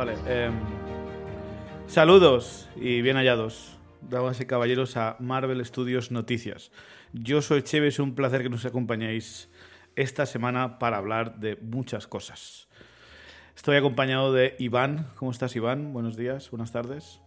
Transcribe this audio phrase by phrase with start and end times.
[0.00, 0.14] vale.
[0.26, 0.54] Em,
[1.86, 6.72] saludos y bien hallados, damas y caballeros, a Marvel Studios Noticias.
[7.12, 9.50] Yo soy Cheve, es un placer que nos acompañéis
[9.96, 12.66] esta semana para hablar de muchas cosas.
[13.54, 15.08] Estoy acompañado de Iván.
[15.16, 15.92] ¿Cómo estás, Iván?
[15.92, 17.20] Buenos días, buenas tardes.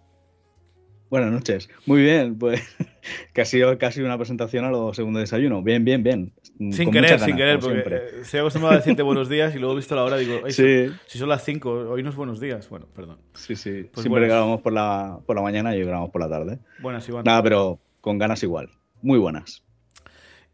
[1.12, 1.70] Buenas noches.
[1.86, 2.60] Muy bien, pues
[3.34, 5.62] casi, casi una presentación a lo segundo desayuno.
[5.62, 6.34] Bien, bien, bien.
[6.72, 9.78] Sin querer, sin querer, porque eh, estoy acostumbrado a decirte buenos días y luego he
[9.78, 10.88] visto la hora y digo, sí.
[11.08, 12.70] si son las 5, hoy no es buenos días.
[12.70, 13.18] Bueno, perdón.
[13.34, 13.90] Sí, sí.
[13.92, 16.60] Pues Siempre grabamos por la, por la mañana y hoy grabamos por la tarde.
[16.80, 17.24] Buenas, Iván.
[17.26, 18.70] Nada, pero con ganas igual.
[19.02, 19.64] Muy buenas.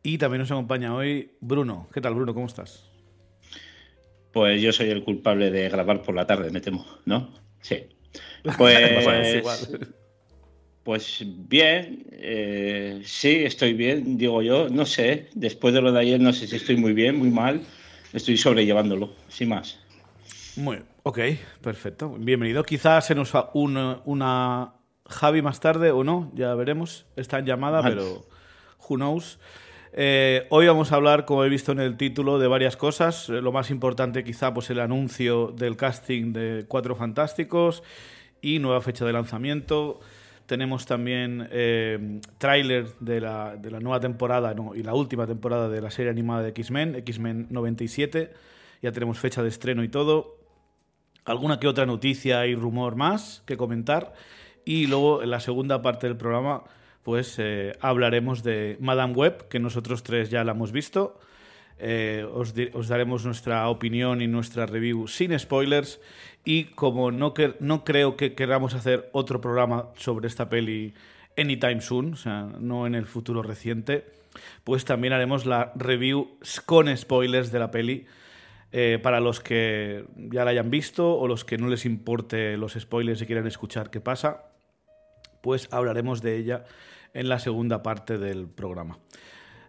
[0.01, 1.87] Y también nos acompaña hoy Bruno.
[1.93, 2.33] ¿Qué tal, Bruno?
[2.33, 2.89] ¿Cómo estás?
[4.31, 7.33] Pues yo soy el culpable de grabar por la tarde, me temo, ¿no?
[7.61, 7.83] Sí.
[8.57, 9.03] Pues,
[9.43, 9.91] pues
[11.47, 16.33] bien, eh, sí, estoy bien, digo yo, no sé, después de lo de ayer no
[16.33, 17.61] sé si estoy muy bien, muy mal,
[18.13, 19.79] estoy sobrellevándolo, sin más.
[20.55, 21.19] Muy, ok,
[21.61, 22.63] perfecto, bienvenido.
[22.63, 24.73] Quizás se nos va una, una
[25.07, 28.25] Javi más tarde o no, ya veremos, está en llamada, pero
[28.87, 29.39] who knows.
[29.91, 33.29] Eh, hoy vamos a hablar, como he visto en el título, de varias cosas.
[33.29, 37.83] Eh, lo más importante quizá pues el anuncio del casting de Cuatro Fantásticos
[38.41, 39.99] y nueva fecha de lanzamiento.
[40.49, 45.79] Tenemos también eh, tráiler de la, de la, nueva temporada y la última temporada de
[45.79, 48.33] la serie animada de X-Men, X-Men 97.
[48.81, 50.39] Ya tenemos fecha de estreno y todo.
[51.23, 54.15] Alguna que otra noticia y rumor más que comentar.
[54.65, 56.63] Y luego en la segunda parte del programa
[57.03, 61.19] pues eh, hablaremos de Madame Web, que nosotros tres ya la hemos visto.
[61.81, 66.01] Eh, os, daremos nuestra opinión y nuestra review sin spoilers.
[66.45, 70.93] Y como no, no creo que queramos hacer otro programa sobre esta peli
[71.37, 74.05] anytime soon, o sea, no en el futuro reciente,
[74.63, 78.05] pues también haremos la review con spoilers de la peli.
[78.71, 82.73] Eh, para los que ya la hayan visto o los que no les importe los
[82.73, 84.43] spoilers y quieran escuchar qué pasa,
[85.41, 86.65] pues hablaremos de ella
[87.15, 88.99] en la segunda parte del programa.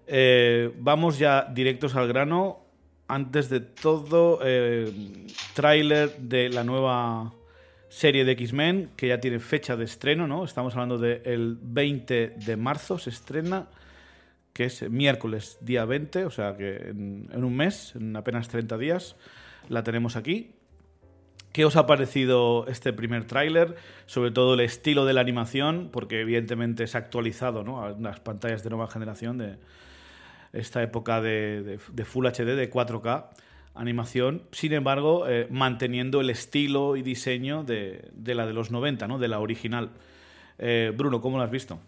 [0.06, 2.66] Eh, vamos ya directos al grano.
[3.10, 4.88] Antes de todo, eh,
[5.52, 7.32] tráiler de la nueva
[7.88, 10.44] serie de X-Men, que ya tiene fecha de estreno, ¿no?
[10.44, 13.66] Estamos hablando del 20 de marzo, se estrena,
[14.52, 19.16] que es miércoles, día 20, o sea que en, un mes, en apenas 30 días,
[19.68, 20.52] la tenemos aquí.
[21.52, 23.74] ¿Qué os ha parecido este primer tráiler?
[24.06, 27.82] Sobre todo el estilo de la animación, porque evidentemente es actualizado ¿no?
[27.82, 29.56] a las pantallas de nueva generación de
[30.52, 33.28] esta época de, Full HD, de 4K
[33.74, 39.18] animación, sin embargo, eh, manteniendo el estilo y diseño de, la de los 90, ¿no?
[39.18, 39.90] de la original.
[40.58, 41.80] Eh, Bruno, ¿cómo lo has visto?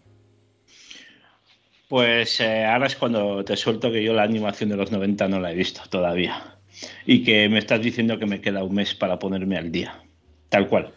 [1.88, 5.40] Pues eh, ahora es cuando te suelto que yo la animación de los 90 no
[5.40, 6.56] la he visto todavía
[7.04, 10.00] y que me estás diciendo que me queda un mes para ponerme al día.
[10.48, 10.92] Tal cual.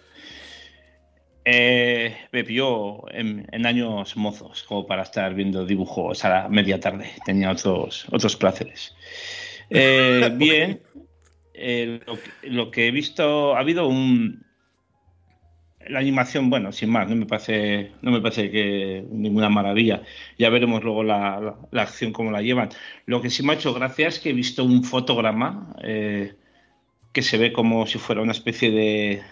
[1.47, 7.11] Eh, me pilló en, años mozos, como para estar viendo dibujos a la media tarde.
[7.23, 8.95] Tenía otros, otros placeres.
[9.67, 10.79] Eh, bien,
[11.55, 11.99] eh,
[12.43, 14.45] lo, que he visto, ha habido un,
[15.87, 20.03] la animación, bueno, sin más, no me parece, no me parece que ninguna maravilla.
[20.37, 22.69] Ya veremos luego la, acción cómo la llevan.
[23.05, 26.33] Lo que sí me ha hecho gracia es que he visto un fotograma eh,
[27.11, 29.23] que se ve como si fuera una especie de,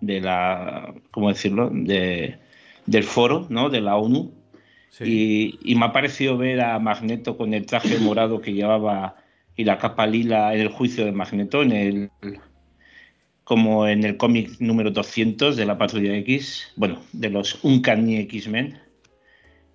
[0.00, 1.70] de la, ¿cómo decirlo?
[1.72, 2.38] De,
[2.86, 3.70] del foro, ¿no?
[3.70, 4.32] De la ONU.
[5.00, 9.16] Y, y, me ha parecido ver a Magneto con el traje morado que llevaba
[9.54, 12.10] y la capa lila en el juicio de Magneto, en el
[13.48, 18.78] como en el cómic número 200 de la Patrulla X, bueno, de los Uncanny X-Men.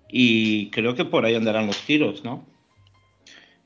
[0.08, 2.46] Y creo que por ahí andarán los tiros, ¿no?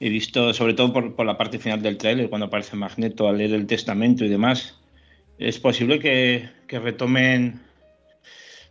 [0.01, 3.53] He visto, sobre todo por, la parte final del tráiler, cuando aparece Magneto a leer
[3.53, 4.78] el testamento y demás.
[5.39, 7.61] Es posible que, retomen,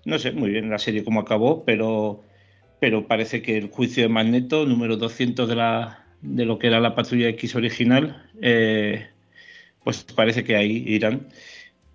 [0.03, 2.21] no sé muy bien la serie cómo acabó, pero,
[2.81, 6.81] pero parece que el juicio de Magneto, número 200 de, la, de lo que era
[6.81, 9.07] la Patrulla X original, eh,
[9.85, 11.29] pues parece que ahí irán.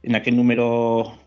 [0.02, 1.18] En aquel número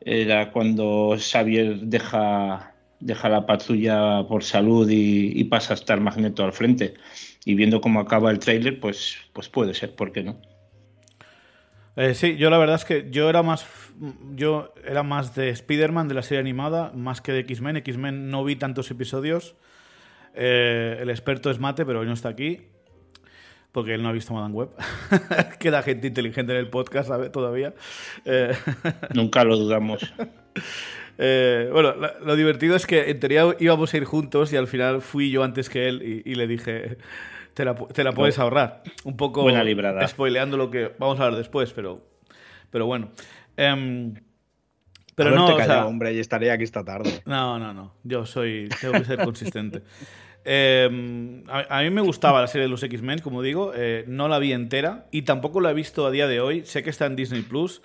[0.00, 6.54] era cuando Xavier deja, deja la patrulla por salud y, pasa a estar Magneto al
[6.54, 6.94] frente.
[7.44, 10.53] Y viendo cómo acaba el tráiler, pues, pues puede ser, ¿por qué no?
[11.96, 13.66] Eh, sí, yo la verdad es que yo era más
[14.34, 17.76] yo era más de Spider-Man de la serie animada, más que de X-Men.
[17.78, 19.54] X-Men no vi tantos episodios.
[20.34, 22.60] Eh, el experto es Mate, pero hoy no está aquí
[23.74, 24.68] porque él no ha visto Madame Web.
[25.58, 27.32] Queda gente inteligente en el podcast, ¿sabes?
[27.32, 27.74] Todavía.
[28.24, 28.52] Eh,
[29.14, 30.14] Nunca lo dudamos.
[31.18, 31.92] Eh, bueno,
[32.24, 35.42] lo, divertido es que en teoría íbamos a ir juntos y al final fui yo
[35.42, 36.98] antes que él y, le dije,
[37.54, 38.82] te la, puedes ahorrar.
[39.04, 40.06] Un poco Buena librada.
[40.06, 42.02] spoileando lo que vamos a hablar después, pero,
[42.70, 43.10] Pero bueno.
[43.56, 44.14] Em,
[45.14, 45.46] pero no,
[45.86, 47.22] hombre, y estaría aquí esta tarde.
[47.24, 47.94] No, no, no.
[48.02, 48.68] Yo soy.
[48.80, 49.82] Tengo que ser consistente.
[50.46, 53.72] Em, a, mí me gustaba la serie de los X-Men, como digo.
[53.74, 56.66] Eh, no la vi entera y tampoco la he visto a día de hoy.
[56.66, 57.80] Sé que está en Disney Plus,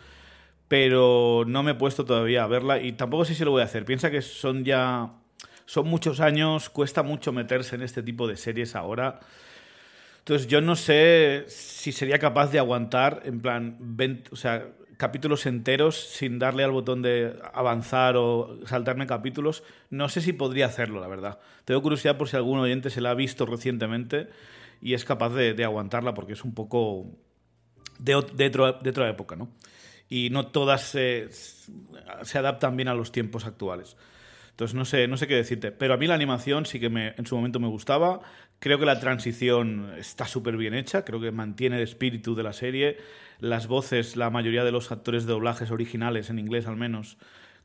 [0.67, 3.65] pero no me he puesto todavía a verla y tampoco sé si lo voy a
[3.65, 3.85] hacer.
[3.85, 5.13] Piensa que son ya.
[5.65, 9.21] Son muchos años, cuesta mucho meterse en este tipo de series ahora.
[10.19, 13.77] Entonces yo no sé si sería capaz de aguantar, en plan,
[14.31, 14.67] o sea,
[14.99, 19.63] capítulos enteros sin darle al botón de avanzar o saltarme capítulos.
[19.89, 21.39] No sé si podría hacerlo, la verdad.
[21.63, 24.27] Tengo curiosidad por si algún oyente se la ha visto recientemente
[24.81, 27.05] y es capaz de, aguantarla porque es un poco
[27.97, 29.49] de, de, otra época, ¿no?
[30.09, 33.95] Y no todas se, se adaptan bien a los tiempos actuales.
[34.59, 35.71] Entonces no sé, no sé qué decirte.
[35.71, 38.19] Pero a mí la animación sí que me, en su momento me gustaba.
[38.59, 41.05] Creo que la transición está súper bien hecha.
[41.05, 42.97] Creo que mantiene el espíritu de la serie.
[43.39, 47.17] Las voces, la mayoría de los actores de doblajes originales, en inglés al menos,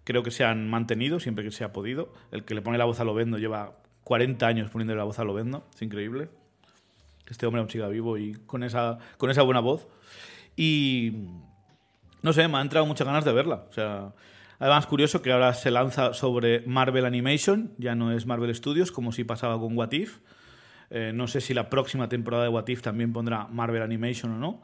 [0.04, 2.12] creo que se han mantenido siempre que se ha podido.
[2.30, 5.24] El que le pone la voz a Lovendo lleva 40 años poniéndole la voz a
[5.24, 5.66] Lovendo.
[5.74, 6.28] Es increíble.
[7.28, 9.88] Este hombre aún siga vivo y con esa, con esa buena voz.
[10.56, 11.26] Y
[12.22, 13.66] no sé, me ha entrado muchas ganas de verla.
[13.68, 14.12] O sea,
[14.60, 19.10] además curioso que ahora se lanza sobre Marvel Animation, ya no es Marvel Studios, como
[19.10, 20.18] si pasaba con What If.
[20.90, 24.38] Eh, no sé si la próxima temporada de What If también pondrá Marvel Animation o
[24.38, 24.62] no.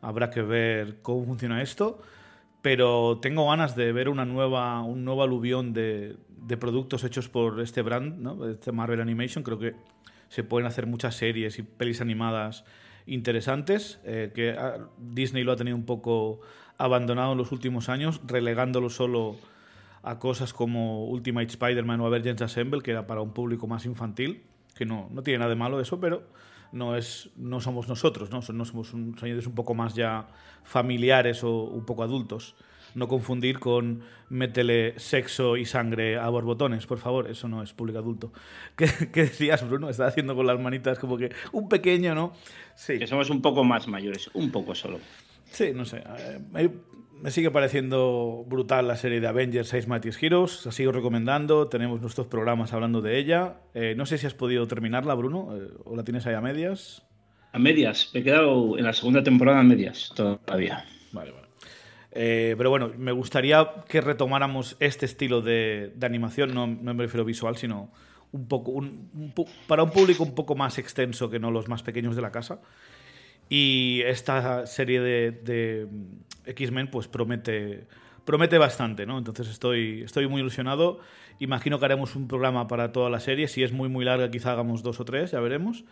[0.00, 2.00] Habrá que ver cómo funciona esto.
[2.62, 6.16] Pero tengo ganas de ver una nueva, un nuevo aluvión de,
[6.58, 8.48] productos hechos por este brand, ¿no?
[8.48, 9.42] este Marvel Animation.
[9.42, 9.74] Creo que
[10.28, 12.64] se pueden hacer muchas series y pelis animadas
[13.06, 16.40] interesantes, eh, que ah, Disney lo ha tenido un poco
[16.76, 19.36] abandonado en los últimos años, relegándolo solo
[20.02, 24.42] a cosas como Ultimate Spider-Man o Avengers Assemble, que era para un público más infantil,
[24.80, 26.22] que no, no tiene nada de malo eso, pero
[26.72, 28.40] no, es, no somos nosotros, ¿no?
[28.54, 30.26] no somos un, señores un poco más ya
[30.64, 32.56] familiares o un poco adultos.
[32.94, 37.98] No confundir con métele sexo y sangre a borbotones, por favor, eso no es público
[37.98, 38.32] adulto.
[38.76, 39.90] ¿Qué, decías, Bruno?
[39.90, 42.32] Estaba haciendo con las manitas como que un pequeño, ¿no?
[42.74, 42.98] Sí.
[42.98, 44.98] Que somos un poco más mayores, un poco solo.
[45.44, 46.02] Sí, no sé.
[47.22, 50.64] Me sigue pareciendo brutal la serie de Avengers 6 Mightiest Heroes.
[50.64, 51.68] La sigo recomendando.
[51.68, 53.56] Tenemos nuestros programas hablando de ella.
[53.74, 57.02] Eh, no sé si has podido terminarla, Bruno, eh, o la tienes ahí a medias.
[57.52, 58.10] A medias.
[58.14, 60.86] Me he quedado en la segunda temporada a medias todavía.
[61.12, 61.48] Vale, vale.
[62.12, 66.54] Eh, pero bueno, me gustaría que retomáramos este estilo de, animación.
[66.54, 67.92] No, me refiero visual, sino
[68.32, 68.82] un poco
[69.66, 72.60] para un público un poco más extenso que no los más pequeños de la casa.
[73.52, 75.88] Y esta serie de,
[76.46, 77.84] X-Men pues promete,
[78.24, 79.18] promete bastante, ¿no?
[79.18, 81.00] Entonces estoy, estoy muy ilusionado.
[81.40, 83.48] Imagino que haremos un programa para toda la serie.
[83.48, 85.84] Si es muy, muy larga, quizá hagamos dos o tres, ya veremos.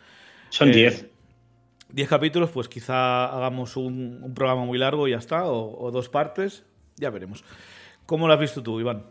[0.51, 1.11] Son eh, diez.
[1.91, 6.65] diez capítulos, pues quizá hagamos un, programa muy largo y ya está, o, dos partes,
[6.97, 7.43] ya veremos.
[8.07, 9.03] ¿Cómo lo has visto tú, Iván?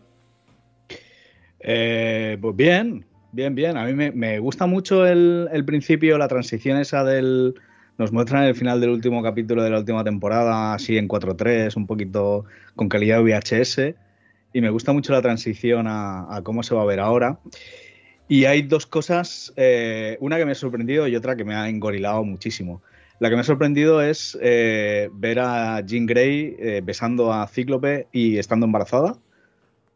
[1.60, 3.75] Eh, pues bien, bien, bien.
[3.75, 7.56] A mí me, gusta mucho el, el, principio, la transición esa del,
[7.98, 11.88] nos muestran el final del último capítulo de la última temporada, así en 4.3, un
[11.88, 13.96] poquito con calidad VHS.
[14.54, 17.39] Y me gusta mucho la transición a, cómo se va a ver ahora.
[18.27, 21.70] Y hay dos cosas, eh, una que me ha sorprendido y otra que me ha
[21.70, 22.82] engorilado muchísimo.
[23.20, 28.08] La que me ha sorprendido es eh, ver a Jean Grey eh, besando a Cíclope
[28.12, 29.18] y estando embarazada.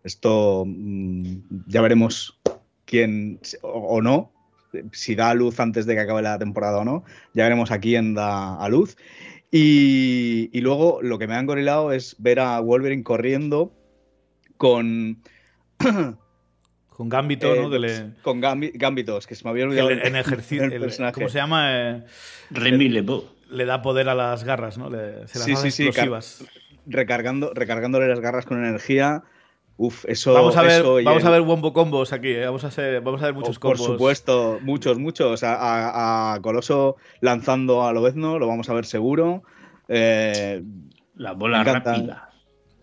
[0.03, 2.39] Esto mm, ya veremos
[2.85, 4.30] quién o no,
[4.91, 7.03] si da a luz antes de que acabe la temporada o no.
[7.33, 8.97] Ya veremos a quién da a luz.
[9.51, 13.73] Y, luego lo que me ha engorilado es ver a Wolverine corriendo
[14.57, 15.21] con.
[16.89, 17.85] con Gambito, ¿no?
[17.85, 19.89] Eh, con Gambito, es que se me había olvidado.
[19.91, 20.69] en ejercicio.
[21.13, 21.69] ¿Cómo se llama?
[21.73, 22.03] Eh,
[22.51, 23.05] Remy le,
[23.49, 24.89] le, da poder a las garras, ¿no?
[24.89, 26.45] Le, se las sí, sí, explosivas.
[26.85, 29.23] recargando, recargándole las garras con energía.
[29.83, 30.33] Uf, eso.
[30.33, 32.45] Vamos a ver, vamos a ver wombo combos aquí, ¿eh?
[32.45, 33.79] vamos, a vamos a ver muchos combos.
[33.79, 35.41] Por supuesto, muchos, muchos.
[35.43, 39.41] A, Coloso lanzando a Lobezno, lo vamos a ver seguro.
[39.87, 40.61] Eh,
[41.15, 42.29] la bola rápida.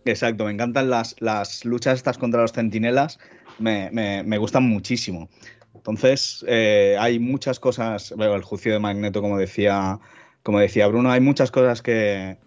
[0.07, 3.21] Exacto, me encantan las, las luchas estas contra los centinelas,
[3.61, 5.29] me, me, gustan muchísimo.
[5.77, 10.01] Entonces, eh, hay muchas cosas, veo el juicio de Magneto, como decía,
[10.43, 12.39] como decía Bruno, hay muchas cosas que,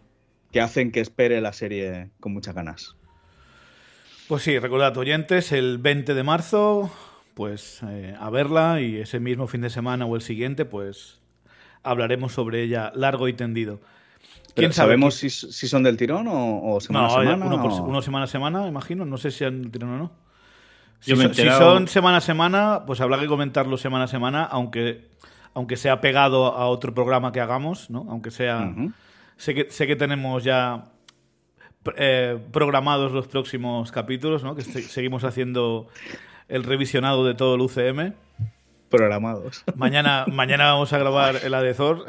[0.51, 2.98] que hacen que espere la serie con muchas ganas.
[4.28, 6.92] Pues sí, recordad, oyentes, el 20 de marzo,
[7.34, 11.20] pues eh, a verla y ese mismo fin de semana o el siguiente, pues
[11.84, 13.80] hablaremos sobre ella largo y tendido.
[14.56, 17.46] ¿Quién ¿Sabemos si, son del tirón o, semana a semana?
[17.46, 19.06] Uno, semana a semana, imagino.
[19.06, 20.12] No sé si han del tirón o no.
[21.00, 25.10] Si, son semana a semana, pues habrá que comentarlo semana a semana, aunque,
[25.54, 28.06] aunque sea pegado a otro programa que hagamos, ¿no?
[28.10, 28.74] Aunque sea...
[29.38, 30.92] sé, que, sé que tenemos ya
[31.96, 34.56] eh, programados los próximos capítulos, ¿no?
[34.56, 35.88] Que seguimos haciendo
[36.48, 38.14] el revisionado de todo el UCM.
[38.90, 39.64] Programados.
[39.76, 42.06] Mañana, mañana vamos a grabar el de Thor.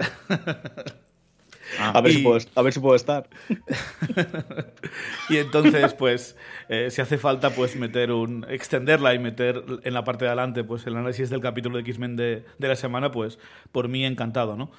[1.79, 3.29] a, ver si puedo, a, ver si puedo, estar.
[5.29, 6.37] y entonces, pues,
[6.69, 8.45] eh, si hace falta, pues meter un.
[8.49, 12.17] extenderla y meter en la parte de adelante, pues el análisis del capítulo de X-Men
[12.17, 13.39] de, de, la semana, pues
[13.71, 14.73] por mí encantado, ¿no?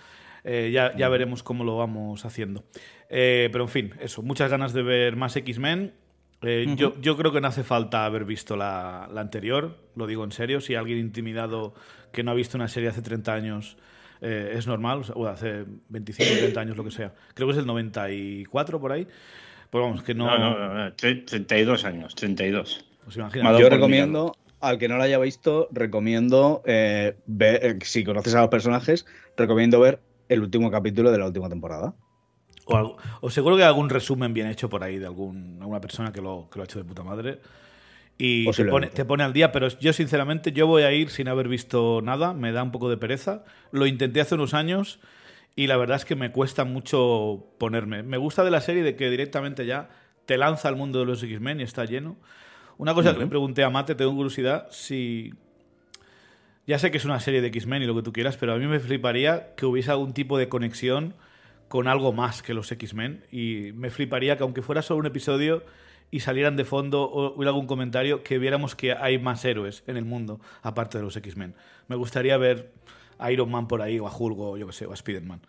[0.43, 2.63] Eh, ya, ya veremos cómo lo vamos haciendo.
[3.15, 5.93] Eh, pero en fin, eso, muchas ganas de ver más X-Men.
[6.75, 10.31] yo, yo, creo que no hace falta haber visto la, la, anterior, lo digo en
[10.31, 10.61] serio.
[10.61, 11.75] Si alguien intimidado
[12.11, 13.77] que no ha visto una serie hace 30 años
[14.21, 17.13] eh, es normal, o hace 25, 30 años, lo que sea.
[17.35, 19.05] Creo que es el 94 por ahí.
[19.69, 20.25] Pues vamos, que no.
[20.25, 22.85] No, no, 32 años, 32.
[23.03, 28.33] Pues Yo recomiendo, al que no lo haya visto, recomiendo eh, ver, eh, si conoces
[28.33, 29.05] a los personajes,
[29.35, 31.93] recomiendo ver el último capítulo de la última temporada.
[32.65, 36.21] O, seguro que hay algún resumen bien hecho por ahí de algún, alguna persona que
[36.21, 37.39] lo, que lo ha hecho de puta madre
[38.17, 41.27] y te pone, te pone, al día, pero yo sinceramente yo voy a ir sin
[41.27, 43.43] haber visto nada, me da un poco de pereza.
[43.71, 44.99] Lo intenté hace unos años
[45.55, 48.03] y la verdad es que me cuesta mucho ponerme.
[48.03, 49.89] Me gusta de la serie de que directamente ya
[50.25, 52.15] te lanza al mundo de los X-Men y está lleno.
[52.77, 55.33] Una cosa que le pregunté a Mate, tengo curiosidad, si...
[56.65, 58.57] Ya sé que es una serie de X-Men y lo que tú quieras, pero a
[58.57, 61.13] mí me fliparía que hubiese algún tipo de conexión
[61.73, 63.25] con algo más que los X-Men.
[63.31, 65.63] Y me fliparía que aunque fuera solo un episodio
[66.11, 69.97] y salieran de fondo o hubiera algún comentario que viéramos que hay más héroes en
[69.97, 71.55] el mundo, aparte de los X-Men.
[71.87, 72.71] Me gustaría ver
[73.17, 75.41] a Iron Man por ahí, o a Hulk, o yo qué sé, o a Spider-Man.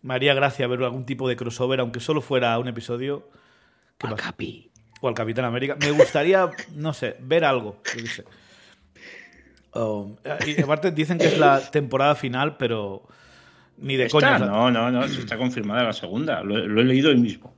[0.00, 3.28] Me haría gracia ver algún tipo de crossover, aunque solo fuera un episodio.
[4.02, 4.70] O al Capi.
[5.02, 5.76] O al Capitán América.
[5.78, 7.82] Me gustaría, no sé, ver algo.
[9.72, 10.16] Oh,
[10.46, 13.06] y aparte dicen que es la temporada final, pero
[13.78, 14.38] ni de coña.
[14.38, 16.42] No, no, no, está confirmada la segunda.
[16.42, 17.54] lo he leído hoy mismo.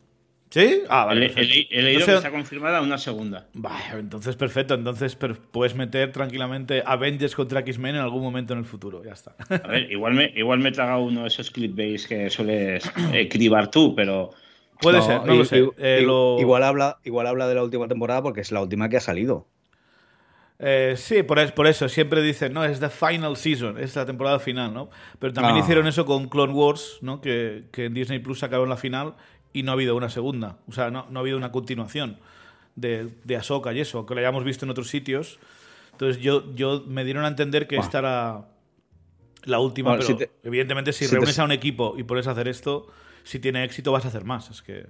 [0.54, 0.82] ¿Sí?
[0.88, 1.32] Ah, vale.
[1.34, 3.48] He, leído que está confirmada una segunda.
[3.54, 4.74] Vale, entonces perfecto.
[4.74, 5.18] Entonces
[5.50, 9.02] puedes meter tranquilamente Avengers contra X-Men en algún momento en el futuro.
[9.02, 9.34] Ya está.
[9.48, 13.66] A ver, igual me, igual me he tragado uno de esos clipbase que sueles escribir
[13.66, 14.30] tú, pero.
[14.80, 15.68] Puede ser, no lo sé.
[15.78, 16.06] Eh,
[16.38, 19.48] igual, habla, igual habla de la última temporada porque es la última que ha salido.
[20.66, 24.38] Eh, sí, por, por, eso siempre dicen, no, es the final season, es la temporada
[24.38, 24.88] final, ¿no?
[25.18, 25.58] Pero también ah.
[25.58, 27.20] hicieron eso con Clone Wars, ¿no?
[27.20, 29.14] Que, que en Disney Plus sacaron la final
[29.52, 30.56] y no ha habido una segunda.
[30.66, 32.18] O sea, no, no ha habido una continuación
[32.76, 35.38] de, de Ahsoka y eso, que lo hayamos visto en otros sitios.
[35.92, 38.48] Entonces yo, yo me dieron a entender que esta era
[39.44, 42.86] la última, pero evidentemente si, reúnes a un equipo y pones a hacer esto,
[43.22, 44.50] si tiene éxito vas a hacer más.
[44.50, 44.86] Es que...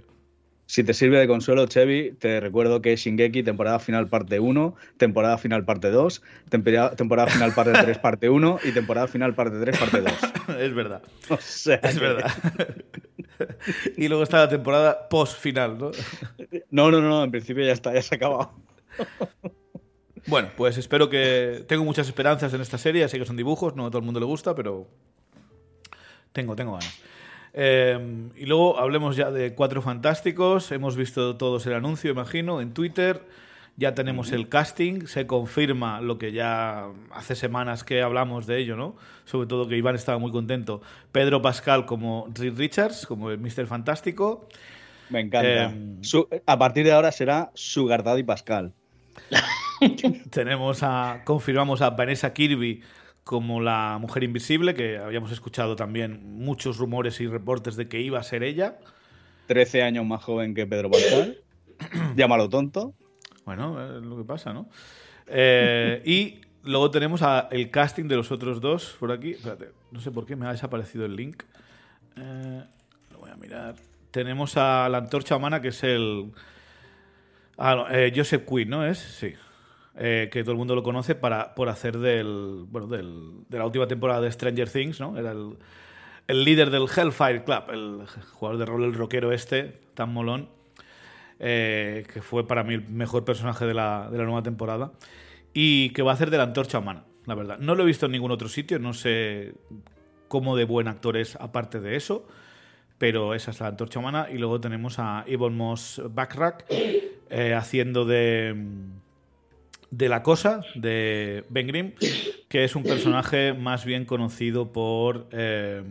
[0.66, 5.36] Si te sirve de consuelo, Chevy, te recuerdo que Shingeki, temporada final parte 1, temporada
[5.36, 9.78] final parte 2, temporada, temporada final parte 3 parte 1 y temporada final parte 3
[9.78, 10.12] parte 2.
[10.60, 11.02] es verdad.
[11.82, 12.32] es verdad.
[13.96, 15.90] y luego está la temporada post final, ¿no?
[16.70, 18.54] No, no, no, en principio ya está, ya se ha acabado.
[20.26, 21.64] Bueno, pues espero que.
[21.68, 23.06] Tengo muchas esperanzas en esta serie.
[23.08, 24.88] Sé que son dibujos, no a todo el mundo le gusta, pero.
[26.32, 26.98] Tengo, tengo ganas.
[27.54, 30.72] Eh, y luego hablemos ya de Cuatro Fantásticos.
[30.72, 33.22] Hemos visto todos el anuncio, imagino, en Twitter.
[33.76, 38.76] Ya tenemos el casting, se confirma lo que ya hace semanas que hablamos de ello,
[38.76, 38.94] ¿no?
[39.24, 40.80] Sobre todo que Iván estaba muy contento.
[41.10, 43.66] Pedro Pascal como Reed Richards, como el Mr.
[43.66, 44.48] Fantástico.
[45.10, 45.64] Me encanta.
[45.64, 46.00] Em,
[46.46, 48.72] a partir de ahora será Sugar Daddy Pascal.
[50.30, 51.22] tenemos a.
[51.24, 52.80] Confirmamos a Vanessa Kirby
[53.24, 58.18] como la mujer invisible, que habíamos escuchado también muchos rumores y reportes de que iba
[58.18, 58.78] a ser ella.
[59.46, 61.38] 13 años más joven que Pedro Pascal.
[62.16, 62.94] Llámalo tonto.
[63.46, 64.68] Bueno, es lo que pasa, ¿no?
[65.26, 69.32] Eh, y luego tenemos el casting de los otros dos por aquí.
[69.32, 71.42] Espérate, no sé por qué me ha desaparecido el link.
[72.16, 72.64] Eh,
[73.10, 73.74] lo voy a mirar.
[74.10, 76.30] Tenemos a la antorcha humana, que es el.
[77.56, 78.86] Ah, eh, Joseph Quinn, ¿no?
[78.86, 79.34] Es, sí.
[79.96, 83.86] Que todo el mundo lo conoce para, por hacer del, bueno, del, de la última
[83.86, 85.16] temporada de Stranger Things, ¿no?
[85.16, 85.56] Era el,
[86.26, 90.48] el líder del Hellfire Club, el jugador de rol, el rockero este, tan molón.
[91.40, 94.92] Eh, que fue para mí el mejor personaje de la, de la, nueva temporada,
[95.52, 97.58] y que va a hacer de la antorcha humana, la verdad.
[97.58, 99.54] No lo he visto en ningún otro sitio, no sé
[100.28, 102.26] cómo de buen actor es aparte de eso,
[102.98, 104.28] pero esa es la antorcha humana.
[104.32, 108.54] Y luego tenemos a Yvonne Moss Backrack eh, haciendo de,
[109.96, 111.92] de la cosa, de Ben Grimm,
[112.48, 115.28] que es un personaje más bien conocido por...
[115.32, 115.82] Eh,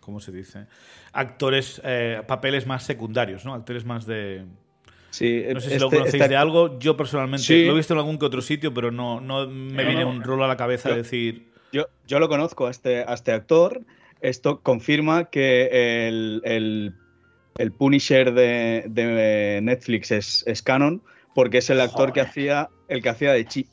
[0.00, 0.66] ¿Cómo se dice?
[1.12, 3.54] actores, eh, papeles más secundarios, ¿no?
[3.54, 4.44] Actores más de...
[5.10, 6.78] Sí, no sé si lo este conocéis de algo.
[6.78, 10.04] Yo personalmente lo he visto en algún que otro sitio, pero no, no me viene
[10.04, 11.48] un rolo a la cabeza de decir...
[11.72, 13.82] Yo, yo lo conozco a este, a este actor.
[14.20, 16.94] Esto confirma que el, el
[17.58, 21.02] el Punisher de, Netflix es, es, canon
[21.38, 23.68] porque es el actor que hacía el que hacía de Chip,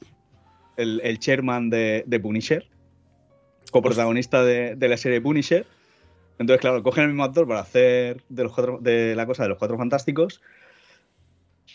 [0.78, 2.68] el, el chairman de, de Punisher,
[3.72, 5.66] coprotagonista de, de la serie Punisher.
[6.38, 9.50] Entonces, claro, cogen el mismo actor para hacer de, los cuatro, de la cosa de
[9.50, 10.44] los cuatro fantásticos.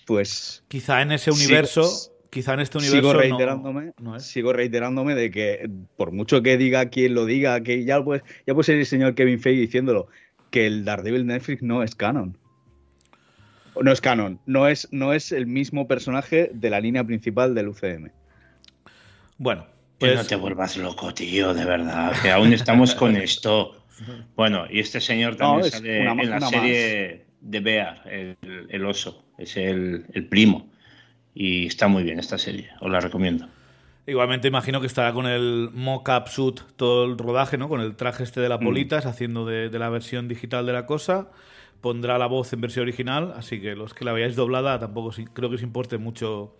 [0.07, 0.63] Pues.
[0.69, 1.91] Quizá en ese universo.
[2.31, 3.09] quizá en este universo.
[3.09, 8.01] Sigo reiterándome, sigo reiterándome de que, por mucho que diga quien lo diga, que ya
[8.01, 10.07] pues, ya puede ser el señor Kevin Feige diciéndolo,
[10.53, 12.39] que el Daredevil Netflix no es canon.
[13.81, 17.69] No es canon, no es, no es el mismo personaje de la línea principal del
[17.69, 18.11] UCM.
[19.39, 19.67] Bueno,
[19.99, 20.17] pues...
[20.17, 23.77] no te vuelvas loco, tío, de verdad, que aún estamos con esto.
[24.35, 30.05] Bueno, y este señor también sale en la serie de Bear, el, oso, es el,
[30.29, 30.71] primo.
[31.35, 33.49] Y está muy bien esta serie, os la recomiendo.
[34.07, 37.69] Igualmente imagino que estará con el mock-up suit todo el rodaje, ¿no?
[37.69, 38.65] Con el traje este de la mm.
[38.65, 41.29] politas, haciendo de, la versión digital de la cosa.
[41.81, 45.49] Pondrá la voz en versión original, así que los que la veáis doblada tampoco creo
[45.49, 46.55] que os importe mucho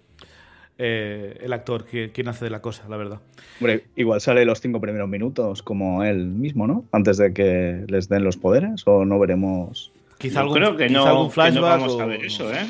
[0.83, 3.21] eh, el actor que, quien hace de la cosa, la verdad.
[3.61, 6.87] Hombre, igual sale los cinco primeros minutos como él mismo, ¿no?
[6.91, 9.93] Antes de que les den los poderes, o no veremos.
[10.17, 11.63] Quizá algún, creo que no, algún flashback.
[11.63, 12.67] vamos a ver eso, ¿eh?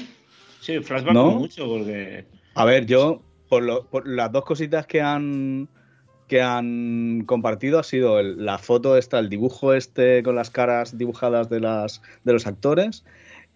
[0.61, 1.31] Sí, flashback ¿No?
[1.31, 2.25] mucho, porque.
[2.55, 5.69] A ver, yo, por, por las dos cositas que han
[6.31, 11.51] que han compartido ha sido la foto esta, el dibujo este con las caras dibujadas
[11.51, 13.05] de las de los actores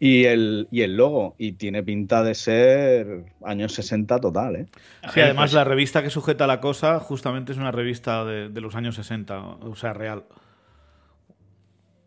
[0.00, 4.66] y el, y el logo, y tiene pinta de ser años 60 total, ¿eh?
[5.12, 8.96] Sí, además la revista que sujeta la cosa justamente es una revista de, los años
[8.96, 10.24] 60, o sea, real.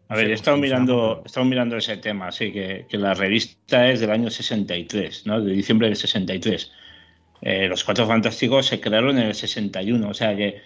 [0.09, 4.11] A ver, he estado, mirando, he mirando ese tema, sí, que, la revista es del
[4.11, 5.39] año 63, ¿no?
[5.39, 6.71] De diciembre del 63.
[7.41, 10.61] Eh, los Cuatro Fantásticos se crearon en el 61, o sea que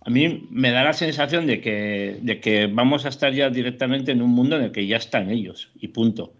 [0.00, 4.12] a mí me da la sensación de que, de que vamos a estar ya directamente
[4.12, 6.32] en un mundo en el que ya están ellos, y punto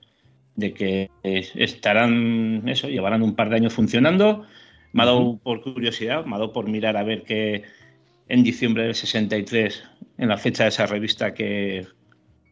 [0.57, 4.47] de que estarán, eso, llevarán un par de años funcionando.
[4.93, 7.65] Me ha dado por curiosidad, me ha dado por mirar a ver qué
[8.29, 9.85] en diciembre del 63,
[10.19, 11.87] en la fecha de esa revista que,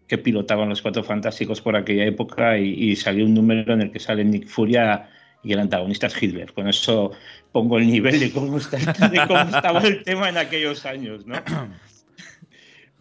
[0.07, 3.99] que pilotaban los Cuatro Fantásticos por aquella época, y, salió un número en el que
[3.99, 5.09] sale Nick Furia
[5.45, 6.53] y el antagonista es Hitler.
[6.53, 7.13] Con eso
[7.53, 11.37] pongo el nivel de cómo, de cómo estaba el tema en aquellos años, ¿no?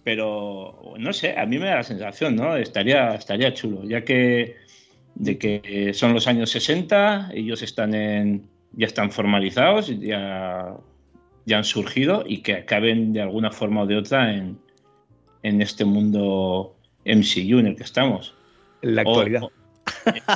[0.04, 2.58] Pero, no sé, a mí me da la sensación, ¿no?
[2.58, 4.58] Estaría, estaría chulo, ya que
[5.16, 10.76] de que son los años 60, ellos están en, ya están formalizados, ya,
[11.46, 14.58] ya han surgido y que acaben de alguna forma o de otra en,
[15.44, 16.76] en este mundo
[17.06, 18.36] MCU en el que estamos.
[18.82, 19.44] En la actualidad.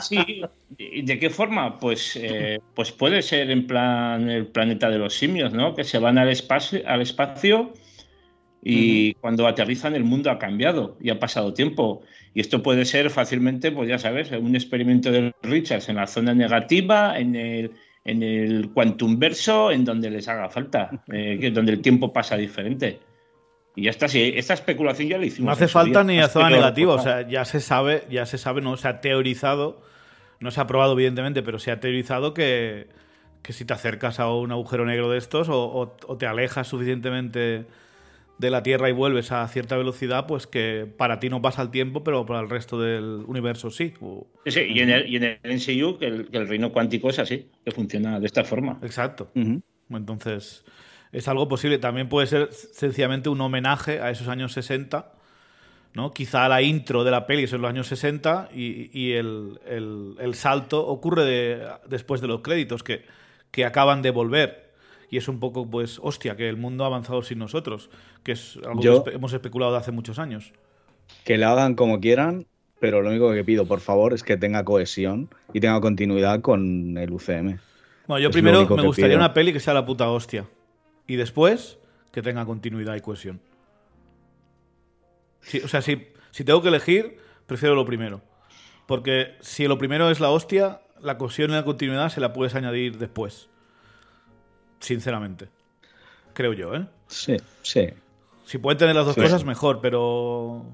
[0.02, 0.42] Sí,
[0.78, 1.80] ¿y de qué forma?
[1.80, 5.76] Pues, eh, pues puede ser en plan el planeta de los simios, ¿no?
[5.76, 7.74] Que se van al espacio, al espacio
[8.70, 12.02] y cuando aterrizan el mundo ha cambiado y ha pasado tiempo.
[12.34, 16.34] Y esto puede ser fácilmente, pues ya sabes, un experimento de Richards en la zona
[16.34, 17.72] negativa, en el,
[18.04, 23.00] en el quantum verso, en donde les haga falta, eh, donde el tiempo pasa diferente.
[23.78, 25.46] Y ya está, sí, esta especulación ya la hicimos.
[25.46, 28.60] No hace falta ni a zona negativa, o sea, ya se sabe, ya se sabe,
[28.60, 29.82] no se ha teorizado,
[30.40, 32.88] no se ha probado evidentemente, pero se ha teorizado que,
[33.42, 37.68] que si te acercas a un agujero negro de estos o te alejas suficientemente
[38.38, 41.72] de la Tierra y vuelves a cierta velocidad, pues que para ti no pasa el
[41.72, 43.94] tiempo, pero para el resto del universo sí.
[44.46, 48.20] Sí, y en el, y en el que el, reino cuántico es así, que funciona
[48.20, 48.80] de esta forma.
[48.84, 49.32] Exacto.
[49.90, 50.66] Entonces,
[51.12, 51.78] es algo posible.
[51.78, 55.14] También puede ser sencillamente un homenaje a esos años 60.
[55.94, 56.14] ¿no?
[56.14, 59.60] Quizá la intro de la peli es en los años 60 y, el,
[60.34, 63.06] salto ocurre después de los créditos que,
[63.52, 64.68] que acaban de volver
[65.10, 67.90] y es un poco, pues, hostia, que el mundo ha avanzado sin nosotros,
[68.24, 70.52] que es algo que hemos especulado de hace muchos años.
[71.24, 72.46] Que lo hagan como quieran,
[72.80, 76.98] pero lo único que pido, por favor, es que tenga cohesión y tenga continuidad con
[76.98, 77.60] el UCM.
[78.08, 80.46] Bueno, yo primero me gustaría una peli que sea la puta hostia.
[81.08, 81.78] Y después,
[82.12, 83.42] que tenga continuidad y cohesión.
[85.64, 88.22] o sea, si, si tengo que elegir, prefiero lo primero.
[88.86, 92.56] Porque si lo primero es la hostia, la cohesión y la continuidad se la puedes
[92.56, 93.50] añadir después
[94.80, 95.48] sinceramente.
[96.34, 96.86] Creo yo, ¿eh?
[97.08, 97.90] Sí, sí.
[98.46, 100.66] Si pueden tener las dos cosas, mejor, pero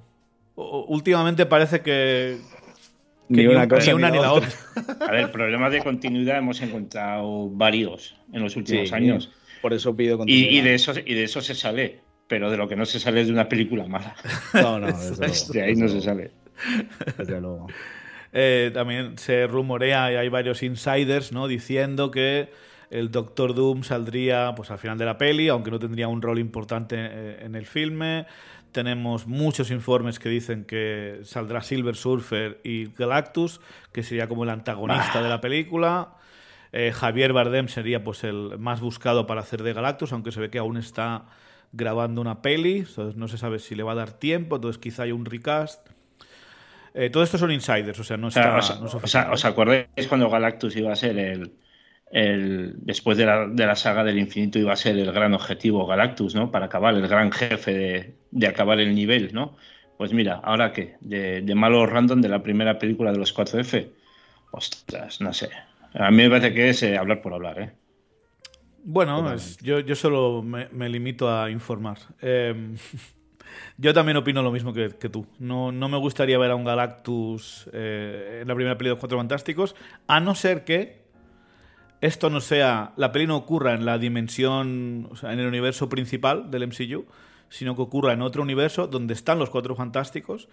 [0.55, 2.39] últimamente parece que,
[3.29, 4.49] ni una cosa ni, una, ni, la, otra.
[5.07, 9.31] A ver, problemas de continuidad hemos encontrado varios en los últimos años.
[9.63, 10.51] Por eso pido continuidad.
[10.51, 13.21] Y, de eso, y de eso se sale, pero de lo que no se sale
[13.21, 14.13] es de una película mala.
[14.53, 16.31] No, no, de ahí no se sale.
[17.17, 17.67] Desde luego.
[18.33, 21.47] Eh, también se rumorea y hay varios insiders ¿no?
[21.47, 22.49] diciendo que
[22.89, 26.39] el Doctor Doom saldría pues al final de la peli, aunque no tendría un rol
[26.39, 28.25] importante eh, en el filme.
[28.73, 33.61] Tenemos muchos informes que dicen que saldrá Silver Surfer y Galactus,
[33.93, 36.17] que sería como el antagonista de la película.
[36.75, 40.49] Eh, Javier Bardem sería pues el más buscado para hacer de Galactus, aunque se ve
[40.49, 41.25] que aún está
[41.71, 45.03] grabando una peli, entonces no se sabe si le va a dar tiempo, entonces quizá
[45.03, 45.87] hay un recast.
[46.95, 48.57] Eh, todo esto son insiders, o sea, no está.
[48.57, 51.53] O sea, ¿Os acordáis cuando Galactus iba a ser el,
[52.11, 55.85] el después de la, de la, saga del infinito iba a ser el gran objetivo
[55.85, 56.49] Galactus, ¿no?
[56.49, 59.57] Para acabar, el gran jefe de, de acabar el nivel, ¿no?
[59.97, 60.95] Pues mira, ¿ahora qué?
[61.01, 63.91] De, de malo random de la primera película de los 4F.
[64.51, 65.49] Ostras, no sé.
[65.93, 67.71] A mí me parece que es eh, hablar por hablar, ¿eh?
[68.85, 71.99] Bueno, yo, yo, solo me, limito a informar.
[72.21, 72.75] Em,
[73.77, 75.25] yo también opino lo mismo que, tú.
[75.39, 78.99] No, no, me gustaría ver a un Galactus eh, en la primera película de los
[78.99, 79.75] Cuatro Fantásticos,
[80.07, 81.03] a no ser que
[82.01, 82.91] esto no sea.
[82.97, 87.05] La peli no ocurra en la dimensión, o sea, en el universo principal del MCU,
[87.47, 90.49] sino que ocurra en otro universo donde están los Cuatro Fantásticos.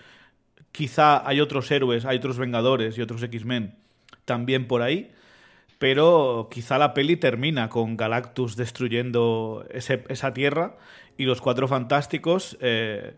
[0.71, 3.75] Quizá hay otros héroes, hay otros Vengadores y otros X-Men
[4.25, 5.11] también por ahí
[5.81, 10.77] pero quizá la peli termina con Galactus destruyendo esa tierra
[11.17, 13.15] y los cuatro fantásticos eh,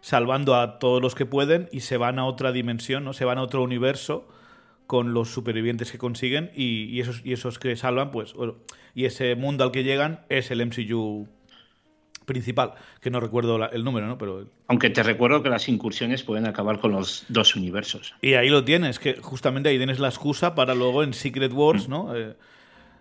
[0.00, 3.12] salvando a todos los que pueden y se van a otra dimensión, ¿no?
[3.12, 4.26] se van a otro universo
[4.88, 8.34] con los supervivientes que consiguen y, esos, que salvan, pues,
[8.92, 11.28] y ese mundo al que llegan es el MCU
[12.24, 14.18] principal, que no recuerdo el número, ¿no?
[14.18, 14.46] Pero...
[14.66, 18.14] Aunque te recuerdo que las incursiones pueden acabar con los dos universos.
[18.22, 21.88] Y ahí lo tienes, que justamente ahí tienes la excusa para luego en Secret Wars,
[21.88, 22.16] ¿no?
[22.16, 22.34] Eh,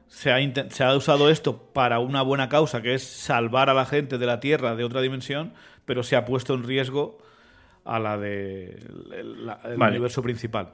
[0.07, 0.37] se, ha
[0.69, 4.25] se ha usado esto para una buena causa, que es salvar a la gente de
[4.25, 5.53] la Tierra de otra dimensión,
[5.85, 7.17] pero se ha puesto en riesgo
[7.85, 8.79] a la de
[9.11, 10.73] el, universo principal.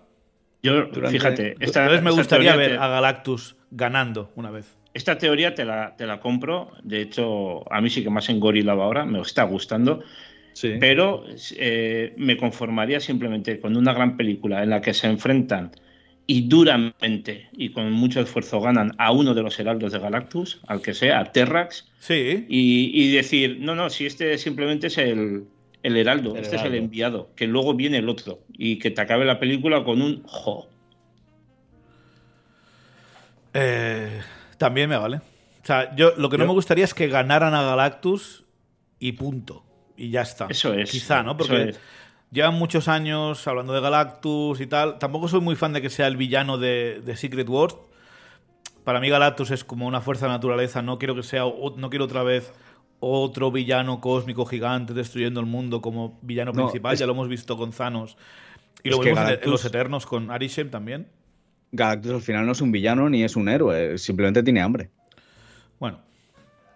[0.61, 4.78] Yo, fíjate, entonces me gustaría ver a Galactus ganando una vez.
[4.93, 6.71] Esta teoría te la, te la compro.
[6.83, 10.03] De hecho, a mí sí que más en Gorilla ahora, me está gustando.
[10.61, 11.25] Pero
[11.57, 15.71] eh, me conformaría simplemente con una gran película en la que se enfrentan
[16.27, 20.81] y duramente y con mucho esfuerzo ganan a uno de los heraldos de Galactus, al
[20.81, 21.87] que sea, a Terrax.
[21.99, 22.45] Sí.
[22.47, 25.47] Y, decir, no, no, si este simplemente es el,
[25.81, 29.39] heraldo, este es el enviado, que luego viene el otro y que te acabe la
[29.39, 30.67] película con un jo.
[33.55, 34.21] Eh,
[34.59, 35.17] también me vale.
[35.17, 38.45] O sea, yo lo que no me gustaría es que ganaran a Galactus
[38.99, 39.63] y punto.
[39.97, 40.47] Y ya está.
[40.49, 40.91] Eso es.
[40.91, 41.35] Quizá, ¿no?
[41.35, 41.75] Porque
[42.31, 44.99] llevan muchos años hablando de Galactus y tal.
[44.99, 47.75] Tampoco soy muy fan de que sea el villano de, Secret Wars.
[48.83, 50.81] Para mí Galactus es como una fuerza de naturaleza.
[50.81, 52.53] No quiero que sea, no quiero otra vez
[53.01, 56.95] otro villano cósmico gigante destruyendo el mundo como villano principal.
[56.97, 58.17] Ya lo hemos visto con Thanos.
[58.83, 61.07] Y lo vemos en los Eternos con Arishem también.
[61.71, 64.89] Galactus al final no es un villano ni es un héroe, simplemente tiene hambre.
[65.79, 65.99] Bueno,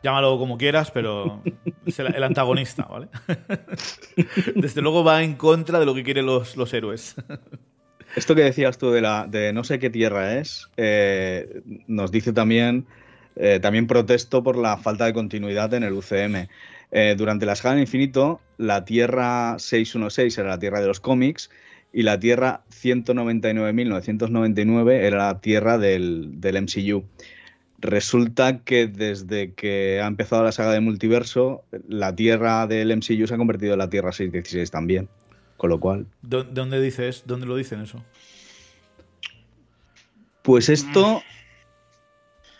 [0.03, 1.41] llámalo como quieras, pero
[1.85, 3.07] es el, antagonista, ¿vale?
[4.55, 7.15] Desde luego va en contra de lo que quieren los, los héroes.
[8.15, 12.31] Esto que decías tú de, la, de no sé qué tierra es, eh, nos dice
[12.31, 12.85] también,
[13.35, 16.47] eh, también protesto por la falta de continuidad en el UCM.
[16.91, 21.49] Eh, durante la escala del infinito, la Tierra 616 era la Tierra de los cómics
[21.93, 27.05] y la Tierra 199.999 era la Tierra del, MCU.
[27.77, 33.35] Resulta que desde que ha empezado la saga de multiverso, la Tierra del MCU se
[33.35, 35.07] ha convertido en la Tierra 616 también.
[35.57, 36.07] Con lo cual.
[36.23, 37.25] ¿Dónde dices?
[37.27, 38.03] ¿Dónde lo dicen eso?
[40.41, 41.21] Pues esto.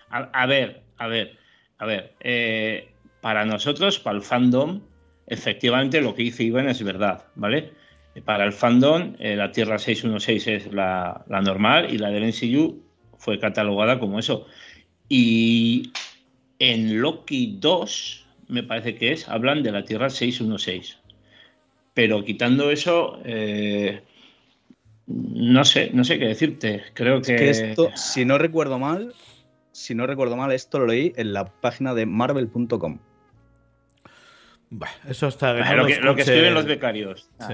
[0.10, 1.40] A, ver, a ver,
[1.80, 2.14] a ver.
[2.20, 4.82] Eh, para nosotros, para el fandom,
[5.26, 7.74] efectivamente lo que dice Iván es verdad, ¿vale?
[8.22, 12.84] Para el fandom, eh, la Tierra 616 es la, normal y la del NCU
[13.18, 14.46] fue catalogada como eso.
[15.10, 15.92] Y
[16.60, 21.00] en Loki 2, me parece que es, hablan de la Tierra 616.
[21.96, 24.04] Pero quitando eso, eh,
[25.08, 26.84] no sé, no sé qué decirte.
[26.94, 27.50] Creo que...
[27.50, 29.14] esto, si no recuerdo mal,
[29.72, 33.00] si no recuerdo mal, esto lo leí en la página de marvel.com.
[35.10, 37.28] eso está lo, que, lo, que, escriben los becarios.
[37.40, 37.54] Sí.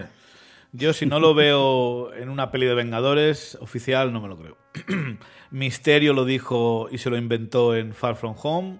[0.71, 4.55] Yo si no lo veo en una peli de Vengadores oficial, no me lo creo.
[5.51, 8.77] Misterio lo dijo y se lo inventó en Far From Home.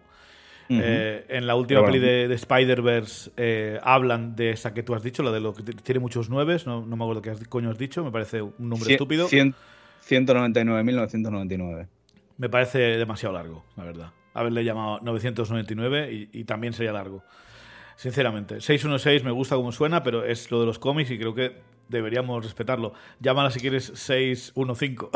[0.71, 5.23] Eh, en la última peli de, Spider-Verse eh, hablan de esa que tú has dicho,
[5.23, 8.12] la de lo que tiene muchos nueves, no, me acuerdo qué coño has dicho, me
[8.12, 9.28] parece un número estúpido.
[9.28, 11.88] 199.999.
[12.38, 14.12] Me parece demasiado largo, la verdad.
[14.36, 17.23] Haberle llamado 999 y, y también sería largo.
[17.95, 21.79] Sinceramente, 616 me gusta como suena, pero es lo de los cómics y creo que
[21.89, 22.93] deberíamos respetarlo.
[23.19, 25.10] Llámala si quieres 615.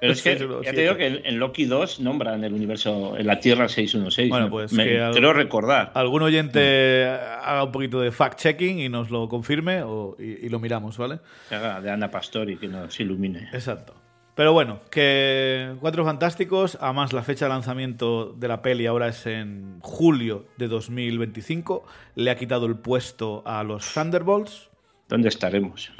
[0.00, 3.40] Pero es que ya te digo que en Loki 2 nombran el universo en la
[3.40, 4.30] Tierra 616.
[4.30, 5.92] Bueno, pues me, creo recordar.
[5.94, 9.84] Algún oyente haga un poquito de fact-checking y nos lo confirme
[10.18, 11.18] y, lo miramos, ¿vale?
[11.50, 13.50] de Ana Pastori que nos ilumine.
[13.52, 13.94] Exacto.
[14.34, 19.26] Pero bueno, que Cuatro Fantásticos, además la fecha de lanzamiento de la peli ahora es
[19.26, 24.69] en julio de 2025, le ha quitado el puesto a los Thunderbolts.
[25.10, 25.92] ¿Dónde estaremos?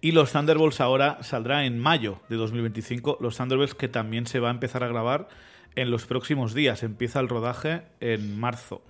[0.00, 3.18] Y los Thunderbolts ahora saldrá en mayo de 2025.
[3.20, 5.28] Los Thunderbolts que también se va a empezar a grabar
[5.74, 6.84] en los próximos días.
[6.84, 8.82] Empieza el rodaje en marzo.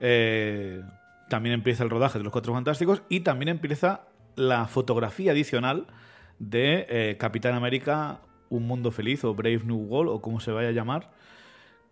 [0.00, 0.82] Eh,
[1.28, 5.86] también empieza el rodaje de los Cuatro Fantásticos y también empieza la fotografía adicional
[6.38, 10.68] de eh, Capitán América, Un Mundo Feliz o Brave New World o como se vaya
[10.68, 11.10] a llamar,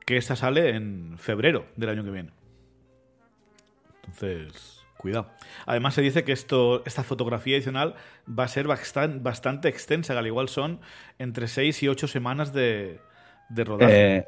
[0.06, 2.30] que esta sale en febrero del año que viene.
[4.06, 4.73] Entonces,
[5.04, 5.28] Cuidado.
[5.66, 7.94] Además se dice que esto, esta fotografía adicional
[8.26, 10.80] va a ser bastante, extensa, al igual son
[11.18, 13.00] entre 6 y 8 semanas de,
[13.54, 14.16] rodaje.
[14.16, 14.24] Eh,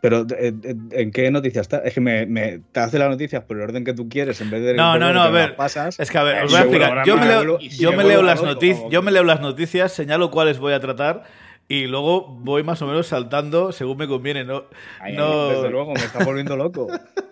[0.00, 1.78] pero, eh, eh, ¿en qué noticias está?
[1.78, 4.62] Es que me, te hace las noticias por el orden que tú quieres en vez
[4.62, 4.74] de.
[4.74, 5.56] No, no, no, a ver.
[5.98, 7.04] es que a ver, os voy a explicar.
[7.04, 10.60] Yo me leo, yo me leo las noticias, yo me leo las noticias, señalo cuáles
[10.60, 11.24] voy a tratar
[11.66, 14.44] y luego voy más o menos saltando según me conviene.
[14.44, 14.66] No,
[15.12, 15.48] no...
[15.48, 16.86] Desde luego, me está volviendo loco.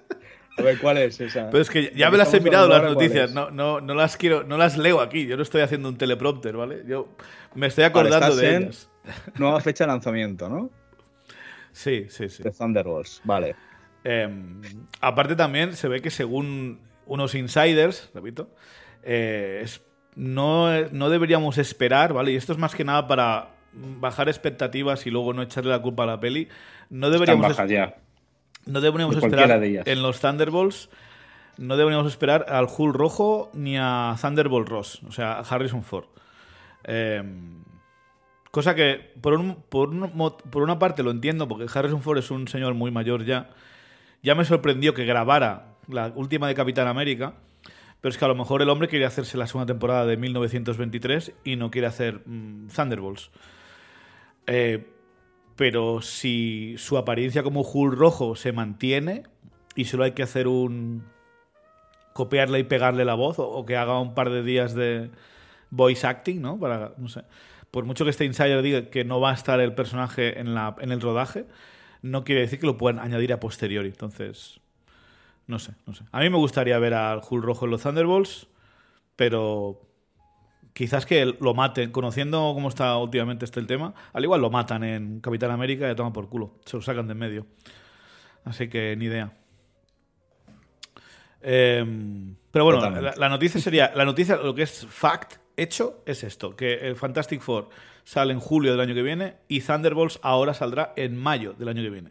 [0.58, 1.50] A ver, ¿cuál es esa?
[1.50, 4.44] Pero es que ya me las he mirado las noticias, no, no, no, las quiero,
[4.44, 6.82] no las leo aquí, yo no estoy haciendo un teleprompter, ¿vale?
[6.86, 7.08] Yo
[7.54, 8.90] me estoy acordando de ellas.
[9.38, 10.70] Nueva fecha de lanzamiento, ¿no?
[11.72, 12.42] Sí, sí, sí.
[12.42, 13.54] De Thunderbolts, vale.
[14.02, 14.62] Em,
[15.02, 18.48] aparte también se ve que según unos insiders, repito,
[19.02, 19.62] eh,
[20.14, 22.32] no, no deberíamos esperar, ¿vale?
[22.32, 26.04] Y esto es más que nada para bajar expectativas y luego no echarle la culpa
[26.04, 26.48] a la peli.
[26.88, 27.54] No deberíamos...
[27.68, 27.96] ya
[28.66, 30.90] no deberíamos esperar en los Thunderbolts.
[31.58, 36.04] No deberíamos esperar al Hulk rojo ni a Thunderbolt Ross, o sea, a Harrison Ford.
[36.84, 37.62] Em,
[38.50, 39.90] cosa que, por, por,
[40.50, 43.50] por, una parte, lo entiendo, porque Harrison Ford es un señor muy mayor ya.
[44.22, 47.34] Ya me sorprendió que grabara la última de Capitán América,
[48.02, 51.32] pero es que a lo mejor el hombre quiere hacerse la segunda temporada de 1923
[51.44, 53.30] y no quiere hacer mm, Thunderbolts.
[54.46, 54.86] Eh,
[55.56, 59.24] pero si su apariencia como Hulk rojo se mantiene
[59.74, 61.04] y solo hay que hacer un
[62.12, 65.10] copiarle y pegarle la voz o, que haga un par de días de
[65.70, 66.58] voice acting, ¿no?
[66.58, 67.22] Para no sé.
[67.70, 70.76] Por mucho que este insider diga que no va a estar el personaje en, la,
[70.80, 71.46] en el rodaje,
[72.00, 73.88] no quiere decir que lo puedan añadir a posteriori.
[73.88, 74.60] Entonces,
[75.46, 76.04] no sé, no sé.
[76.12, 78.46] A mí me gustaría ver al Hulk rojo en los Thunderbolts,
[79.14, 79.82] pero
[80.76, 84.84] quizás que lo maten, conociendo cómo está últimamente este el tema, al igual lo matan
[84.84, 87.46] en Capitán América y toman por culo, se lo sacan de en medio.
[88.44, 89.32] Así que ni idea.
[91.40, 96.54] Em, pero bueno, la, noticia sería, la noticia, lo que es fact, hecho, es esto,
[96.54, 97.70] que el Fantastic Four
[98.04, 101.82] sale en julio del año que viene y Thunderbolts ahora saldrá en mayo del año
[101.82, 102.10] que viene.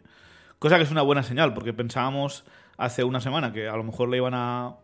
[0.58, 2.44] Cosa que es una buena señal, porque pensábamos
[2.78, 4.74] hace una semana que a lo mejor le iban a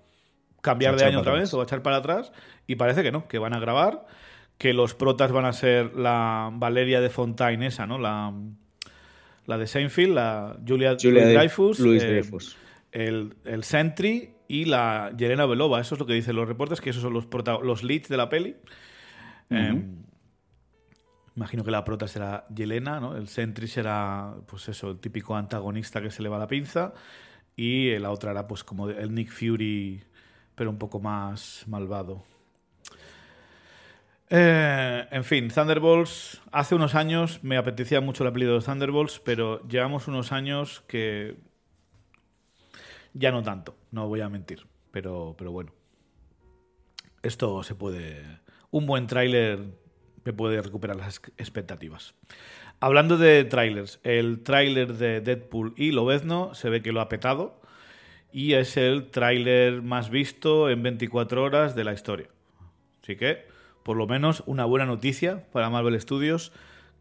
[0.63, 2.33] cambiar de año otra vez o echar para atrás
[2.67, 4.07] y parece que no, que van a grabar,
[4.57, 7.99] que los protas van a ser la Valeria de Fontaine esa, ¿no?
[7.99, 8.33] La,
[9.47, 12.23] la de Seinfeld, la Julia, Julia Dreyfus, eh,
[12.93, 15.81] el, el, Sentry y la Yelena Belova.
[15.81, 17.27] Eso es lo que dicen los reportes, que esos son los,
[17.63, 18.57] los leads de la peli.
[19.51, 20.05] Em,
[21.35, 23.17] imagino que la prota será Yelena, ¿no?
[23.17, 26.95] El Sentry será, pues eso, el típico antagonista que se le va la pinza.
[27.57, 30.03] Y la otra era, pues, como el Nick Fury
[30.63, 32.23] pero un poco más malvado.
[34.31, 36.41] Eh, en fin, Thunderbolts.
[36.53, 41.35] Hace unos años me apetecía mucho el apellido de Thunderbolts, pero llevamos unos años que
[43.13, 44.65] ya no tanto, no voy a mentir.
[44.93, 45.73] Pero, pero bueno,
[47.25, 48.23] esto se puede.
[48.71, 49.59] Un buen tráiler
[50.25, 52.15] me puede recuperar las expectativas.
[52.79, 57.62] Hablando de trailers, el tráiler de Deadpool y Lobezno se ve que lo ha petado
[58.33, 62.29] y es el tráiler más visto en 24 horas de la historia.
[63.03, 63.47] Así que,
[63.83, 66.53] por lo menos, una buena noticia para Marvel Studios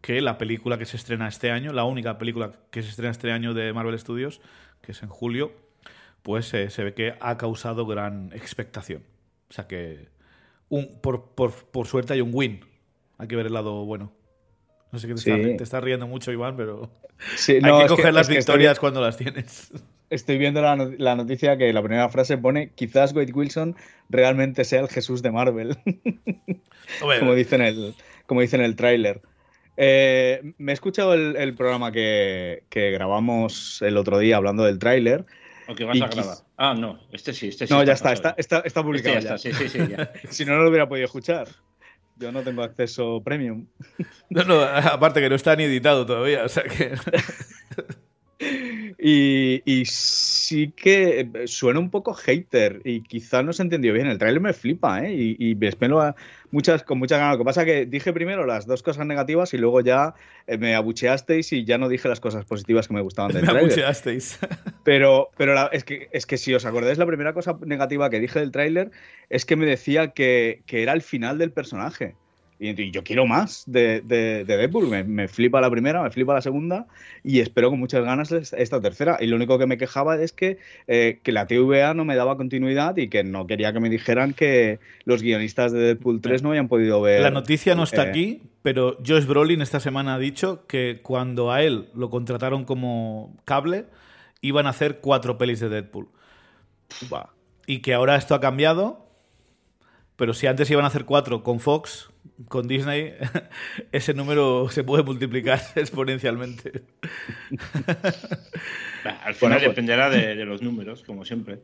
[0.02, 3.30] que la película que se estrena este año, la única película que se estrena este
[3.30, 4.40] año de Marvel Studios,
[4.82, 5.52] que es en julio,
[6.22, 9.04] pues eh, se ve que ha causado gran expectación.
[9.48, 10.08] O sea que,
[10.68, 12.64] un, por, por, suerte hay un win.
[13.16, 14.12] Hay que ver el lado bueno.
[14.90, 16.90] No sé qué te, está, riendo mucho, Iván, pero
[17.48, 19.70] hay que coger las victorias cuando las tienes
[20.12, 23.76] estoy viendo la, noticia que la primera frase pone quizás Wade Wilson
[24.10, 25.76] realmente sea el Jesús de Marvel.
[27.00, 27.94] como, dice en el,
[28.26, 29.22] como dice en el tráiler.
[29.76, 35.24] Eh, me he escuchado el, programa que, grabamos el otro día hablando del tráiler.
[35.68, 36.36] ¿O que vas a grabar?
[36.56, 37.72] Ah, no, este sí, este sí.
[37.72, 39.16] No, ya está, está, está, publicado.
[39.16, 39.94] Este ya, Está, sí, sí, sí,
[40.30, 41.48] si no, no lo hubiera podido escuchar.
[42.16, 43.66] Yo no tengo acceso premium.
[44.30, 46.94] No, no, aparte que no está ni editado todavía, o sea que...
[48.98, 54.06] Y, sí que suena un poco hater y quizás no se entendió bien.
[54.06, 55.12] El trailer me flipa, ¿eh?
[55.12, 56.14] Y, y me espero
[56.52, 57.34] muchas, con muchas ganas.
[57.34, 60.14] Lo que pasa es que dije primero las dos cosas negativas y luego ya
[60.46, 63.48] eh, me abucheasteis y ya no dije las cosas positivas que me gustaban del Me
[63.48, 63.72] trailer.
[63.72, 64.38] abucheasteis.
[64.84, 68.40] Pero, pero es, que, es que si os acordáis, la primera cosa negativa que dije
[68.40, 68.90] del tráiler
[69.30, 72.16] es que me decía que, que era el final del personaje.
[72.64, 74.88] Y, yo quiero más de, de, Deadpool.
[75.04, 76.86] Me, flipa la primera, me flipa la segunda
[77.24, 79.18] y espero con muchas ganas esta tercera.
[79.20, 82.36] Y lo único que me quejaba es que, eh, que la TVA no me daba
[82.36, 86.50] continuidad y que no quería que me dijeran que los guionistas de Deadpool 3 no
[86.50, 87.20] habían podido ver.
[87.22, 91.50] La noticia no está eh, aquí, pero Josh Brolin esta semana ha dicho que cuando
[91.50, 93.86] a él lo contrataron como cable,
[94.40, 96.06] iban a hacer cuatro pelis de Deadpool.
[97.66, 99.08] Y que ahora esto ha cambiado.
[100.22, 102.08] Pero si antes iban a hacer cuatro con Fox,
[102.46, 103.14] con Disney
[103.90, 106.84] ese número se puede multiplicar exponencialmente.
[109.24, 111.58] Al final pues- dependerá de, los números, como siempre.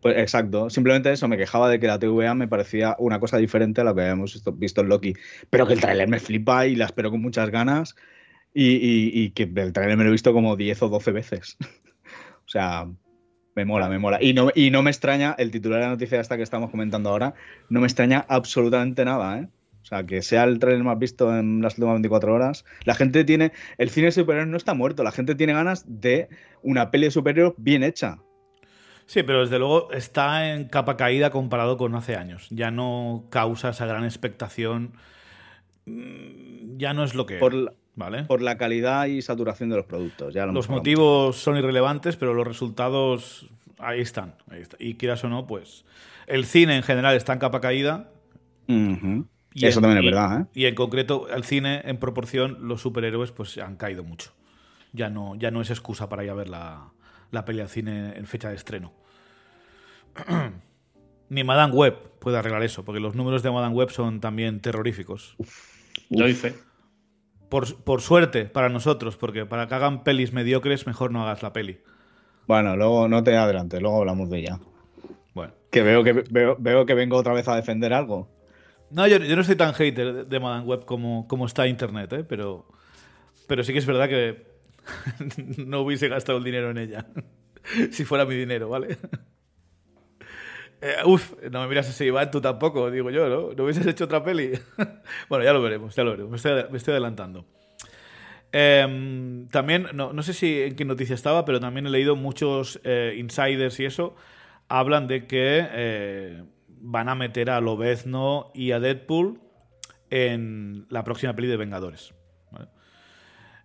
[0.00, 3.82] Pues exacto, simplemente eso, me quejaba de que la TVA me parecía una cosa diferente
[3.82, 5.12] a lo que habíamos visto en Loki,
[5.50, 7.96] pero que el trailer me flipa y la espero con muchas ganas
[8.54, 11.58] y, que el trailer me lo he visto como 10 o 12 veces.
[12.46, 12.88] o sea,
[13.56, 14.22] me mola, me mola.
[14.22, 17.08] Y no, y no me extraña, el titular de la noticia esta que estamos comentando
[17.08, 17.34] ahora,
[17.70, 19.48] no me extraña absolutamente nada, ¿eh?
[19.82, 22.64] O sea, que sea el trailer más visto en las últimas 24 horas.
[22.84, 23.52] La gente tiene.
[23.78, 25.04] El cine superior no está muerto.
[25.04, 26.28] La gente tiene ganas de
[26.62, 28.18] una peli de superhéroes bien hecha.
[29.06, 32.48] Sí, pero desde luego está en capa caída comparado con hace años.
[32.50, 34.94] Ya no causa esa gran expectación.
[35.84, 37.36] Mm, ya no es lo que.
[37.36, 38.24] Por ¿vale?
[38.24, 40.32] Por la calidad y saturación de los productos.
[40.32, 44.34] Ya los motivos son irrelevantes, pero los resultados ahí están,
[44.78, 45.84] Y quieras o no, pues
[46.26, 48.10] el cine en general está en capa caída.
[48.68, 50.42] y Eso también es verdad.
[50.42, 50.46] ¿eh?
[50.54, 54.32] Y en concreto, el cine en proporción, los superhéroes pues han caído mucho.
[54.92, 56.90] Ya no, ya no es excusa para ir a ver la,
[57.30, 58.92] la peli al cine en fecha de estreno.
[61.28, 65.34] Ni Madame Web puede arreglar eso, porque los números de Madame Web son también terroríficos.
[65.38, 65.74] Uf,
[66.10, 66.54] Lo hice.
[67.48, 71.80] Por, suerte para nosotros, porque para que hagan pelis mediocres, mejor no hagas la peli.
[72.46, 74.60] Bueno, luego no te adelantes, luego hablamos de ella.
[75.34, 75.52] Bueno.
[75.70, 78.28] Que veo que veo, que vengo otra vez a defender algo.
[78.90, 82.24] No, yo, no soy tan hater de Madame Web como, como está Internet, ¿eh?
[82.24, 82.66] pero,
[83.46, 84.46] pero sí que es verdad que
[85.58, 87.06] no hubiese gastado el dinero en ella.
[87.90, 88.98] si fuera mi dinero, ¿vale?
[90.86, 93.52] Eh, uf, no me miras así, Iván, tú tampoco, digo yo, ¿no?
[93.54, 94.52] ¿No hubieses hecho otra peli?
[95.28, 96.30] bueno, ya lo veremos, ya lo veremos.
[96.30, 97.44] Me estoy, adelantando.
[98.52, 103.16] Em, también, no, sé si en qué noticia estaba, pero también he leído muchos eh,
[103.18, 104.14] insiders y eso.
[104.68, 109.40] Hablan de que eh, van a meter a Lobezno y a Deadpool
[110.10, 112.14] en la próxima peli de Vengadores.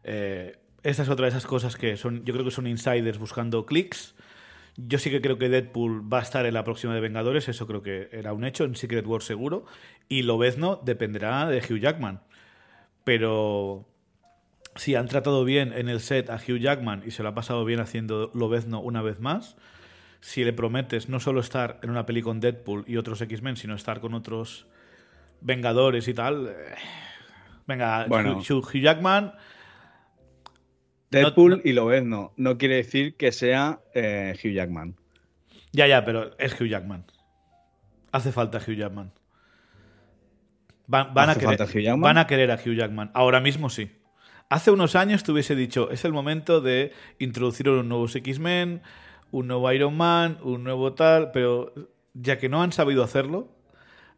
[0.03, 4.15] esta es otra de esas cosas que son, yo creo que son insiders buscando clics
[4.77, 7.67] yo sí que creo que Deadpool va a estar en la próxima de Vengadores, eso
[7.67, 9.65] creo que era un hecho, en Secret War seguro.
[10.07, 12.21] Y Lobezno dependerá de Hugh Jackman.
[13.03, 13.87] Pero
[14.75, 17.65] si han tratado bien en el set a Hugh Jackman y se lo ha pasado
[17.65, 19.57] bien haciendo Lobezno una vez más,
[20.21, 23.75] si le prometes no solo estar en una peli con Deadpool y otros X-Men, sino
[23.75, 24.67] estar con otros
[25.41, 26.47] Vengadores y tal.
[26.47, 26.75] Eh,
[27.67, 29.33] venga, Hugh Jackman
[31.11, 32.33] Deadpool y lo ves, no.
[32.37, 34.95] No quiere decir que sea eh, Hugh Jackman.
[35.73, 37.05] Ya, ya, pero es Hugh Jackman.
[38.11, 39.11] Hace falta Hugh Jackman.
[40.87, 42.01] Van, a querer, Hugh Jackman?
[42.01, 43.11] van a querer a Hugh Jackman.
[43.13, 43.91] Ahora mismo sí.
[44.49, 48.81] Hace unos años te hubiese dicho, es el momento de introducir unos nuevos X-Men,
[49.31, 51.73] un nuevo Iron Man, un nuevo tal, pero
[52.13, 53.47] ya que no han sabido hacerlo,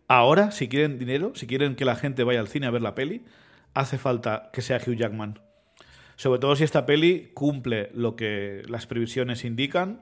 [0.07, 2.95] ahora, si quieren dinero, si quieren que la gente vaya al cine a ver la
[2.95, 3.23] peli,
[3.75, 5.39] hace falta que sea Hugh Jackman.
[6.23, 9.99] Sobre todo si esta peli cumple lo que las previsiones indican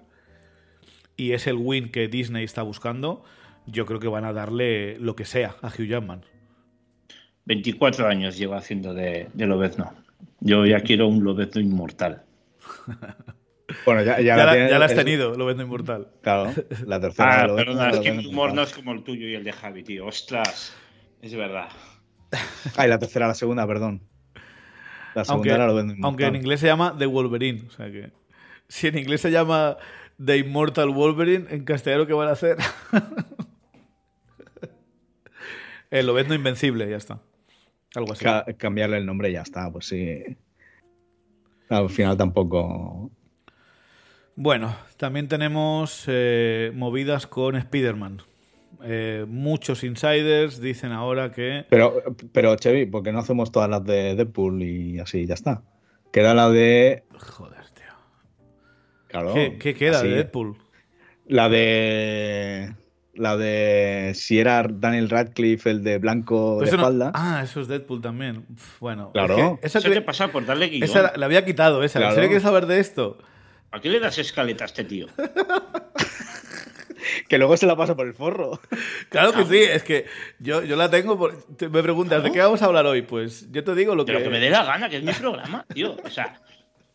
[1.17, 3.23] y es el win que Disney está buscando,
[3.65, 6.23] yo creo que van a darle lo que sea a Hugh Jackman.
[7.45, 9.95] 24 años lleva haciendo de, de Lobezno.
[10.41, 12.23] Yo ya quiero un Lobezno inmortal.
[13.85, 16.09] Bueno, ya, ya, la, has tenido, Lobezno inmortal.
[16.21, 16.51] Claro,
[16.85, 17.43] la tercera.
[17.43, 19.81] Ah, perdona, es que mi humor no es como el tuyo y el de Javi,
[19.81, 20.07] tío.
[20.07, 20.75] Ostras,
[21.21, 21.69] es verdad.
[22.75, 24.10] Ay, la tercera, la segunda, perdón
[25.27, 27.63] aunque, en inglés se llama The Wolverine.
[27.67, 28.11] O sea que.
[28.67, 29.77] Si en inglés se llama
[30.23, 32.57] The Immortal Wolverine, en castellano, ¿qué van a hacer?
[35.91, 37.19] El Lobezno Invencible, ya está.
[37.95, 38.25] Algo así.
[38.57, 40.23] cambiarle el nombre ya está, pues sí.
[41.67, 43.11] Al final tampoco.
[44.35, 48.21] Bueno, también tenemos eh, movidas con Spider-Man.
[48.83, 51.65] Eh, muchos insiders dicen ahora que.
[51.69, 52.01] Pero,
[52.33, 55.61] pero Chevy, ¿por qué no hacemos todas las de Deadpool y así ya está?
[56.11, 57.03] Queda la de.
[57.17, 57.85] Joder, tío.
[59.07, 59.33] Claro.
[59.33, 60.07] ¿Qué, qué queda así.
[60.07, 60.57] de Deadpool?
[61.27, 62.75] La de.
[63.13, 64.13] La de.
[64.15, 67.11] Si era Daniel Radcliffe, el de blanco de no- espalda.
[67.13, 68.45] Ah, eso es Deadpool también.
[68.51, 69.35] Uf, bueno, Claro.
[69.35, 70.83] es que esa, Eso cre- te pasa por darle guion.
[70.83, 71.99] esa la, la había quitado, esa.
[71.99, 72.11] Claro.
[72.13, 73.17] ¿En serio quieres saber de esto?
[73.71, 75.07] ¿A qué le das escaleta a este tío?
[77.27, 78.59] Que luego se la pasa por el forro.
[79.09, 80.05] Claro que sí, es que
[80.39, 81.17] yo, yo la tengo.
[81.17, 83.01] por- te- me preguntas, ¿de qué vamos a hablar hoy?
[83.01, 84.13] Pues yo te digo lo que.
[84.13, 85.97] lo que me dé la gana, que es mi programa, tío.
[86.03, 86.39] O sea,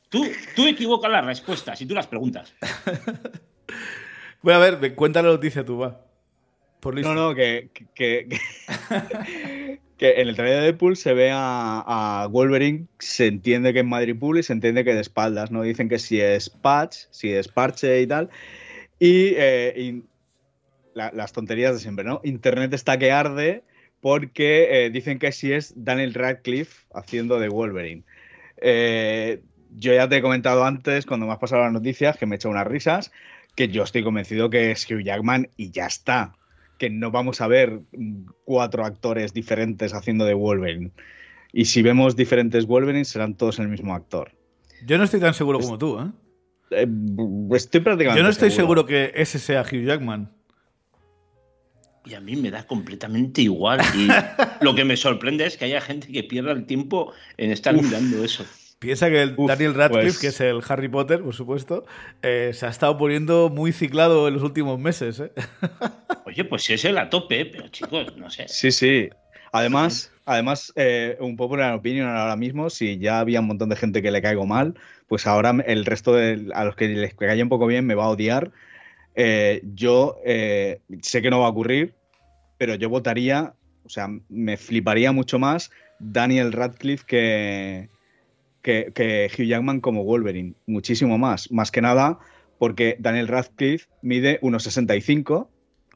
[0.09, 2.55] tú, tú equivocas las respuestas y tú las preguntas.
[4.43, 6.01] Bueno, a ver, cuenta la noticia tú, va.
[6.79, 7.13] Por listo.
[7.13, 8.29] No, no, que, que, que,
[9.99, 11.83] que en el trailer de Deadpool se ve a,
[12.23, 15.63] a Wolverine, se entiende que es Madripool y se entiende que de espaldas, ¿no?
[15.63, 18.31] Dicen que si es patch, si es parche y tal.
[18.99, 20.03] Y, eh, y
[20.95, 22.21] la- las tonterías de siempre, ¿no?
[22.25, 23.63] Internet está que arde
[24.01, 28.05] porque eh, dicen que si es Daniel Radcliffe haciendo de Wolverine.
[28.59, 29.43] Eh,
[29.79, 32.37] yo ya te he comentado antes, cuando me has pasado las noticias, que me he
[32.37, 33.13] hecho unas risas,
[33.55, 36.35] que yo estoy convencido que es Hugh Jackman y ya está.
[36.79, 37.81] Que no vamos a ver
[38.45, 40.93] cuatro actores diferentes haciendo de Wolverine.
[41.53, 44.33] Y si vemos diferentes Wolverine, serán todos el mismo actor.
[44.87, 46.11] Yo no estoy tan seguro como tú, ¿eh?
[46.71, 46.87] Eh,
[47.55, 50.31] estoy prácticamente Yo no estoy seguro que ese sea Hugh Jackman.
[52.05, 53.81] Y a mí me da completamente igual.
[53.95, 54.09] Y
[54.65, 58.25] lo que me sorprende es que haya gente que pierda el tiempo en estar mirando
[58.25, 58.45] eso.
[58.79, 61.87] Piensa que el Uf, Daniel Radcliffe, pues- que es el Harry Potter, por supuesto,
[62.23, 65.19] eh, se ha estado poniendo muy ciclado en los últimos meses.
[65.19, 65.33] ¿eh?
[66.27, 68.47] Oye, pues si es el a tope, pero chicos, no sé.
[68.49, 69.09] Sí, sí.
[69.51, 74.03] Además, además eh, un popular opinion ahora mismo, si ya había un montón de gente
[74.03, 74.75] que le caigo mal,
[75.09, 78.05] pues ahora el resto de a los que les caiga un poco bien me va
[78.05, 78.53] a odiar.
[79.15, 81.95] Eh, yo eh, sé que no va a ocurrir,
[82.59, 83.55] pero yo votaría,
[83.85, 85.71] o sea, me fliparía mucho más
[86.01, 87.89] Daniel Radcliffe que,
[88.63, 90.55] que, Hugh Jackman como Wolverine.
[90.67, 91.51] Muchísimo más.
[91.53, 92.19] Más que nada
[92.59, 95.49] porque Daniel Radcliffe mide 1,65,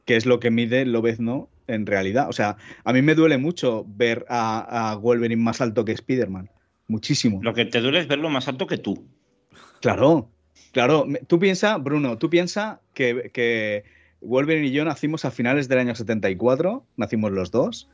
[0.05, 2.29] que es lo que mide Lobezno en realidad.
[2.29, 6.49] O sea, a mí me duele mucho ver a, a Wolverine más alto que Spider-Man.
[6.87, 7.39] Muchísimo.
[7.41, 9.05] Lo que te duele es verlo más alto que tú.
[9.81, 10.29] Claro,
[10.71, 11.07] claro.
[11.27, 13.83] Tú piensa, Bruno, tú piensa que, que
[14.21, 17.89] Wolverine y yo nacimos a finales del año 74, nacimos los dos.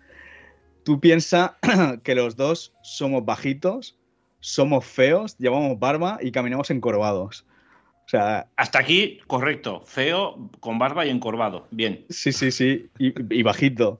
[0.84, 1.58] Tú piensa
[2.04, 3.98] que los dos somos bajitos,
[4.40, 7.46] somos feos, llevamos barba y caminamos encorvados.
[8.08, 9.84] O sea, Hasta aquí, correcto.
[9.86, 11.68] Feo, con barba y encorvado.
[11.72, 12.06] Bien.
[12.10, 14.00] sí, sí, sí, y, y bajito.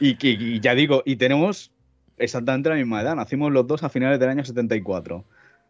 [0.00, 1.70] Y, ya digo, y tenemos
[2.18, 5.24] exactamente la misma edad, nacimos los dos a finales del año 74.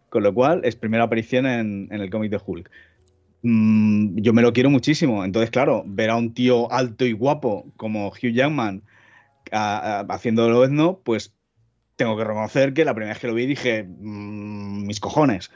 [0.08, 2.70] Con lo cual, es primera aparición en, en el cómic de Hulk.
[3.42, 5.22] Mm, yo me lo quiero muchísimo.
[5.22, 8.82] Entonces, claro, ver a un tío alto y guapo como Hugh Jackman
[9.52, 11.34] a- a- haciendo lo no, pues
[11.96, 15.50] tengo que reconocer que la primera vez que lo vi dije, "Mm, mis cojones,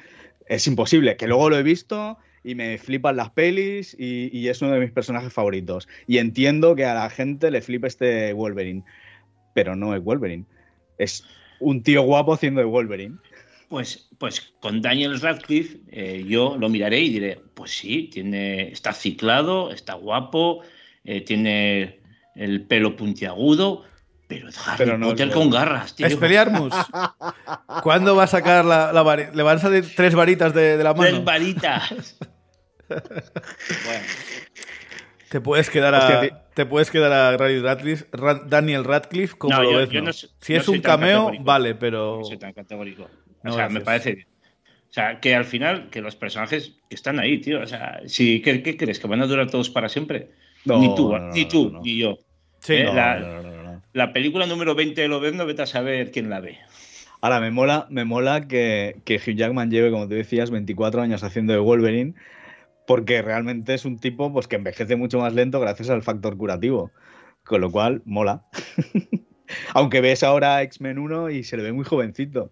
[0.51, 1.16] es imposible.
[1.16, 4.80] Que luego lo he visto y me flipan las pelis y, y es uno de
[4.80, 5.88] mis personajes favoritos.
[6.07, 8.84] Y entiendo que a la gente le flipa este Wolverine,
[9.55, 10.44] pero no es Wolverine.
[10.98, 11.24] Es
[11.61, 13.16] un tío guapo haciendo de Wolverine.
[13.68, 18.92] Pues, pues con Daniel Radcliffe eh, yo lo miraré y diré, pues sí, tiene, está
[18.92, 20.64] ciclado, está guapo,
[21.05, 22.01] eh, tiene
[22.34, 23.84] el pelo puntiagudo,
[24.31, 26.07] pero es Harry Pero no Potter con garras, tío.
[26.07, 26.72] Expelliarmus.
[27.83, 30.85] ¿Cuándo va a sacar la, la vari- ¿Le van a salir tres varitas de, de
[30.85, 31.24] la Tres mano?
[31.24, 32.16] varitas.
[32.89, 34.05] bueno,
[35.28, 39.37] Te puedes quedar Hostia, a, ti- te puedes quedar a Daniel Radcliffe, Ra- Daniel Radcliffe
[39.37, 39.91] como No, lo yo- ves.
[39.91, 40.12] yo ¿no?
[40.12, 43.09] si no es un cameo, vale, pero no soy tan categórico.
[43.43, 44.26] No, o sea, me parece.
[44.89, 47.61] O sea, que al final, que los personajes que están ahí, tío.
[47.62, 48.99] O sea, si, ¿qué, qué crees?
[48.99, 50.31] ¿Que van a durar todos para siempre?
[50.64, 51.81] No, ni tú, no, no, ni no, tú, no.
[51.81, 52.18] ni yo.
[52.59, 53.59] Sí, Eh, no, la, No, no, no, no.
[53.93, 56.59] La película número 20 de Lobezno, vete a saber quién la ve.
[57.20, 61.22] Ahora, me mola, me mola que, que Hugh Jackman lleve, como tú decías, 24 años
[61.22, 62.14] haciendo de Wolverine,
[62.86, 66.91] porque realmente es un tipo pues, que envejece mucho más lento gracias al factor curativo.
[67.45, 68.45] Con lo cual, mola.
[69.74, 72.51] Aunque ves ahora X-Men 1 y se le ve muy jovencito.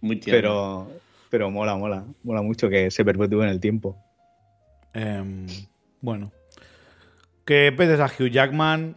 [0.00, 0.38] Muy tierno.
[0.38, 1.00] Pero,
[1.30, 2.04] pero mola, mola.
[2.22, 3.98] Mola mucho que se perpetúe en el tiempo.
[4.92, 5.46] Em,
[6.00, 6.32] bueno.
[7.44, 8.96] Que pedes a Hugh Jackman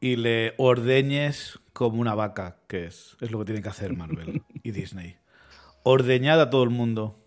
[0.00, 3.16] y le ordeñes como una vaca, que es.
[3.20, 5.16] Es lo que tiene que hacer Marvel y Disney.
[5.82, 7.18] Ordeñad a todo el mundo.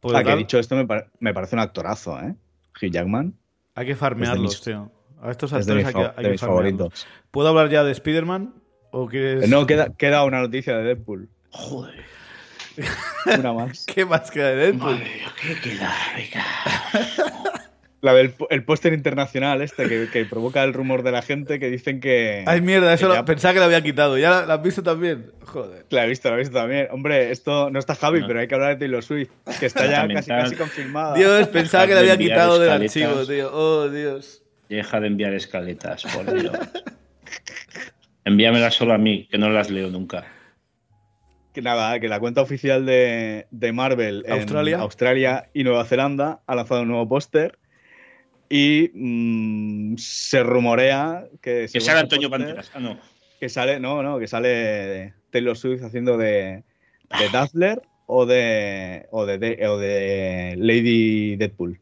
[0.00, 2.34] Porque Ah, que dicho esto me, par- me parece un actorazo, ¿eh?
[2.80, 3.34] Hugh Jackman.
[3.74, 4.92] hay que farmearlos, mis- tío.
[5.20, 6.40] A estos actores mis, hay que, hay farmearlos.
[6.40, 7.06] favoritos.
[7.32, 8.54] ¿Puedo hablar ya de Spider-Man?
[8.92, 9.48] ¿O quieres.?
[9.48, 11.28] No, queda, queda una noticia de Deadpool.
[11.50, 12.04] Joder.
[13.38, 13.84] Una más.
[13.92, 14.92] ¿Qué más queda de Deadpool?
[14.92, 15.92] Madre mía, ¿qué queda?
[16.16, 16.44] Venga.
[18.00, 21.68] La del el póster internacional este que, que, provoca el rumor de la gente que
[21.68, 22.44] dicen que...
[22.46, 24.16] Ay, mierda, eso lo, pensaba que lo había quitado.
[24.16, 25.32] ¿Ya la, has visto también?
[25.44, 25.84] Joder.
[25.90, 26.86] La he visto, la he visto también.
[26.92, 30.06] Hombre, esto no está Javi, pero hay que hablar de Taylor Swift, que está ya
[30.06, 31.14] casi, casi confirmada.
[31.16, 33.50] Dios, pensaba que la había quitado del archivo, tío.
[33.52, 34.44] Oh, Dios.
[34.68, 36.56] Deja de enviar escaletas, por Dios.
[38.24, 40.24] Envíamelas solo a mí, que no las leo nunca.
[41.52, 44.76] Que nada, que la cuenta oficial de, de Marvel ¿Australia?
[44.76, 47.58] en Australia y Nueva Zelanda ha lanzado un nuevo póster
[48.48, 51.68] y mmm, se rumorea que...
[51.72, 52.70] Que sale Antonio Banderas.
[52.74, 52.98] Ah, no.
[53.40, 56.64] Que sale, no, no, que sale Taylor Swift haciendo de,
[57.18, 61.78] de Dazzler o de, o de, de, o de Lady Deadpool.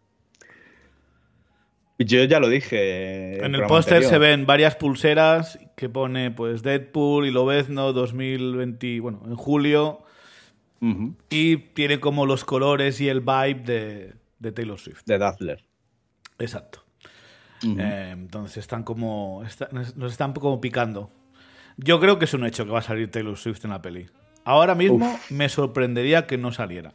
[1.99, 3.43] Yo ya lo dije.
[3.43, 9.23] En el póster se ven varias pulseras que pone pues Deadpool y Lobezno 2020, bueno,
[9.25, 10.03] en julio.
[10.83, 11.14] Uh -huh.
[11.31, 15.05] Y tiene como los colores y el vibe de, de Taylor Swift.
[15.07, 15.64] De Dazzler.
[16.39, 16.84] Exacto.
[17.62, 17.80] Uh -huh.
[17.80, 19.43] eh, entonces están como.
[19.45, 21.11] Está, nos están como picando.
[21.76, 24.07] Yo creo que es un hecho que va a salir Taylor Swift en la peli.
[24.45, 25.30] Ahora mismo Uf.
[25.30, 26.95] me sorprendería que no saliera.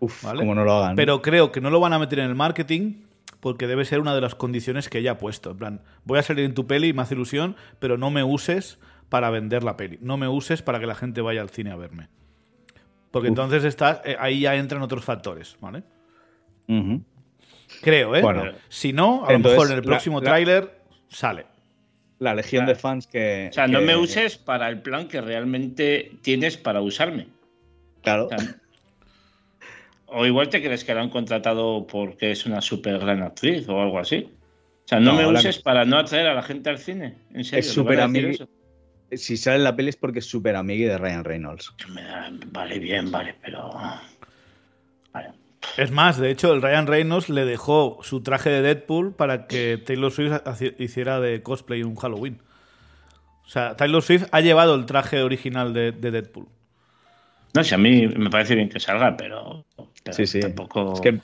[0.00, 0.40] Uf, ¿vale?
[0.40, 0.96] como no lo hagan.
[0.96, 3.02] Pero creo que no lo van a meter en el marketing
[3.40, 5.50] porque debe ser una de las condiciones que ella ha puesto.
[5.50, 8.78] En plan, voy a salir en tu peli, me hace ilusión, pero no me uses
[9.08, 9.98] para vender la peli.
[10.00, 12.08] No me uses para que la gente vaya al cine a verme.
[13.10, 13.32] Porque Uf.
[13.32, 15.82] entonces está, eh, ahí ya entran otros factores, ¿vale?
[16.68, 17.02] Uh -huh.
[17.80, 18.22] Creo, ¿eh?
[18.22, 21.46] Bueno, si no, a entonces, lo mejor en el próximo tráiler sale.
[22.18, 22.76] La legión claro.
[22.76, 23.48] de fans que...
[23.50, 23.72] O sea, que...
[23.72, 27.28] no me uses para el plan que realmente tienes para usarme.
[28.02, 28.26] Claro.
[28.26, 28.38] O, sea,
[30.06, 33.80] o igual te crees que la han contratado porque es una súper gran actriz o
[33.80, 34.28] algo así.
[34.84, 35.62] O sea, no, no me uses la...
[35.62, 37.14] para no atraer a la gente al cine.
[37.34, 37.60] En serio.
[37.60, 38.48] Es súper amigo.
[39.12, 41.74] Si sale en la peli es porque es súper amiga de Ryan Reynolds.
[42.52, 43.70] Vale, bien, vale, pero.
[45.76, 49.78] Es más, de hecho, el Ryan Reynolds le dejó su traje de Deadpool para que
[49.84, 50.32] Taylor Swift
[50.78, 52.40] hiciera de cosplay un Halloween.
[53.44, 56.46] O sea, Taylor Swift ha llevado el traje original de, de Deadpool.
[57.54, 59.64] No sé, a mí me parece bien que salga, pero,
[60.04, 60.40] pero sí, sí.
[60.40, 60.94] tampoco.
[60.94, 61.18] Es que,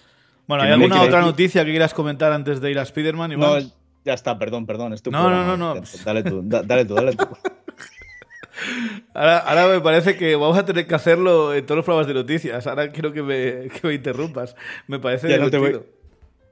[0.46, 3.38] bueno, ¿hay alguna otra noticia que quieras comentar antes de ir a Spider-Man?
[3.38, 3.58] No,
[4.04, 4.92] ya está, perdón, perdón.
[4.92, 7.26] Es tu no, no, no, no, Dale tú, da, dale tú, dale tú.
[9.14, 12.14] Ahora, ahora, me parece que vamos a tener que hacerlo en todos los programas de
[12.14, 12.66] noticias.
[12.66, 14.56] Ahora quiero que me, que me interrumpas.
[14.86, 15.80] Me parece ya no te voy,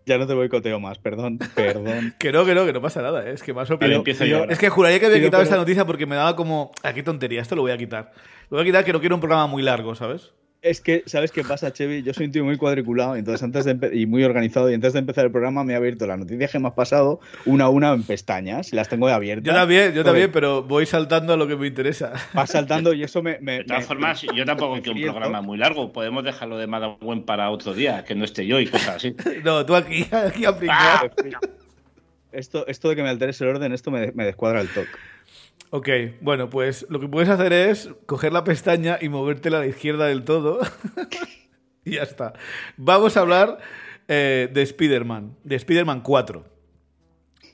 [0.05, 2.15] ya no te boicoteo más, perdón, perdón.
[2.19, 3.25] que no, que no, que no pasa nada.
[3.29, 3.33] ¿eh?
[3.33, 4.05] Es que más o menos.
[4.07, 5.51] Es que juraría que había Pido, quitado pero...
[5.51, 6.73] esta noticia porque me daba como.
[6.83, 8.13] Aquí ah, tontería, esto lo voy a quitar.
[8.51, 10.33] Lo voy a quitar que no quiero un programa muy largo, ¿sabes?
[10.63, 12.05] Es que, ¿sabes qué pasa, Chevy?
[12.05, 14.71] Yo soy un tío muy cuadriculado entonces antes de y muy organizado.
[14.71, 17.19] Y antes de empezar el programa me he abierto las noticias que me has pasado
[17.47, 19.45] una a una en pestañas y las tengo abiertas.
[19.45, 22.13] Yo también, yo también, pero voy saltando a lo que me interesa.
[22.33, 23.41] Vas saltando y eso me.
[23.41, 25.93] me de todas me, formas, yo tampoco quiero un programa muy largo.
[25.93, 29.17] Podemos dejarlo de Madame Gwen para otro día, que no esté yo y cosas así.
[29.45, 31.11] no, tú aquí, aquí aplicado.
[31.11, 31.41] Ah,
[32.31, 34.91] esto, esto de que me alteres el orden, esto me, me descuadra el toque.
[35.71, 35.89] Ok,
[36.21, 40.07] bueno, pues lo que puedes hacer es coger la pestaña y movértela a la izquierda
[40.07, 40.61] del todo.
[41.85, 42.35] y ya está.
[42.77, 43.59] Vamos a hablar
[44.09, 46.45] eh, de Spider-Man, de Spider-Man 4.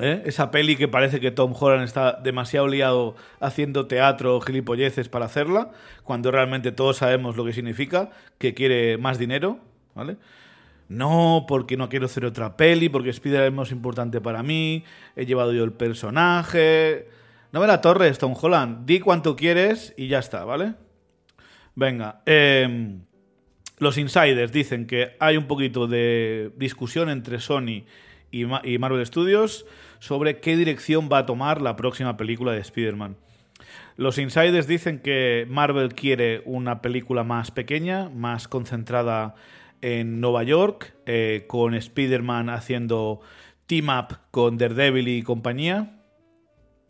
[0.00, 0.22] ¿Eh?
[0.26, 5.72] Esa peli que parece que Tom Holland está demasiado liado haciendo teatro gilipolleces para hacerla,
[6.04, 9.58] cuando realmente todos sabemos lo que significa, que quiere más dinero,
[9.94, 10.16] ¿vale?
[10.88, 14.84] No, porque no quiero hacer otra peli, porque Spider-Man es importante para mí,
[15.16, 17.17] he llevado yo el personaje...
[17.50, 18.84] No me la torres, Tom Holland.
[18.84, 20.74] Di cuánto quieres y ya está, ¿vale?
[21.74, 22.20] Venga.
[22.26, 22.98] Eh,
[23.78, 27.84] los insiders dicen que hay un poquito de discusión entre Sony
[28.30, 29.64] y, Ma y Marvel Studios
[29.98, 33.16] sobre qué dirección va a tomar la próxima película de Spider-Man.
[33.96, 39.34] Los insiders dicen que Marvel quiere una película más pequeña, más concentrada
[39.80, 43.20] en Nueva York, eh, con Spider-Man haciendo
[43.66, 45.97] team-up con Daredevil y compañía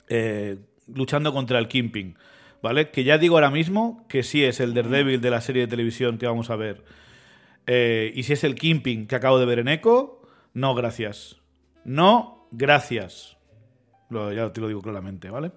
[0.09, 0.59] eh,
[0.92, 2.16] luchando contra el Kingpin.
[2.61, 2.90] ¿Vale?
[2.90, 6.18] Que ya digo ahora mismo que sí es el Daredevil de la serie de televisión
[6.18, 6.82] que vamos a ver.
[7.68, 10.22] Eh, y si es el Kingpin que acabo de ver en Echo,
[10.54, 11.36] no, gracias.
[11.84, 13.36] No, gracias.
[14.11, 15.52] Lo, ya te lo digo claramente, ¿vale?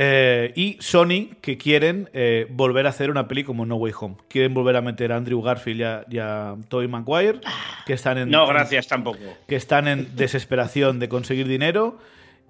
[0.00, 4.16] Eh, y Sony, que quieren eh, volver a hacer una peli como No Way Home.
[4.28, 7.40] Quieren volver a meter a Andrew Garfield y a, y a Tobey Maguire,
[7.84, 8.30] que están en.
[8.30, 9.18] No, gracias tampoco.
[9.48, 11.98] Que están en desesperación de conseguir dinero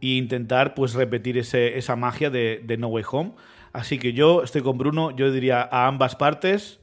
[0.01, 3.33] e intentar pues repetir ese, esa magia de, No Way Home.
[3.73, 6.81] Así que yo estoy con Bruno, yo diría a ambas partes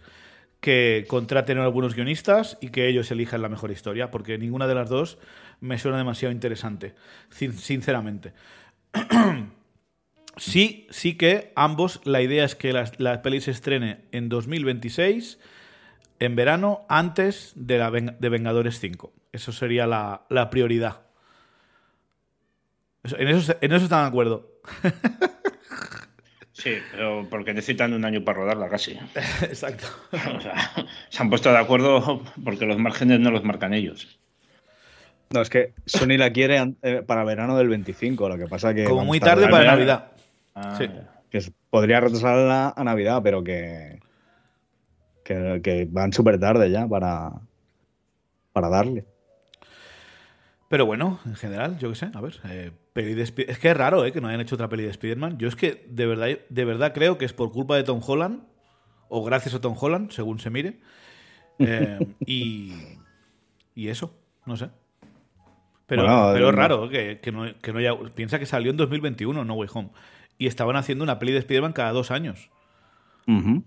[0.59, 4.75] que contraten a algunos guionistas y que ellos elijan la mejor historia, porque ninguna de
[4.75, 5.17] las dos
[5.59, 6.95] me suena demasiado interesante,
[7.29, 8.33] sinceramente.
[10.37, 15.39] sí, sí que ambos, la idea es que la, la peli se estrene en 2026,
[16.19, 19.13] en verano, antes de, la, de Vengadores 5.
[19.31, 21.04] Eso sería la, la prioridad.
[23.17, 24.51] En, eso, en eso están de acuerdo.
[26.65, 28.93] Sí, pero porque necesitan un año para rodarla casi.
[29.41, 29.85] Exacto.
[30.11, 30.55] O sea,
[31.09, 34.19] se han puesto de acuerdo porque los márgenes no los marcan ellos.
[35.31, 38.85] No, es que Sony la quiere eh, para verano del 25, lo que pasa que...
[38.85, 40.11] Como muy tarde para Navidad.
[40.55, 40.89] Ah, Sí.
[41.29, 43.99] Que podría retrasarla a Navidad, pero que...
[45.23, 47.33] Que, que van súper tarde ya para...
[48.53, 49.05] Para darle.
[50.67, 53.77] Pero bueno, en general, yo qué sé, a ver, eh, peli de es que es
[53.77, 55.37] raro eh, que no hayan hecho otra peli de Spider-Man.
[55.37, 58.43] Yo es que de verdad, de verdad creo que es por culpa de Tom Holland,
[59.09, 60.79] o gracias a Tom Holland, según se mire.
[61.59, 62.73] Eh, y,
[63.75, 64.13] y eso,
[64.45, 64.69] no sé.
[65.87, 67.95] Pero, Bueno, pero es eh, raro que, que no, que no haya...
[68.15, 69.89] Piensa que salió en 2021, No Way Home.
[70.37, 72.49] Y estaban haciendo una peli de Spider-Man cada dos años.
[73.27, 73.63] Ujú.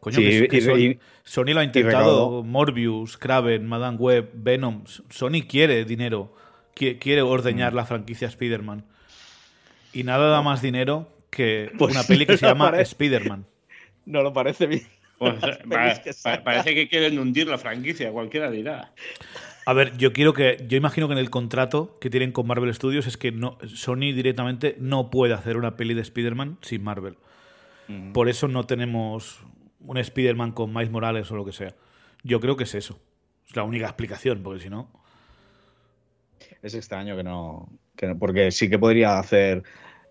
[0.00, 2.42] Coño, Sí, que, que y- Sony, y- Sony lo ha intentado.
[2.44, 4.84] Morbius, Kraven, Madame Web, Venom.
[5.10, 6.32] Sony quiere dinero.
[6.76, 8.84] qui- Quiere ordeñar la franquicia Spider-Man.
[9.92, 12.82] Y nada da más dinero que Pues una peli que se llama parece.
[12.92, 13.44] Spider-Man.
[14.06, 14.82] No lo parece bien.
[15.18, 16.44] Pues, Las pa- pelis que pa- saca.
[16.44, 18.92] parece que quieren hundir la franquicia, cualquiera dirá.
[19.66, 20.64] A ver, yo quiero que.
[20.68, 24.12] Yo imagino que en el contrato que tienen con Marvel Studios es que no, Sony
[24.14, 27.16] directamente no puede hacer una peli de Spider-Man sin Marvel.
[28.14, 29.40] Por eso no tenemos
[29.80, 31.74] un Spider-Man con Miles Morales o lo que sea.
[32.24, 32.98] Yo creo que es eso.
[33.48, 34.90] Es la única explicación, porque si no.
[36.62, 39.62] Es extraño que no, que no- Porque sí que podría hacer.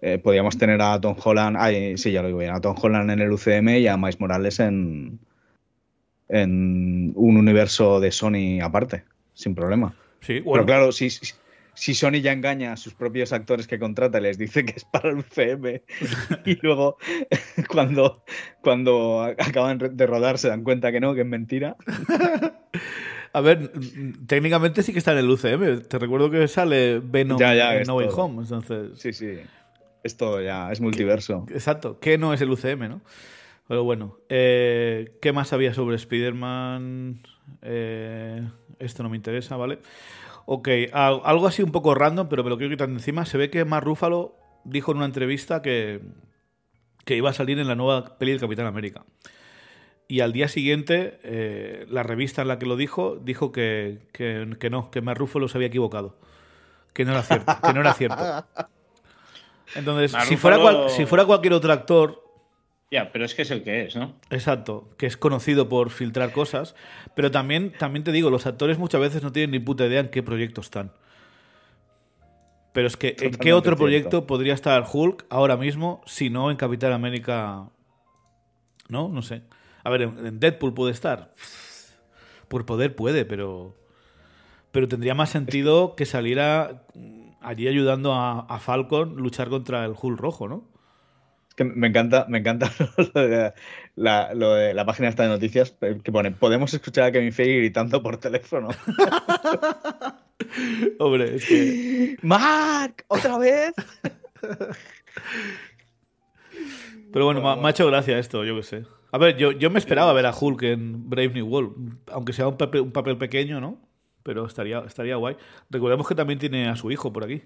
[0.02, 1.58] eh, podríamos tener a Tom Holland.
[1.60, 2.52] Ay, sí, ya lo digo bien.
[2.52, 5.20] A Tom Holland en el UCM y a Miles Morales en.
[6.30, 9.96] En un universo de Sony aparte, sin problema.
[10.20, 10.66] Sí, bueno.
[10.66, 11.10] Pero claro, si-
[11.78, 15.10] si Sony ya engaña a sus propios actores que contrata les dice que es para
[15.10, 15.82] el UCM
[16.46, 16.98] y luego
[17.70, 18.24] cuando,
[18.62, 21.76] cuando acaban de rodar se dan cuenta que no, que es mentira.
[23.34, 23.72] A ver,
[24.26, 25.82] técnicamente sí que está en el UCM.
[25.88, 28.24] Te recuerdo que sale Venom Ya, ya, en No Way todo.
[28.24, 28.42] Home.
[28.42, 29.34] Entonces, Sí, sí.
[30.04, 31.46] Es todo ya, es multiverso.
[31.54, 32.00] exacto.
[32.00, 33.02] ¿Qué no es el UCM, no?
[33.68, 37.22] Pero bueno, eh, ¿qué más sabía sobre Spider-Man?
[37.62, 38.42] Eh,
[38.80, 39.80] esto no me interesa, ¿vale?
[40.50, 43.26] Ok, al- algo así un poco random, pero me lo quiero quitar de encima.
[43.26, 46.00] Se ve que Mark Ruffalo dijo en una entrevista que,
[47.04, 49.04] que iba a salir en la nueva peli del Capitán América.
[50.08, 54.56] Y al día siguiente, eh, la revista en la que lo dijo, dijo que, que,
[54.58, 56.16] que no, que Mark Ruffalo se había equivocado.
[56.94, 57.54] Que no era cierto.
[57.62, 58.24] Que no era cierto.
[59.76, 62.24] Entonces, si fuera, cual- si fuera cualquier otro actor,
[62.90, 64.16] Ya, pero es que es el que es, ¿no?
[64.30, 66.74] Exacto, que es conocido por filtrar cosas,
[67.16, 70.10] pero también, también te digo, los actores muchas veces no tienen ni puta idea en
[70.10, 70.94] qué proyecto están.
[72.72, 73.84] Pero es que, ¿en qué otro cierto.
[73.84, 77.70] proyecto podría estar Hulk ahora mismo si no en Capitán América?
[78.88, 79.42] No, no sé.
[79.84, 81.34] A ver, en Deadpool puede estar.
[82.48, 83.76] Por poder puede, pero.
[84.72, 86.86] Pero tendría más sentido que saliera
[87.42, 90.77] allí ayudando a, a Falcon luchar contra el Hulk rojo, ¿no?
[91.58, 92.72] Que me encanta, me encanta
[93.14, 93.54] lo de
[93.96, 97.58] la, lo de la página esta de noticias que pone, podemos escuchar a Kevin Feige
[97.58, 98.70] gritando por teléfono.
[101.00, 102.16] Hombre, es que.
[102.22, 103.04] ¡Mark!
[103.10, 103.74] ¿Otra vez?
[107.12, 108.84] Pero bueno, me ha- me ha hecho gracia esto, yo qué sé.
[109.12, 112.48] A ver, yo, yo me esperaba ver a Hulk en Brave New World, aunque sea
[112.48, 113.80] un papel, un papel pequeño, ¿no?
[114.24, 115.38] Pero estaría, estaría guay.
[115.70, 117.44] Recordemos que también tiene a su hijo por aquí,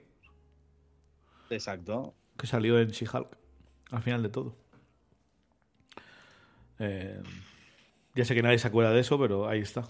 [1.52, 2.16] Exacto.
[2.38, 3.28] que salió en She-Hulk,
[3.92, 4.58] al final de todo.
[6.80, 7.22] Eh,
[8.16, 9.86] ya sé que nadie se acuerda de eso, pero ahí está.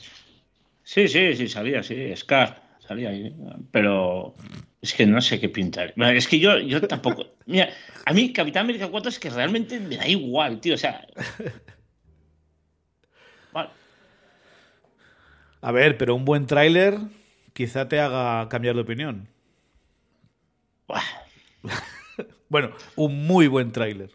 [0.84, 3.34] Sí, sí, sí, salía, sí, Scar, salía ahí.
[3.72, 4.36] Pero
[4.82, 5.94] es que no sé qué pintar.
[5.96, 7.28] Es que yo, yo tampoco.
[7.46, 7.70] Mira,
[8.06, 10.76] a mí Capitán América 4 es que realmente me da igual, tío.
[10.76, 11.08] O sea.
[13.54, 13.70] Vale.
[15.62, 16.98] A ver, pero un buen tráiler
[17.54, 19.28] quizá te haga cambiar de opinión.
[20.88, 21.02] Buah.
[22.52, 24.12] Bueno, un muy buen tráiler.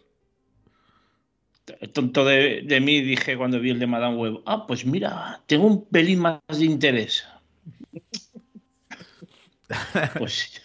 [1.91, 5.65] Tonto de, de mí dije cuando vi el de Madame Web, ah, pues mira, tengo
[5.65, 7.25] un pelín más de interés.
[10.19, 10.61] Pues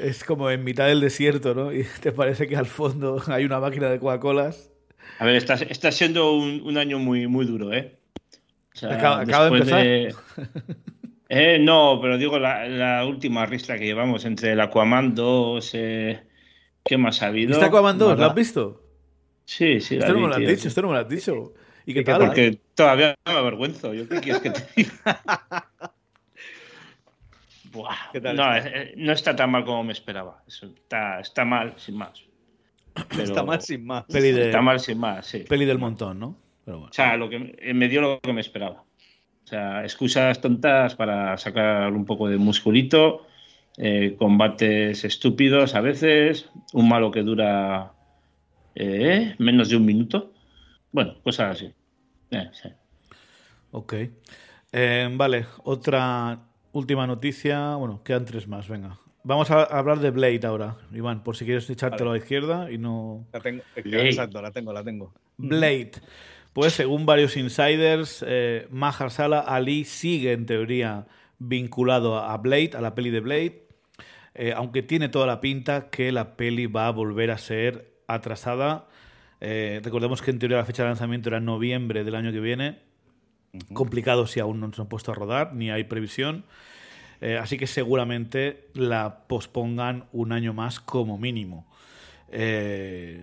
[0.00, 1.72] Es como en mitad del desierto, ¿no?
[1.72, 4.70] Y te parece que al fondo hay una máquina de Coca-Colas.
[5.20, 7.96] A ver, está, está siendo un, un año muy, muy duro, ¿eh?
[8.74, 10.16] O sea, Acaba- acaba de después
[11.28, 16.22] Eh, no, pero digo la, la última ristra que llevamos entre el Aquaman 2, eh,
[16.84, 17.50] ¿qué más ha habido?
[17.50, 18.18] ¿Viste Aquaman 2?
[18.18, 18.82] ¿Lo has visto?
[19.44, 21.08] Sí, sí, la Esto no me lo has tío, dicho, esto no me lo has
[21.08, 21.52] dicho.
[21.84, 22.26] ¿Y qué ¿Y qué tal?
[22.26, 23.94] Porque todavía me avergüenzo.
[23.94, 24.92] ¿Yo qué quieres que te diga?
[27.72, 28.68] Buah, ¿Qué tal no, está?
[28.70, 30.42] eh, no está tan mal como me esperaba.
[30.46, 32.22] Está, está mal, sin más.
[33.10, 34.04] Pero- Está mal sin más.
[34.06, 35.40] Peli, de, Está mal, sin más, sí.
[35.40, 36.36] peli del montón, ¿no?
[36.64, 36.90] Pero bueno.
[36.90, 38.82] O sea, lo que, me- me dio lo que me esperaba.
[39.46, 43.28] O sea, excusas tontas para sacar un poco de musculito,
[43.76, 47.92] eh, combates estúpidos a veces, un malo que dura
[48.74, 50.32] eh, menos de un minuto.
[50.90, 51.72] Bueno, cosas así.
[52.32, 52.68] Eh, sí.
[53.70, 53.94] Ok.
[54.72, 56.40] Eh, vale, otra
[56.72, 57.76] última noticia.
[57.76, 58.98] Bueno, quedan tres más, venga.
[59.22, 62.78] Vamos a hablar de Blade ahora, Iván, por si quieres echártelo a la izquierda y
[62.78, 63.26] no...
[63.32, 65.12] La tengo, exacto, la tengo, la tengo.
[65.36, 65.92] Blade.
[66.56, 71.06] Pues según varios insiders, eh, Mahershala Ali sigue en teoría
[71.38, 73.66] vinculado a Blade, a la peli de Blade,
[74.34, 78.88] eh, aunque tiene toda la pinta que la peli va a volver a ser atrasada.
[79.42, 82.78] Eh, recordemos que en teoría la fecha de lanzamiento era noviembre del año que viene.
[83.74, 86.46] Complicado si aún no se han puesto a rodar, ni hay previsión.
[87.20, 91.65] Eh, así que seguramente la pospongan un año más como mínimo.
[92.30, 93.20] Eh,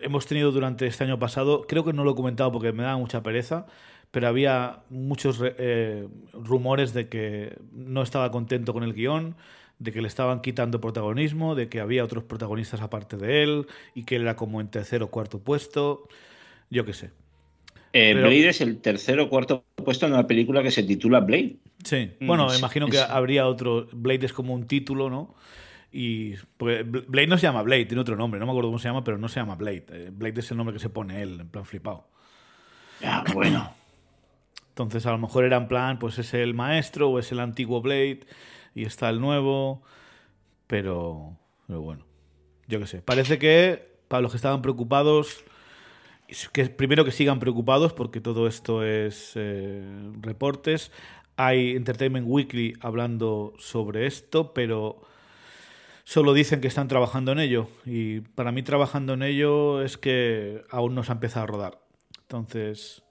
[0.00, 2.96] hemos tenido durante este año pasado, creo que no lo he comentado porque me da
[2.96, 3.66] mucha pereza,
[4.10, 9.34] pero había muchos eh, rumores de que no estaba contento con el guion,
[9.78, 14.04] de que le estaban quitando protagonismo, de que había otros protagonistas aparte de él y
[14.04, 16.08] que él era como en tercer o cuarto puesto.
[16.70, 17.06] Yo qué sé.
[17.92, 21.20] Eh, Pero- Blade es el tercer o cuarto puesto en una película que se titula
[21.20, 21.56] Blade.
[21.84, 23.86] Sí, Mm, bueno, sí, imagino que habría otro.
[23.92, 25.34] Blade es como un título, ¿no?
[25.96, 26.34] Y.
[26.58, 29.16] Blade no se llama Blade, tiene otro nombre, no me acuerdo cómo se llama, pero
[29.16, 29.86] no se llama Blade.
[29.88, 32.06] Eh, Blade es el nombre que se pone él, en plan flipado.
[33.00, 33.72] Ya, bueno.
[34.68, 37.80] Entonces, a lo mejor era en plan, pues es el maestro o es el antiguo
[37.80, 38.20] Blade
[38.74, 39.82] y está el nuevo.
[40.66, 41.38] Pero.
[41.66, 42.04] Pero bueno,
[42.68, 43.00] yo qué sé.
[43.00, 45.44] Parece que para los que estaban preocupados.
[46.52, 49.82] Que primero que sigan preocupados porque todo esto es eh,
[50.20, 50.92] reportes.
[51.36, 55.00] Hay Entertainment Weekly hablando sobre esto, pero
[56.06, 57.66] solo dicen que están trabajando en ello.
[57.84, 61.80] Y para mí trabajando en ello es que aún no se ha empezado a rodar.
[62.22, 63.02] Entonces,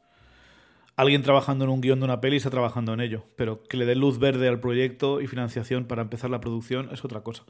[0.96, 3.86] alguien trabajando en un guion de una peli está trabajando en ello, pero que le
[3.86, 7.44] dé luz verde al proyecto y financiación para empezar la producción es otra cosa.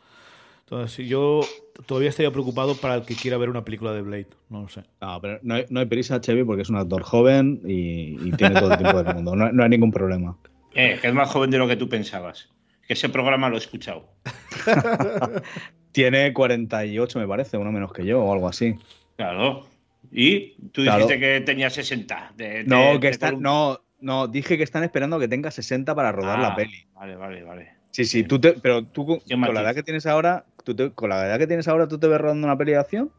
[0.62, 1.42] Entonces, yo
[1.86, 4.82] todavía estaría preocupado para el que quiera ver una película de Blade, no lo sé.
[5.00, 8.32] No, pero no hay, no hay prisa, Chevy, porque es un actor joven y, y
[8.32, 9.36] tiene todo el tiempo del mundo.
[9.36, 10.36] No, no hay ningún problema.
[10.74, 12.50] Eh, que es más joven de lo que tú pensabas.
[12.88, 14.10] Que ese programa lo he escuchado.
[15.92, 18.76] Tiene 48, me parece, uno menos que yo o algo así.
[19.16, 19.66] Claro.
[20.12, 21.08] Y tú Claro.
[21.08, 22.34] dijiste que tenía 60.
[22.36, 26.12] de- de- No, que colum- no, no, dije que están esperando que tenga 60 para
[26.12, 26.86] rodar Ah, la peli.
[26.94, 27.72] Vale, vale, vale.
[27.92, 30.92] Sí, sí, tú te, pero tú con, con la edad que tienes ahora, tú te-
[30.92, 33.12] con la edad que tienes ahora, ¿tú te ves rodando una peli de acción?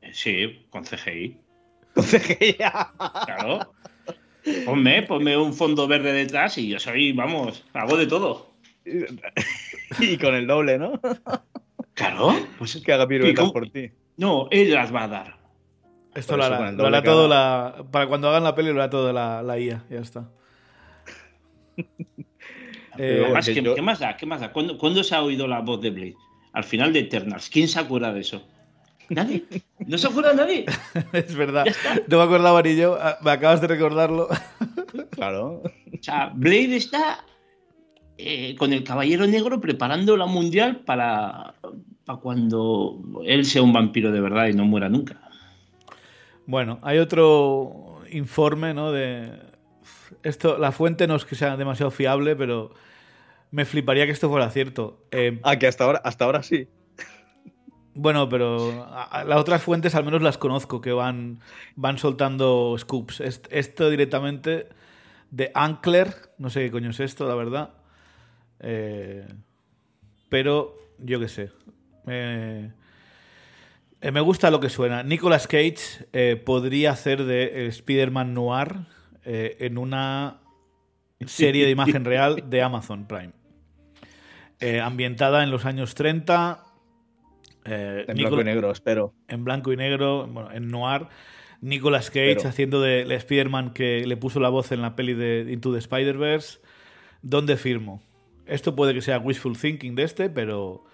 [0.00, 1.36] Eh, Sí, con CGI.
[2.38, 2.90] Que ya.
[3.26, 3.72] Claro.
[4.64, 8.52] Ponme, ponme un fondo verde detrás y yo soy, vamos, hago de todo.
[10.00, 11.00] y con el doble, ¿no?
[11.94, 12.34] Claro.
[12.58, 13.90] Pues que haga piruetas por ti.
[14.16, 15.36] No, él las va a dar.
[16.14, 17.84] Esto Por lo hará, lo hará todo la.
[17.90, 20.28] Para cuando hagan la peli lo hará todo la, la IA, ya está.
[22.98, 24.16] Eh, Además, ¿qué, yo- qué más da?
[24.16, 24.50] ¿Qué más da?
[24.52, 26.14] ¿Cuándo, cuándo se ha oído la voz de Blade?
[26.54, 27.50] Al final de Eternals.
[27.50, 28.42] ¿Quién se acuerda de eso?
[29.10, 29.44] Nadie.
[29.86, 30.64] ¿No se acuerda nadie?
[31.12, 31.66] es verdad.
[32.08, 32.96] No me acordaba ni yo.
[32.98, 34.28] Ah, Me acabas de recordarlo.
[35.10, 35.62] Claro.
[35.62, 37.22] O sea, Blade está
[38.18, 41.54] eh, con el Caballero Negro preparando la mundial para,
[42.04, 45.20] para cuando él sea un vampiro de verdad y no muera nunca.
[46.46, 48.92] Bueno, hay otro informe, ¿no?
[48.92, 49.32] De
[50.22, 52.72] esto, la fuente no es que sea demasiado fiable, pero
[53.50, 55.04] me fliparía que esto fuera cierto.
[55.10, 56.68] Eh, Ah, que hasta ahora, hasta ahora sí.
[57.94, 58.86] bueno, pero
[59.26, 61.40] las otras fuentes al menos las conozco, que van,
[61.74, 63.20] van soltando scoops.
[63.20, 64.68] Est- Esto directamente
[65.30, 67.70] de Ankler, no sé qué coño es esto, la verdad.
[68.60, 69.26] Eh,
[70.28, 71.50] pero yo qué sé.
[72.06, 72.70] Eh,
[74.00, 75.02] eh, me gusta lo que suena.
[75.02, 78.86] Nicolas Cage eh, podría hacer de Spider-Man Noir
[79.24, 80.38] en una
[81.26, 83.32] serie de imagen real de Amazon Prime.
[84.82, 86.64] Ambientada en los años 30.
[87.64, 89.12] eh, En blanco y negro, espero.
[89.28, 91.08] en blanco y negro, bueno, en noir.
[91.60, 95.46] Nicolas Cage Pero- haciendo de Spider-Man que le puso la voz en la peli de
[95.50, 96.60] Into the Spider-Verse.
[97.22, 98.00] ¿Dónde firmo?
[98.46, 100.84] Esto puede que sea wishful thinking de este, pero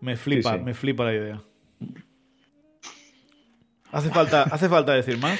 [0.00, 0.64] me flipa, Sí, sí.
[0.64, 1.42] me flipa la idea.
[3.92, 5.38] ¿Hace falta, ¿Hace falta decir más?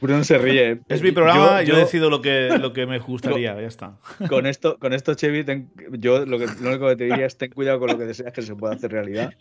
[0.00, 0.80] Bruno se ríe.
[0.88, 3.98] Es mi programa, yo, yo- decido lo que, lo que me gustaría, ya está.
[4.30, 7.36] Con esto, con esto Chevy, ten- yo lo, que, lo único que te diría es
[7.36, 9.34] ten cuidado con lo que deseas que se pueda hacer realidad.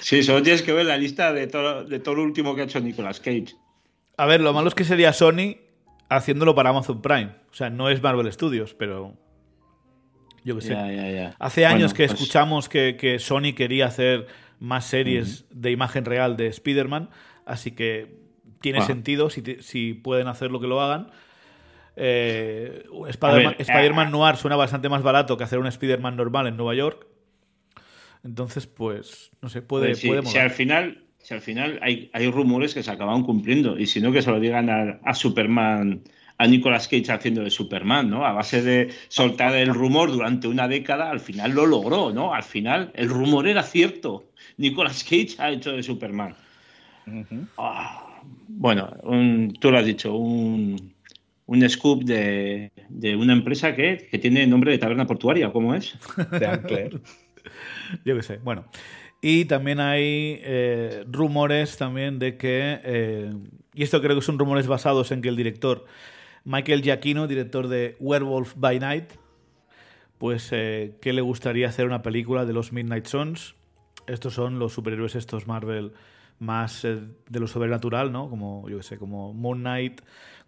[0.00, 2.64] Sí, solo tienes que ver la lista de todo, de todo lo último que ha
[2.64, 3.48] hecho Nicolas Cage.
[4.16, 5.56] A ver, lo malo es que sería Sony
[6.08, 7.32] haciéndolo para Amazon Prime.
[7.50, 9.14] O sea, no es Marvel Studios, pero
[10.48, 10.74] yo qué sé.
[11.38, 14.26] Hace años Bueno, que pues- escuchamos que, que Sony quería hacer
[14.58, 17.10] más series de imagen real de Spider-Man,
[17.44, 18.16] así que
[18.60, 21.10] tiene sentido si, te- si pueden hacer lo que lo hagan.
[21.96, 27.06] Eh, Spider-Man Noir suena bastante más barato que hacer un Spider-Man normal en Nueva York.
[28.24, 32.74] Entonces, pues, no sé, puede, pues si, al final, si al final hay, hay, rumores
[32.74, 36.02] que se acaban cumpliendo, y si no, que se lo digan a, Superman,
[36.38, 38.24] a Nicolas Cage haciendo de Superman, ¿no?
[38.24, 42.32] A base de soltar el rumor durante una década, al final lo logró, ¿no?
[42.32, 44.24] Al final el rumor era cierto.
[44.56, 46.34] Nicolas Cage ha hecho de Superman.
[47.56, 48.96] Ah, bueno,
[49.60, 50.94] tú lo has dicho, un,
[51.46, 55.98] un scoop de, de una empresa que, que, tiene nombre de taberna portuaria, ¿cómo es?
[56.38, 57.00] De Ancler.
[58.04, 58.38] Yo qué sé.
[58.38, 58.66] Bueno.
[59.20, 63.32] Y también hay eh, rumores también de que, eh,
[63.74, 65.86] y esto creo que son rumores basados en que el director
[66.48, 69.12] Michael Giacchino, director de Werewolf by Night,
[70.16, 73.54] pues eh, que le gustaría hacer una película de los Midnight Sons.
[74.06, 75.92] Estos son los superhéroes estos Marvel
[76.38, 78.30] más de lo sobrenatural, ¿no?
[78.30, 80.00] Como, yo qué sé, como Moon Knight,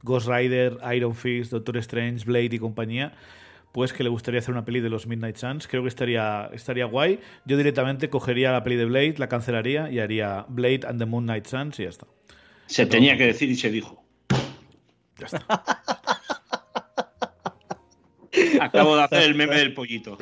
[0.03, 3.13] Ghost Rider, Iron Fist, Doctor Strange, Blade y compañía
[3.73, 5.69] pues que le gustaría hacer una peli de los Midnight Suns.
[5.69, 7.21] Creo que estaría, estaría guay.
[7.45, 11.25] Yo directamente cogería la peli de Blade, la cancelaría y haría Blade and the Moon
[11.25, 12.07] Knight Suns y ya está.
[12.67, 14.00] Se tenía que decir y se dijo.
[15.21, 15.63] Ya está.
[18.61, 20.19] Acabo de hacer el meme del pollito.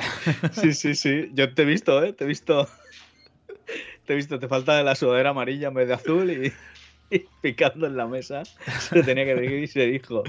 [0.51, 1.29] Sí, sí, sí.
[1.33, 2.13] Yo te he visto, ¿eh?
[2.13, 2.67] Te he visto.
[4.05, 4.39] Te he visto.
[4.39, 6.53] Te falta la sudadera amarilla en vez de azul y,
[7.15, 8.43] y picando en la mesa.
[8.43, 10.23] Se tenía que decir y se dijo.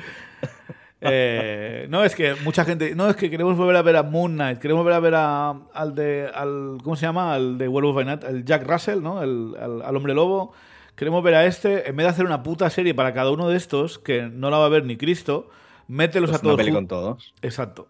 [1.02, 2.94] Eh, no, es que mucha gente.
[2.94, 5.50] No, es que queremos volver a ver a Moon Knight, queremos volver a ver a,
[5.72, 6.30] al de.
[6.32, 7.34] Al, ¿Cómo se llama?
[7.34, 9.22] Al de Werewolf by Night, el Jack Russell, ¿no?
[9.22, 10.52] El, al, hombre lobo.
[10.94, 11.88] Queremos ver a este.
[11.88, 14.58] En vez de hacer una puta serie para cada uno de estos, que no la
[14.58, 15.48] va a ver ni Cristo,
[15.88, 16.68] mételos pues a todos.
[16.68, 17.34] con todos.
[17.42, 17.88] Exacto.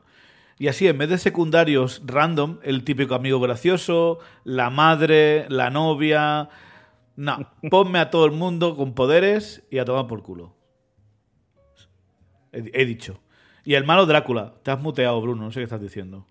[0.59, 6.51] Y así, en vez de secundarios random, el típico amigo gracioso, la madre, la novia.
[7.17, 10.55] No, ponme a todo el mundo con poderes y a tomar por culo.
[12.53, 13.21] He, dicho.
[13.65, 14.55] Y el malo Drácula.
[14.63, 15.45] Te has muteado, Bruno.
[15.45, 16.27] No sé qué estás diciendo.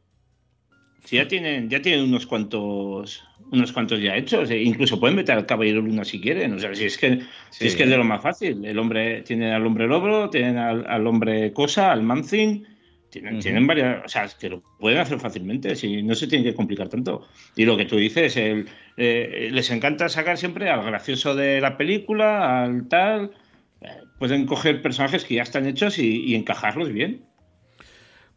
[1.05, 4.49] Sí, ya tienen, ya tienen unos cuantos unos cuantos ya hechos.
[4.51, 6.53] E incluso pueden meter al Caballero Luna si quieren.
[6.53, 8.63] O sea, si es que, si es, que es de lo más fácil.
[8.65, 12.67] El hombre, tienen al hombre lobo, tienen al, hombre cosa, al Manzin.
[13.09, 14.05] Tienen, tienen varias.
[14.05, 15.75] O sea, que lo pueden hacer fácilmente.
[15.75, 17.27] Si no se tienen que complicar tanto.
[17.55, 21.77] Y lo que tú dices, el, eh, les encanta sacar siempre al gracioso de la
[21.77, 23.31] película, al tal
[24.19, 27.25] pueden coger personajes que ya están hechos y, encajarlos bien.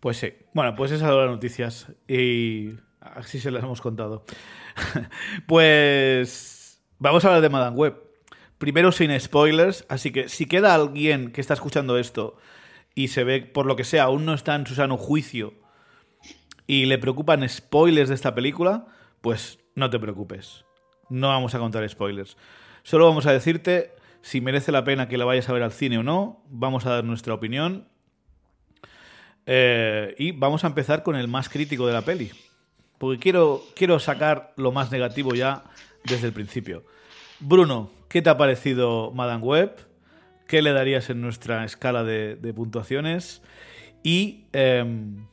[0.02, 0.32] Pues sí.
[0.52, 1.86] Bueno, pues esas son las noticias.
[2.08, 4.24] Y así se las hemos contado.
[5.46, 8.02] pues vamos a hablar de Madame Web.
[8.58, 12.36] Primero sin spoilers, así que si queda alguien que está escuchando esto
[12.96, 15.54] y se ve, por lo que sea, aún no está en su sano juicio
[16.66, 18.88] y le preocupan spoilers de esta película,
[19.20, 20.64] pues no te preocupes.
[21.10, 22.36] No vamos a contar spoilers.
[22.82, 25.98] Solo vamos a decirte si merece la pena que la vayas a ver al cine
[25.98, 26.42] o no.
[26.48, 27.91] Vamos a dar nuestra opinión.
[29.46, 32.30] Eh, y vamos a empezar con el más crítico de la peli.
[32.98, 35.64] Porque quiero, quiero sacar lo más negativo ya
[36.04, 36.84] desde el principio.
[37.40, 39.76] Bruno, ¿qué te ha parecido Madame Web?
[40.46, 43.42] ¿Qué le darías en nuestra escala de, puntuaciones?
[44.02, 45.26] Y em,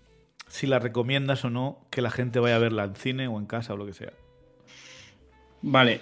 [0.47, 3.45] si la recomiendas o no que la gente vaya a verla en cine o en
[3.45, 4.13] casa o lo que sea.
[5.61, 6.01] Vale,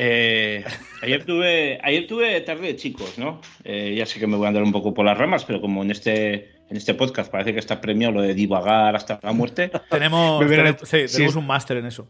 [0.00, 0.64] eh,
[1.02, 3.40] ayer, tuve, ayer tuve tarde de chicos, ¿no?
[3.64, 5.82] Eh, ya sé que me voy a andar un poco por las ramas, pero como
[5.82, 9.70] en este, en este podcast parece que está premiado lo de divagar hasta la muerte.
[9.90, 12.06] tenemos, tenemos, un máster en eso.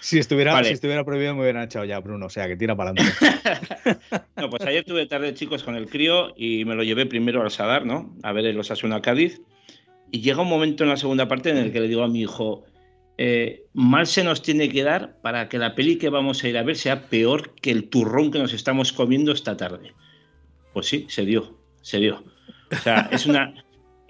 [0.00, 2.26] Si estuviera, si estuviera prohibido me hubieran echado ya, Bruno.
[2.26, 3.14] O sea, que tira para adelante.
[4.36, 7.42] no, pues ayer tuve tarde de chicos con el crío y me lo llevé primero
[7.42, 8.16] al Sadar, ¿no?
[8.22, 9.42] A ver el Osasuna Cádiz.
[10.10, 12.22] Y llega un momento en la segunda parte en el que le digo a mi
[12.22, 12.64] hijo,
[13.18, 16.56] eh, mal se nos tiene que dar para que la peli que vamos a ir
[16.56, 19.92] a ver sea peor que el turrón que nos estamos comiendo esta tarde.
[20.72, 22.24] Pues sí, se dio, se dio.
[22.72, 23.54] O sea, es una,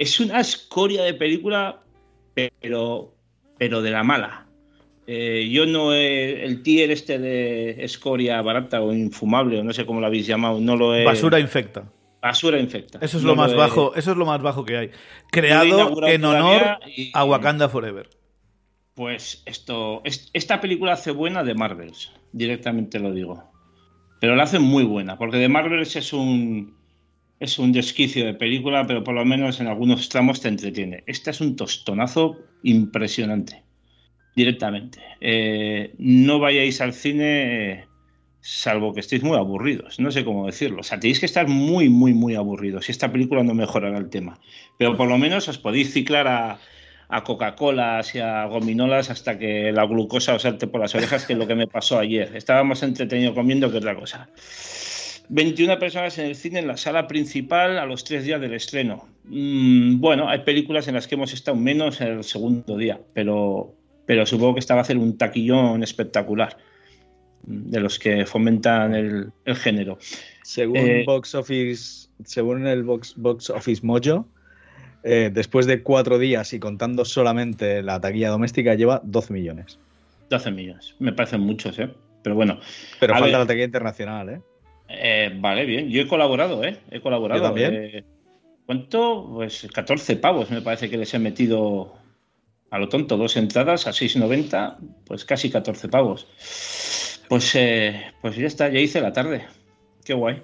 [0.01, 1.83] es una escoria de película,
[2.35, 3.15] pero,
[3.59, 4.47] pero de la mala.
[5.07, 9.85] Eh, yo no he, el tier este de escoria barata o infumable, o no sé
[9.85, 11.05] cómo lo habéis llamado, no lo he...
[11.05, 11.85] Basura infecta.
[12.23, 12.99] Basura infecta.
[13.03, 14.91] Eso es lo más bajo, eso es lo más bajo que hay.
[15.31, 16.79] Creado en honor
[17.13, 18.09] a Wakanda Forever.
[18.95, 20.01] Pues esto,
[20.33, 23.53] esta película hace buena de Marvels, directamente lo digo.
[24.19, 26.80] Pero la hace muy buena, porque de Marvels es un,
[27.41, 31.03] es un desquicio de película, pero por lo menos en algunos tramos te entretiene.
[31.07, 33.65] Esta es un tostonazo impresionante,
[34.37, 35.01] directamente.
[35.23, 37.87] Eh, no vayáis al cine
[38.43, 40.81] salvo que estéis muy aburridos, no sé cómo decirlo.
[40.81, 44.11] O sea, tenéis que estar muy, muy, muy aburridos y esta película no mejorará el
[44.11, 44.39] tema.
[44.79, 46.59] Pero por lo menos os podéis ciclar a,
[47.09, 51.33] a Coca-Colas y a gominolas hasta que la glucosa os salte por las orejas, que
[51.33, 52.37] es lo que me pasó ayer.
[52.37, 54.29] Estábamos entretenidos comiendo que otra cosa.
[55.31, 59.07] 21 personas en el cine en la sala principal a los tres días del estreno.
[59.25, 63.73] Mm, bueno, hay películas en las que hemos estado menos el segundo día, pero,
[64.07, 66.57] pero supongo que esta va a ser un taquillón espectacular
[67.47, 69.99] mm, de los que fomentan el, género.
[70.43, 74.27] Según eh, Box Office, según el Box, Box Office Mojo,
[75.05, 79.79] eh, después de cuatro días y contando solamente la taquilla doméstica, lleva 12 millones.
[80.29, 80.97] 12 millones.
[80.99, 81.89] Me parecen muchos, ¿eh?
[82.25, 82.59] Pero bueno.
[82.99, 84.41] Pero falta la taquilla internacional, ¿eh?
[84.91, 85.33] ¿Eh?
[85.35, 85.89] Vale, bien.
[85.89, 86.79] Yo he colaborado, ¿eh?
[86.91, 87.43] He colaborado.
[87.43, 87.75] también.
[87.75, 88.05] Eh,
[88.67, 89.31] ¿Cuánto?
[89.35, 91.95] Pues 14 pavos me parece que les he metido
[92.71, 93.17] a lo tonto.
[93.17, 94.77] Dos entradas a 6,90,
[95.07, 96.27] pues casi 14 pavos.
[97.29, 97.57] Pues,
[98.21, 99.47] pues ya está, ya hice la tarde.
[100.05, 100.43] Qué guay.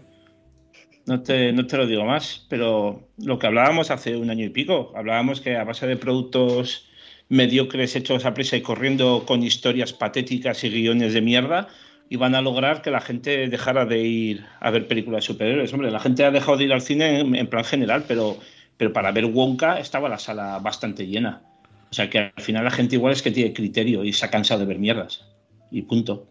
[1.07, 4.51] No te, no te lo digo más, pero lo que hablábamos hace un año y
[4.51, 6.88] pico, hablábamos que a base de productos
[7.28, 11.68] mediocres hechos a prisa y corriendo con historias patéticas y guiones de mierda,
[12.09, 15.72] iban a lograr que la gente dejara de ir a ver películas superiores.
[15.72, 18.38] Hombre, la gente ha dejado de ir al cine en, plan general, pero,
[18.76, 21.42] pero para ver Wonka estaba la sala bastante llena.
[21.90, 24.30] O sea que al final la gente igual es que tiene criterio y se ha
[24.30, 25.26] cansado de ver mierdas.
[25.70, 26.28] Y punto.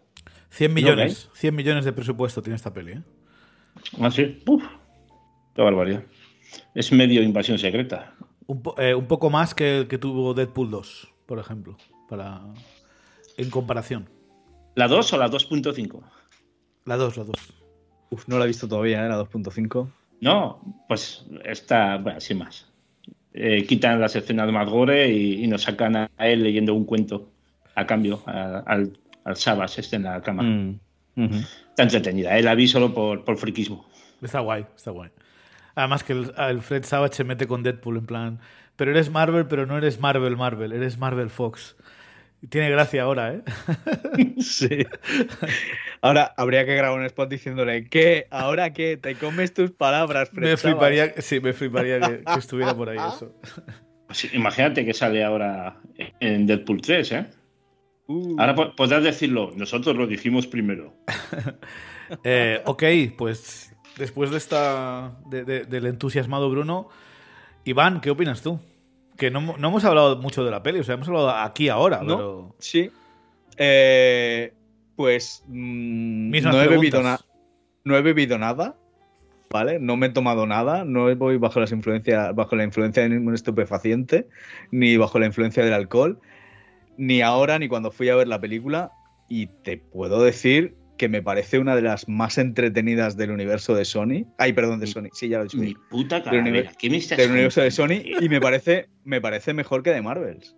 [0.50, 3.02] 100 millones, 100 millones de presupuesto tiene esta peli, ¿eh?
[4.00, 4.42] Ah, sí.
[4.46, 4.64] Uf,
[5.54, 6.04] qué barbaridad.
[6.74, 8.14] Es medio invasión secreta.
[8.46, 11.76] Un, eh, poco más que el que tuvo Deadpool 2, por ejemplo,
[12.08, 12.40] para
[13.36, 14.08] en comparación.
[14.76, 16.00] ¿La 2 o la 2.5?
[16.84, 17.36] La 2, la 2.
[18.10, 19.08] Uf, no la he visto todavía, ¿eh?
[19.08, 19.88] La 2.5.
[20.20, 22.68] No, pues está, bueno, sin más.
[23.32, 27.28] Eh, quitan las escenas más gore y, nos sacan a él leyendo un cuento
[27.74, 30.42] a cambio, al, al Sabas este en la cama.
[30.42, 30.78] Mm.
[31.16, 32.42] Está entretenida, ¿eh?
[32.42, 33.86] la vi solo por, por friquismo.
[34.22, 35.10] Está guay, está guay.
[35.74, 38.40] Además que el, Fred Savage se mete con Deadpool en plan,
[38.76, 41.76] pero eres Marvel, pero no eres Marvel Marvel, eres Marvel Fox.
[42.48, 43.42] Tiene gracia ahora, ¿eh?
[44.40, 44.86] sí.
[46.00, 50.56] Ahora habría que grabar un spot diciéndole que ahora que te comes tus palabras, me
[50.56, 53.34] fliparía, Sí, me fliparía que, estuviera por ahí eso.
[54.06, 55.80] Pues imagínate que sale ahora
[56.20, 57.26] en Deadpool 3, ¿eh?
[58.06, 58.36] Uh.
[58.38, 60.94] Ahora podrás decirlo, nosotros lo dijimos primero.
[62.22, 62.84] Eh, ok,
[63.18, 66.88] pues después de esta del entusiasmado Bruno,
[67.64, 68.60] Iván, ¿qué opinas tú?
[69.16, 72.16] Que no, hemos hablado mucho de la peli, o sea, hemos hablado aquí ahora, ¿No?
[72.16, 72.56] pero...
[72.58, 72.90] Sí.
[73.56, 74.52] Eh,
[74.94, 77.02] pues mm, no, he bebido
[77.84, 78.76] no he bebido nada,
[79.48, 79.78] ¿vale?
[79.78, 83.34] No me he tomado nada, no voy bajo, las influencias, bajo la influencia de ningún
[83.34, 84.28] estupefaciente,
[84.70, 86.20] ni bajo la influencia del alcohol
[86.96, 88.92] ni ahora ni cuando fui a ver la película
[89.28, 93.84] y te puedo decir que me parece una de las más entretenidas del universo de
[93.84, 94.26] Sony.
[94.38, 95.08] Ay, perdón, de Sony.
[95.12, 95.58] Sí, ya lo he dicho.
[95.58, 99.52] Mi puta cara, del, ¿qué me del universo de Sony y me parece, me parece
[99.54, 100.56] mejor que de Marvels.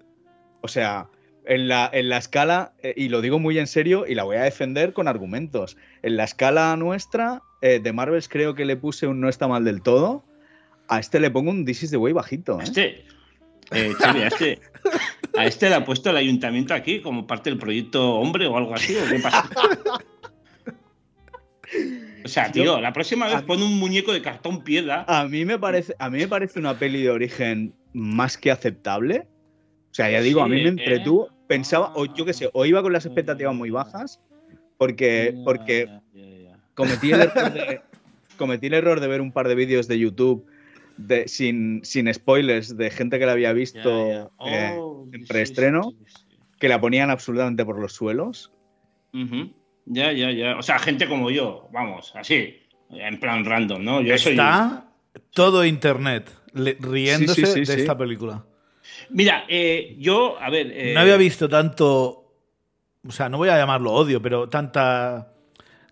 [0.60, 1.08] O sea,
[1.44, 4.36] en la, en la escala, eh, y lo digo muy en serio y la voy
[4.36, 5.76] a defender con argumentos.
[6.02, 9.64] En la escala nuestra, eh, de Marvels creo que le puse un no está mal
[9.64, 10.24] del todo.
[10.88, 12.60] A este le pongo un This is the way bajito.
[12.60, 12.64] ¿eh?
[12.64, 13.04] Este,
[13.72, 14.60] eh, a, este,
[15.36, 18.74] a este le ha puesto el ayuntamiento aquí como parte del proyecto Hombre o algo
[18.74, 18.96] así.
[18.96, 19.48] ¿o qué pasa?
[22.24, 25.04] O sea, tío, la próxima vez pon un muñeco de cartón piedra.
[25.08, 29.26] A mí me parece, a mí me parece una peli de origen más que aceptable.
[29.90, 31.28] O sea, ya digo, a mí me entretuvo.
[31.46, 34.20] Pensaba, o yo qué sé, o iba con las expectativas muy bajas,
[34.76, 35.88] porque, porque
[36.74, 37.80] cometí el error de,
[38.36, 40.46] cometí el error de ver un par de vídeos de YouTube
[41.26, 45.94] sin, sin spoilers de gente que la había visto eh, oh, en preestreno,
[46.58, 48.52] que la ponían absolutamente por los suelos.
[49.90, 50.56] Ya, ya, ya.
[50.58, 52.60] O sea, gente como yo, vamos, así,
[52.90, 54.00] en plan random, ¿no?
[54.02, 54.84] Yo Está
[55.32, 58.44] todo internet riéndose de esta película.
[59.10, 60.70] Mira, eh, yo, a ver.
[60.72, 62.24] Eh, no había visto tanto.
[63.06, 65.32] O sea, no voy a llamarlo odio, pero tanta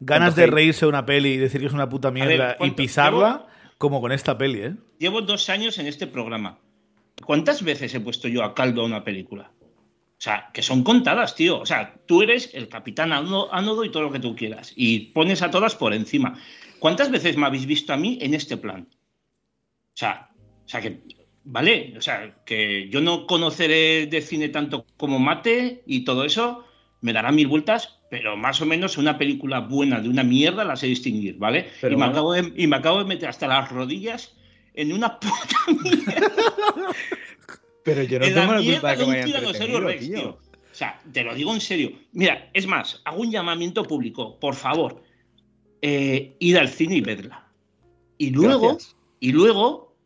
[0.00, 3.46] ganas de reírse de una peli y decir que es una puta mierda y pisarla
[3.78, 4.74] como con esta peli, ¿eh?
[4.98, 6.58] Llevo dos años en este programa.
[7.24, 9.50] ¿Cuántas veces he puesto yo a caldo a una película?
[10.18, 11.60] O sea, que son contadas, tío.
[11.60, 14.72] O sea, tú eres el capitán ánodo y todo lo que tú quieras.
[14.74, 16.38] Y pones a todas por encima.
[16.78, 18.88] ¿Cuántas veces me habéis visto a mí en este plan?
[18.90, 20.30] O sea,
[20.64, 21.00] o sea que,
[21.44, 26.64] vale, o sea, que yo no conoceré de cine tanto como Mate y todo eso,
[27.00, 30.76] me dará mil vueltas, pero más o menos una película buena de una mierda la
[30.76, 31.70] sé distinguir, ¿vale?
[31.82, 34.34] y, me acabo de, y me acabo de meter hasta las rodillas
[34.74, 36.26] en una puta mierda.
[37.86, 40.30] Pero yo no tengo la culpa de que me hayan tío.
[40.30, 41.92] O sea, te lo digo en serio.
[42.10, 45.04] Mira, es más, hago un llamamiento público, por favor,
[45.80, 47.46] eh, id al cine y vedla.
[48.18, 48.76] Y luego,
[49.20, 49.96] y luego,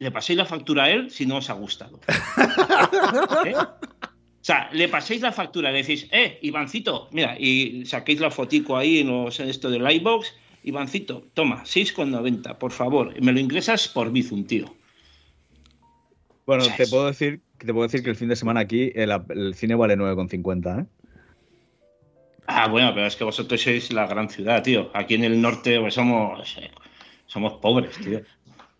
[0.00, 2.00] le paséis la factura a él si no os ha gustado.
[3.46, 3.54] ¿Eh?
[3.54, 8.76] O sea, le paséis la factura, le decís, eh, Ivancito, mira, y saquéis la fotico
[8.76, 10.34] ahí en, los, en esto del iBox
[10.64, 13.14] Ivancito, toma, 6,90, por favor.
[13.20, 14.74] Me lo ingresas por Bizum, tío.
[16.46, 19.74] Bueno, te puedo decir te puedo decir que el fin de semana aquí el, cine
[19.74, 20.86] vale 9,50, ¿eh?
[22.46, 24.90] Ah, bueno, pero es que vosotros sois la gran ciudad, tío.
[24.94, 26.56] Aquí en el norte pues, somos,
[27.26, 28.20] somos pobres, tío.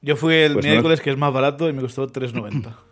[0.02, 2.76] Yo fui el pues miércoles, que es más barato, y me costó 3,90.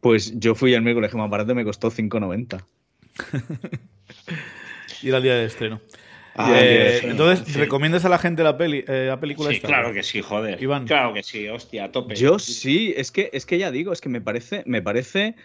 [0.00, 2.62] Pues yo fui el miércoles, que más barato, y me costó 5,90.
[5.02, 5.80] y era el día de estreno.
[6.36, 10.02] Ah, eh, entonces, ¿recomiendas a la gente la, peli, eh, la película sí, Claro que
[10.02, 10.60] sí, joder.
[10.60, 10.84] Iván.
[10.84, 12.16] Claro que sí, hostia, a tope.
[12.16, 15.36] Yo sí, es que, es que ya digo, es que me parece, me parece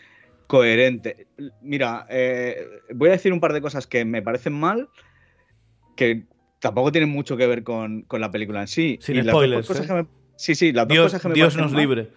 [0.47, 1.27] coherente.
[1.61, 4.89] Mira, eh, voy a decir un par de cosas que me parecen mal,
[5.95, 6.23] que
[6.59, 8.97] tampoco tienen mucho que ver con, la película en sí.
[8.99, 9.71] Sin spoilers.
[10.37, 12.09] sí, sí, las dos cosas que me Dios nos libre.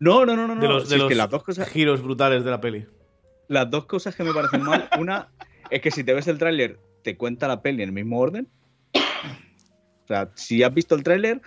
[0.00, 0.60] No, no, no, no.
[0.60, 1.66] De los, las dos cosas...
[1.68, 2.84] giros brutales de la peli.
[3.48, 5.28] Las dos cosas que me parecen mal, una
[5.70, 8.48] es que si te ves el tráiler te cuenta la peli en el mismo orden.
[8.94, 11.40] O sea, si has visto el tráiler,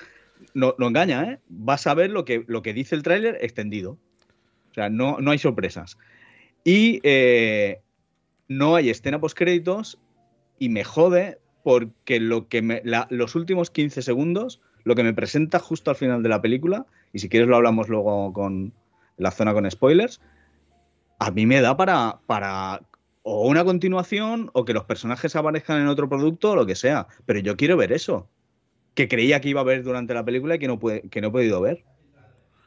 [0.54, 1.40] no, no, engaña, ¿eh?
[1.50, 3.98] Vas a ver lo que, lo que dice el tráiler extendido.
[4.72, 5.98] O sea, no, no hay sorpresas.
[6.64, 7.82] Y eh,
[8.48, 10.00] no hay escena post créditos
[10.60, 15.90] y me jode porque lo que los últimos 15 segundos, lo que me presenta justo
[15.90, 18.74] al final de la película, y si quieres lo hablamos luego con
[19.18, 20.22] la zona con spoilers,
[21.20, 22.82] a mí me da para, para
[23.28, 27.08] o una continuación o que los personajes aparezcan en otro producto o lo que sea.
[27.26, 28.30] Pero yo quiero ver eso.
[28.94, 31.30] Que creía que iba a ver durante la película y que no, puede, que no
[31.30, 31.84] he podido ver.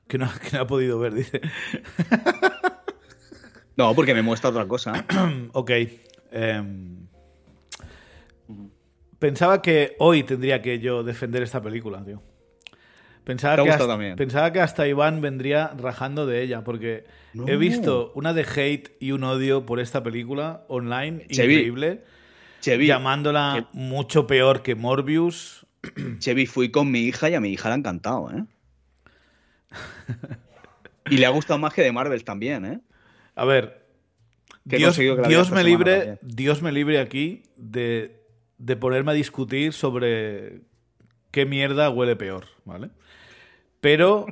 [0.08, 1.40] Que no, que no ha podido ver, dice.
[3.76, 5.06] no, porque me muestra otra cosa.
[5.52, 5.70] ok.
[6.32, 7.06] Em,
[9.20, 12.20] pensaba que hoy tendría que yo defender esta película, tío.
[13.28, 17.04] Pensaba, que hasta, pensaba que hasta Iván vendría rajando de ella, porque
[17.46, 22.04] he visto una de hate y un odio por esta película online increíble,
[22.62, 25.66] llamándola mucho peor que Morbius.
[26.20, 28.44] Chevy, fui con mi hija y a mi hija le ha encantado, ¿eh?
[31.10, 32.80] y le ha gustado más que de Marvel también, ¿eh?
[33.34, 33.84] A ver,
[34.64, 34.98] Dios,
[35.50, 38.22] me libre, Dios me libre aquí de,
[38.56, 40.62] de ponerme a discutir sobre
[41.30, 42.88] qué mierda huele peor, ¿vale?
[43.80, 44.26] Pero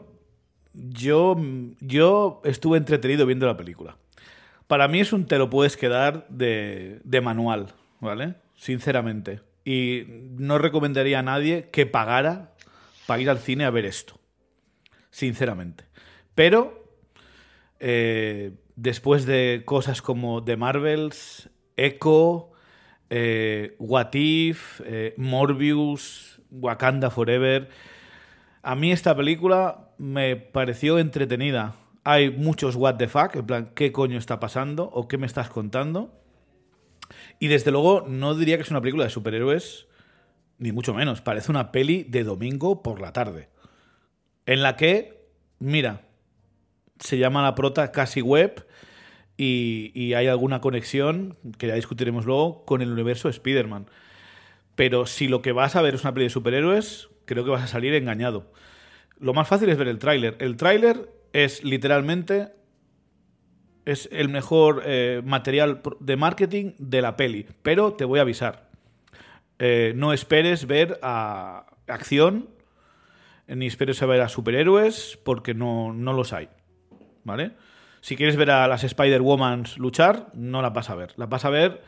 [0.72, 1.36] yo,
[1.80, 3.96] yo estuve entretenido viendo la película.
[4.66, 8.34] Para mí es un te lo puedes quedar de, manual, ¿vale?
[8.56, 9.40] Sinceramente.
[9.64, 10.04] Y
[10.36, 12.54] no recomendaría a nadie que pagara
[13.06, 14.18] para ir al cine a ver esto.
[15.10, 15.84] Sinceramente.
[16.34, 16.84] Pero
[17.78, 22.50] eh, después de cosas como The Marvels, Echo,
[23.08, 27.68] eh, What If, eh, Morbius, Wakanda Forever
[28.66, 31.76] a mí esta película me pareció entretenida.
[32.02, 34.90] Hay muchos what the fuck, en plan, ¿qué coño está pasando?
[34.92, 36.20] ¿O qué me estás contando?
[37.38, 39.86] Y desde luego no diría que es una película de superhéroes,
[40.58, 41.20] ni mucho menos.
[41.20, 43.50] Parece una peli de domingo por la tarde.
[44.46, 45.28] En la que,
[45.60, 46.00] mira,
[46.98, 48.66] se llama la prota Casi Web
[49.36, 53.86] y, y, hay alguna conexión, que ya discutiremos luego, con el universo Spider-Man.
[54.74, 57.62] Pero si lo que vas a ver es una peli de superhéroes, creo que vas
[57.62, 58.50] a salir engañado.
[59.18, 60.36] Lo más fácil es ver el tráiler.
[60.40, 62.52] El tráiler es literalmente
[63.84, 68.68] es el mejor eh, material de marketing de la peli, pero te voy a avisar.
[69.58, 72.48] Eh, no esperes ver a acción,
[73.46, 76.48] ni esperes a ver a superhéroes, porque no, no los hay.
[77.22, 77.52] ¿Vale?
[78.00, 81.12] Si quieres ver a las Spider-Womans luchar, no la vas a ver.
[81.16, 81.82] La vas a ver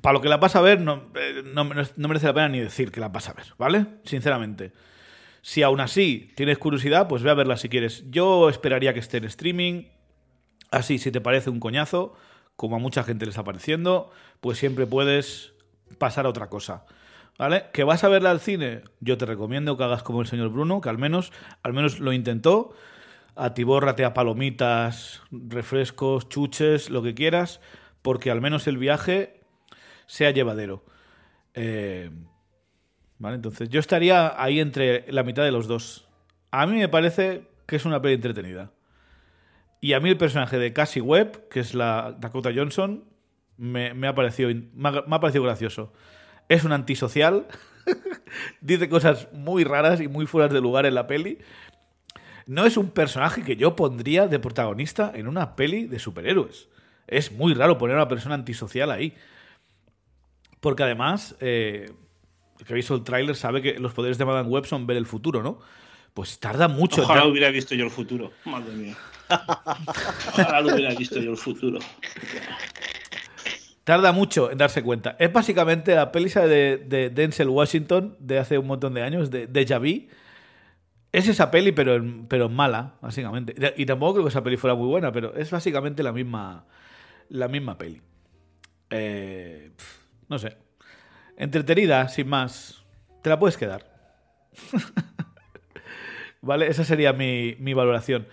[0.00, 2.90] para lo que la vas a ver, no, eh, no, merece la pena ni decir
[2.90, 3.86] que la vas a ver, ¿vale?
[4.04, 4.72] Sinceramente.
[5.42, 8.04] Si aún así tienes curiosidad, pues ve a verla si quieres.
[8.10, 9.84] Yo esperaría que esté en streaming.
[10.70, 12.14] Así, si te parece un coñazo,
[12.56, 14.10] como a mucha gente le está pareciendo,
[14.40, 15.54] pues siempre puedes
[15.98, 16.84] pasar a otra cosa.
[17.38, 17.64] ¿Vale?
[17.72, 18.82] ¿Que vas a verla al cine?
[19.00, 21.32] Yo te recomiendo que hagas como el señor Bruno, que al menos,
[21.62, 22.74] al menos lo intentó.
[23.34, 27.62] Atibórrate a palomitas, refrescos, chuches, lo que quieras,
[28.02, 29.39] porque al menos el viaje
[30.10, 30.82] sea llevadero.
[31.54, 32.10] Eh,
[33.20, 36.08] vale, entonces yo estaría ahí entre la mitad de los dos.
[36.50, 38.72] A mí me parece que es una peli entretenida.
[39.80, 43.04] Y a mí el personaje de Cassie Webb, que es la Dakota Johnson,
[43.56, 45.92] me, ha, parecido, me ha, parecido gracioso.
[46.48, 47.46] Es un antisocial,
[48.60, 51.38] dice cosas muy raras y muy fuera de lugar en la peli.
[52.46, 56.68] No es un personaje que yo pondría de protagonista en una peli de superhéroes.
[57.06, 59.14] Es muy raro poner a una persona antisocial ahí.
[60.60, 61.90] Porque además, eh,
[62.58, 64.96] el que ha visto el tráiler sabe que los poderes de Madame Web son ver
[64.96, 65.60] el futuro, ¿no?
[66.14, 67.02] Pues tarda mucho.
[67.02, 68.32] Ojalá hubiera visto yo el futuro.
[68.44, 68.96] Madre mía.
[70.28, 71.78] Ojalá lo hubiera visto yo el futuro.
[73.84, 75.16] Tarda mucho en darse cuenta.
[75.18, 79.46] Es básicamente la peli de, de Denzel Washington de hace un montón de años, de
[79.46, 80.08] Deja Vu.
[81.12, 83.54] Es esa peli, pero, pero mala, básicamente.
[83.76, 86.66] Y tampoco creo que esa peli fuera muy buena, pero es básicamente la misma,
[87.30, 88.00] la misma peli.
[88.90, 89.72] Eh,
[90.30, 90.56] no sé.
[91.36, 92.82] Entretenida, sin más.
[93.22, 93.90] Te la puedes quedar.
[96.40, 96.68] ¿Vale?
[96.68, 98.26] Esa sería mi, mi, valoración.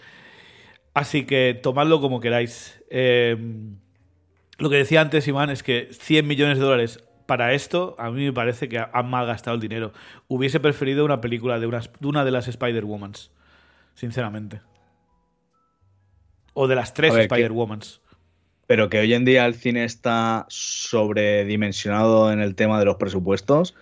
[0.93, 2.81] Así que tomadlo como queráis.
[2.89, 3.35] Eh,
[4.57, 8.25] lo que decía antes, Iván, es que 100 millones de dólares para esto, a mí
[8.25, 9.91] me parece que han malgastado el dinero.
[10.27, 11.67] Hubiese preferido una película de,
[12.01, 13.31] una de las Spider-Womans,
[13.95, 14.61] sinceramente.
[16.53, 18.01] O de las tres Spider-Womans.
[18.67, 23.75] Pero que hoy en día el cine está sobredimensionado en el tema de los presupuestos,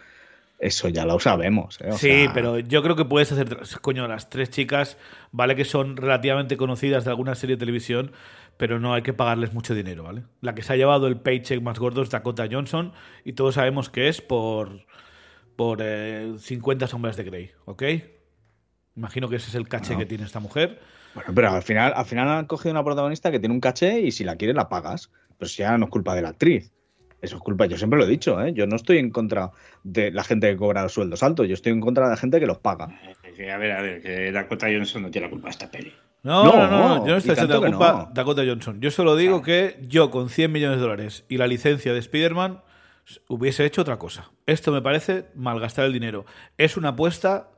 [0.60, 1.80] eso ya lo sabemos.
[1.82, 1.92] ¿eh?
[1.94, 3.60] sí, pero yo creo que puedes hacer.
[3.82, 4.98] Coño, las tres chicas,
[5.32, 8.12] vale que son relativamente conocidas de alguna serie de televisión,
[8.58, 10.24] pero no hay que pagarles mucho dinero, ¿vale?
[10.42, 12.94] La que se ha llevado el paycheck más gordo es Dakota Johnson
[13.26, 14.86] y todos sabemos que es por,
[15.56, 15.80] por
[16.40, 17.84] 50 eh, sombras de Grey, ¿ok?
[18.96, 20.80] Imagino que ese es el caché que tiene esta mujer.
[21.16, 24.12] Bueno, pero al final, al final han cogido una protagonista que tiene un caché y
[24.12, 25.10] si la quieres la pagas.
[25.38, 26.72] Pero si ya no es culpa de la actriz.
[27.22, 28.54] Eso es culpa, yo siempre lo he dicho, ¿eh?
[28.54, 29.50] yo no estoy en contra
[29.84, 32.40] de la gente que cobra los sueldos altos, yo estoy en contra de la gente
[32.40, 32.90] que los paga.
[33.38, 35.92] Eh, a ver, a ver, que Dakota Johnson no tiene la culpa de esta peli.
[36.22, 38.80] No, no, no, yo no estoy echando la culpa Dakota Johnson.
[38.80, 42.62] Yo solo digo que yo con 100 millones de dólares y la licencia de Spider-Man
[43.28, 44.32] hubiese hecho otra cosa.
[44.46, 46.26] Esto me parece malgastar el dinero.
[46.58, 47.50] Es una apuesta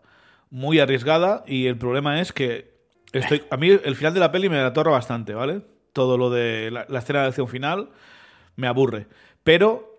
[0.49, 2.76] muy arriesgada y el problema es que
[3.19, 5.61] estoy a mí el final de la peli me atorra bastante, ¿vale?
[5.93, 7.89] Todo lo de la, la escena de acción final
[8.55, 9.07] me aburre.
[9.43, 9.97] Pero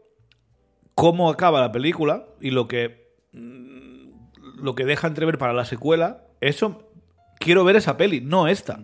[0.94, 4.08] cómo acaba la película y lo que mm,
[4.62, 6.90] lo que deja entrever para la secuela, eso
[7.38, 8.80] quiero ver esa peli, no esta.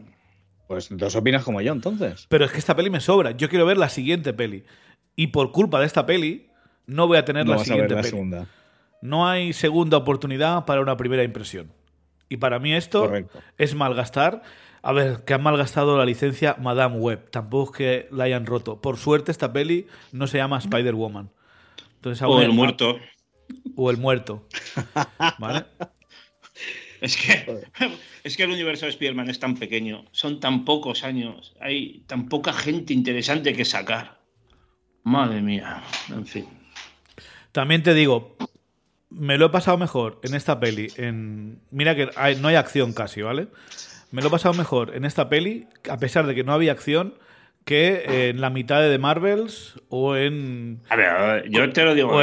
[0.68, 2.26] Pues dos opinas como yo, entonces.
[2.28, 3.32] Pero es que esta peli me sobra.
[3.32, 4.64] Yo quiero ver la siguiente peli.
[5.16, 6.48] Y por culpa de esta peli,
[6.86, 8.08] no voy a tener la siguiente peli.
[8.08, 8.46] Segunda.
[9.02, 11.70] No hay segunda oportunidad para una primera impresión.
[12.34, 13.12] Y para mí esto
[13.58, 14.42] es malgastar.
[14.82, 17.30] A ver, que han malgastado la licencia Madame Web.
[17.30, 18.80] Tampoco es que la hayan roto.
[18.80, 21.30] Por suerte, esta peli no se llama Spider-Woman.
[22.22, 22.98] o el muerto.
[23.76, 24.48] O el muerto.
[25.38, 25.66] ¿Vale?
[27.00, 27.62] Es que,
[28.24, 32.28] es que el universo de Spider-Man es tan pequeño, son tan pocos años, hay tan
[32.28, 34.18] poca gente interesante que sacar.
[35.04, 36.46] Madre mía, en fin.
[37.52, 38.36] También te digo,
[39.16, 40.88] me lo he pasado mejor en esta peli.
[40.96, 41.60] En...
[41.70, 42.08] Mira que
[42.40, 43.48] no hay acción casi, ¿vale?
[44.10, 47.14] Me lo he pasado mejor en esta peli, a pesar de que no había acción,
[47.64, 50.80] que en la mitad de The Marvels o en.
[50.88, 52.20] A ver, yo te lo digo,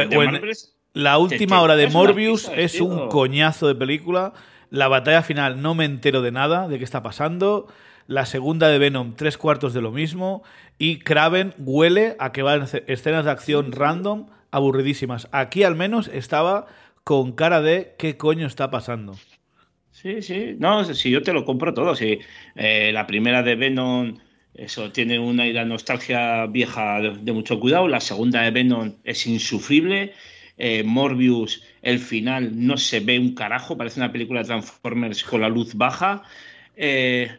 [0.94, 4.34] la última hora de Morbius es un coñazo de película.
[4.70, 7.68] La batalla final no me entero de nada, de qué está pasando.
[8.08, 10.44] La segunda de Venom, tres cuartos de lo mismo.
[10.78, 15.28] Y Kraven huele a que van escenas de acción random aburridísimas.
[15.32, 16.68] Aquí al menos estaba
[17.04, 19.16] con cara de qué coño está pasando.
[19.92, 20.56] Sí, sí.
[20.58, 21.96] No, si yo te lo compro todo.
[21.96, 22.20] Si
[22.56, 24.18] eh, la primera de Venom,
[24.54, 27.88] eso tiene una nostalgia vieja de mucho cuidado.
[27.88, 30.14] La segunda de Venom es insufrible.
[30.58, 35.42] Eh, Morbius, el final no se ve un carajo, parece una película de Transformers con
[35.42, 36.24] la luz baja.
[36.76, 37.32] Eh,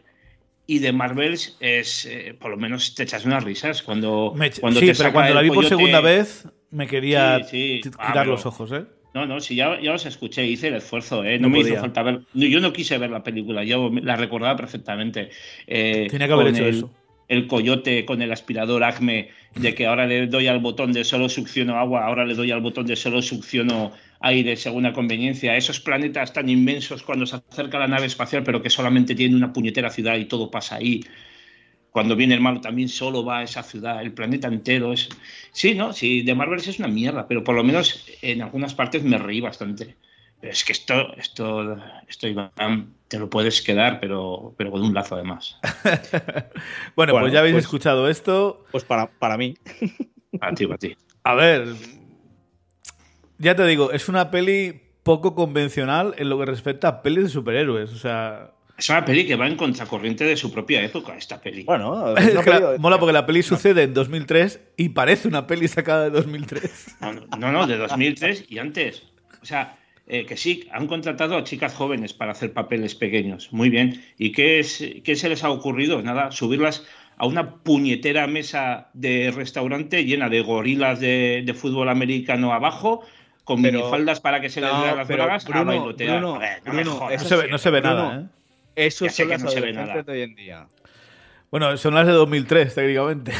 [0.65, 4.91] y de Marvels es, eh, por lo menos te echas unas risas cuando, cuando sí,
[4.97, 8.85] pero cuando la vi por segunda vez me quería tirar los ojos, ¿eh?
[9.13, 11.37] No, no, si ya, ya os escuché, hice el esfuerzo, ¿eh?
[11.37, 12.21] No, me hizo falta ver.
[12.33, 15.29] Yo no quise ver la película, yo la recordaba perfectamente.
[15.67, 16.91] Tenía que haber hecho eso
[17.27, 21.29] el coyote con el aspirador Acme de que ahora le doy al botón de solo
[21.29, 23.91] succiono agua, ahora le doy al botón de solo succiono
[24.23, 25.55] aire según la conveniencia.
[25.55, 29.53] Esos planetas tan inmensos cuando se acerca la nave espacial, pero que solamente tienen una
[29.53, 31.05] puñetera ciudad y todo pasa ahí.
[31.91, 35.09] Cuando viene el malo también solo va a esa ciudad, el planeta entero es...
[35.51, 35.93] Sí, ¿no?
[35.93, 39.41] Sí, de Marvel es una mierda, pero por lo menos en algunas partes me reí
[39.41, 39.95] bastante
[40.43, 41.77] es que esto, esto,
[42.07, 42.27] esto
[43.07, 45.57] te lo puedes quedar, pero, pero con un lazo además.
[46.95, 48.65] bueno, pues ya habéis pues escuchado esto.
[48.71, 49.55] Pues para, para mí.
[50.37, 50.97] Para ti, para ti.
[51.23, 51.67] A ver,
[53.37, 57.29] ya te digo, es una peli poco convencional en lo que respecta a pelis de
[57.29, 57.91] superhéroes.
[57.91, 58.51] O sea.
[58.77, 61.63] Es una peli que va en contracorriente de su propia época, esta peli.
[61.63, 62.15] Bueno,
[62.79, 66.97] mola porque la peli sucede en 2003 y parece una peli sacada de 2003.
[67.39, 69.03] No, no, de 2003 y antes.
[69.41, 69.77] O sea,
[70.07, 73.53] eh, que sí, han contratado a chicas jóvenes para hacer papeles pequeños.
[73.53, 74.03] Muy bien.
[74.17, 76.01] ¿Y qué, es, qué se les ha ocurrido?
[76.01, 76.83] Nada, subirlas
[77.17, 83.05] a una puñetera mesa de restaurante llena de gorilas de, fútbol americano abajo,
[83.43, 86.21] con minifaldas para que se les vean las bragas a bailotear.
[86.21, 86.39] no,
[87.57, 88.25] se ve, nada, ¿eh?
[88.75, 90.01] Eso es son las no se ve nada.
[90.01, 90.67] de hoy en día.
[91.51, 93.31] Bueno, son las de 2003, técnicamente.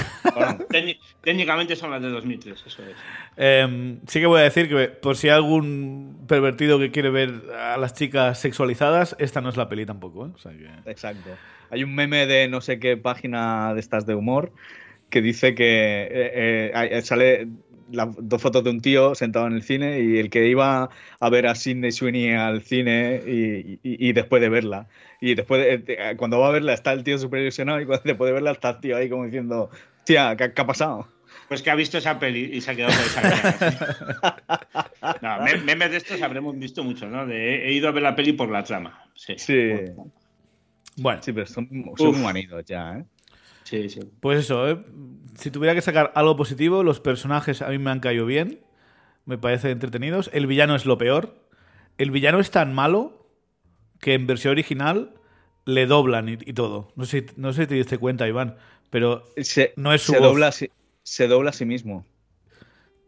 [1.22, 2.96] técnicamente son las de 2003, eso es.
[3.38, 7.42] Em, sí que voy a decir que por si hay algún pervertido que quiere ver
[7.58, 10.28] a las chicas sexualizadas, esta no es la peli tampoco.
[10.28, 10.70] ¿eh?
[10.86, 11.32] Exacto.
[11.72, 14.52] Hay un meme de no sé qué página de estas de humor
[15.10, 17.52] que dice que eh, eh,
[17.94, 20.90] dos fotos de un tío sentado en el cine y el que iba
[21.20, 24.88] a ver a Sidney Sweeney al cine y, después de verla.
[25.22, 28.28] Y después, de, cuando va a verla, está el tío súper ilusionado y cuando después
[28.28, 29.70] de verla está el tío ahí como diciendo,
[30.06, 31.08] tía, ¿qué, ha pasado?
[31.48, 34.38] Pues que ha visto esa peli y se ha quedado con esa
[35.22, 37.26] no, memes de estos habremos visto muchos, ¿no?
[37.26, 39.04] De, he ido a ver la peli por la trama.
[39.16, 39.36] Sí.
[40.98, 41.22] Bueno.
[41.24, 41.68] Sí, pero son,
[41.98, 43.06] son muy manidos ya, ¿eh?
[43.74, 44.02] Sí, sí.
[44.20, 44.78] Pues eso, ¿eh?
[45.36, 48.60] si tuviera que sacar algo positivo, los personajes a mí me han caído bien,
[49.26, 50.30] me parecen entretenidos.
[50.32, 51.36] El villano es lo peor.
[51.98, 53.28] El villano es tan malo
[54.00, 55.16] que en versión original
[55.66, 56.92] le doblan y, todo.
[56.96, 58.58] No sé, no sé si te diste cuenta, Iván,
[58.92, 59.24] pero
[59.76, 62.06] no es su se Dobla, se dobla a sí mismo.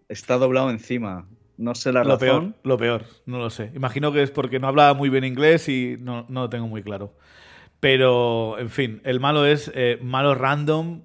[0.10, 1.28] Está doblado encima.
[1.58, 2.54] No sé la lo razón.
[2.54, 3.72] Peor, lo peor, no lo sé.
[3.76, 6.82] Imagino que es porque no hablaba muy bien inglés y no, no lo tengo muy
[6.82, 7.14] claro.
[7.86, 11.02] Pero, en fin, el malo es eh, malo random.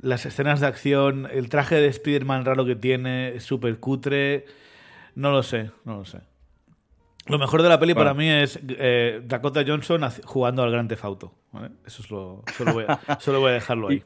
[0.00, 4.46] Las escenas de acción, el traje de Spider-Man raro que tiene, súper cutre.
[5.14, 6.20] No lo sé, no lo sé.
[7.26, 11.04] Lo mejor de la peli para mí es eh, Dakota Johnson jugando al Gran Theft
[11.04, 11.34] Auto.
[11.84, 12.42] Eso es lo.
[12.56, 14.02] Solo voy a, solo voy a dejarlo ahí.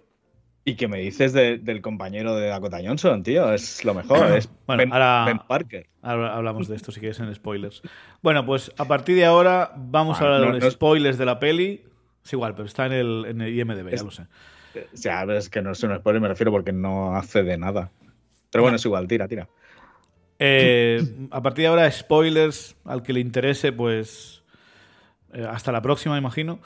[0.65, 3.53] ¿Y qué me dices del compañero de Dakota Johnson, tío?
[3.53, 5.87] Es lo mejor, es ben, Parker.
[6.03, 7.81] Ahora hablamos de esto si quieres en spoilers.
[8.23, 11.92] Bueno, pues a partir de ahora vamos a hablar de los spoilers de la peli.
[12.25, 14.27] Es igual, pero está en el, en el IMDB, ya lo sé.
[14.95, 17.91] Ya, es que no es un spoiler, me refiero porque no hace de nada.
[18.51, 19.49] Pero bueno, es igual, tira, tira.
[20.39, 24.43] Eh, a partir de ahora, spoilers, al que le interese, pues
[25.33, 26.61] eh, hasta la próxima, imagino.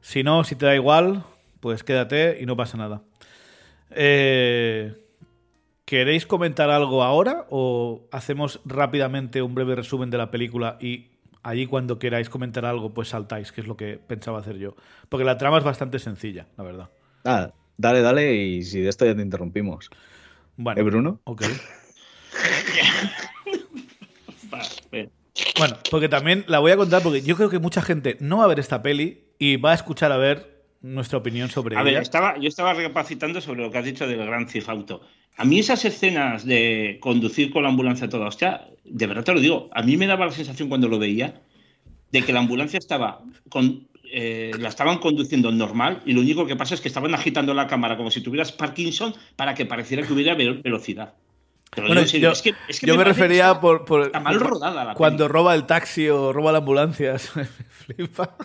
[0.00, 1.24] Si no, si te da igual,
[1.60, 3.02] pues quédate y no pasa nada.
[3.90, 4.94] Eh,
[5.84, 11.08] ¿Queréis comentar algo ahora o hacemos rápidamente un breve resumen de la película y
[11.48, 14.76] allí cuando queráis comentar algo, pues saltáis, que es lo que pensaba hacer yo.
[15.08, 16.90] Porque la trama es bastante sencilla, la verdad.
[17.24, 19.90] Ah, dale, dale, y si de esto ya te interrumpimos.
[20.56, 21.20] Bueno, ¿Eh, Bruno?
[21.24, 21.42] Ok.
[25.58, 28.44] bueno, porque también la voy a contar porque yo creo que mucha gente no va
[28.44, 31.92] a ver esta peli y va a escuchar a ver nuestra opinión sobre a ella.
[31.92, 34.68] Ver, estaba, yo estaba recapacitando sobre lo que has dicho del Gran Theft
[35.36, 39.40] A mí esas escenas de conducir con la ambulancia toda hostia, de verdad te lo
[39.40, 41.42] digo, a mí me daba la sensación cuando lo veía
[42.10, 46.56] de que la ambulancia estaba con, eh, la estaban conduciendo normal y lo único que
[46.56, 50.12] pasa es que estaban agitando la cámara como si tuvieras Parkinson para que pareciera que
[50.12, 51.14] hubiera velocidad.
[52.82, 56.58] yo, me, refería por, por, mal rodada la cuando roba el taxi o roba la
[56.58, 57.18] ambulancia.
[57.68, 58.36] flipa.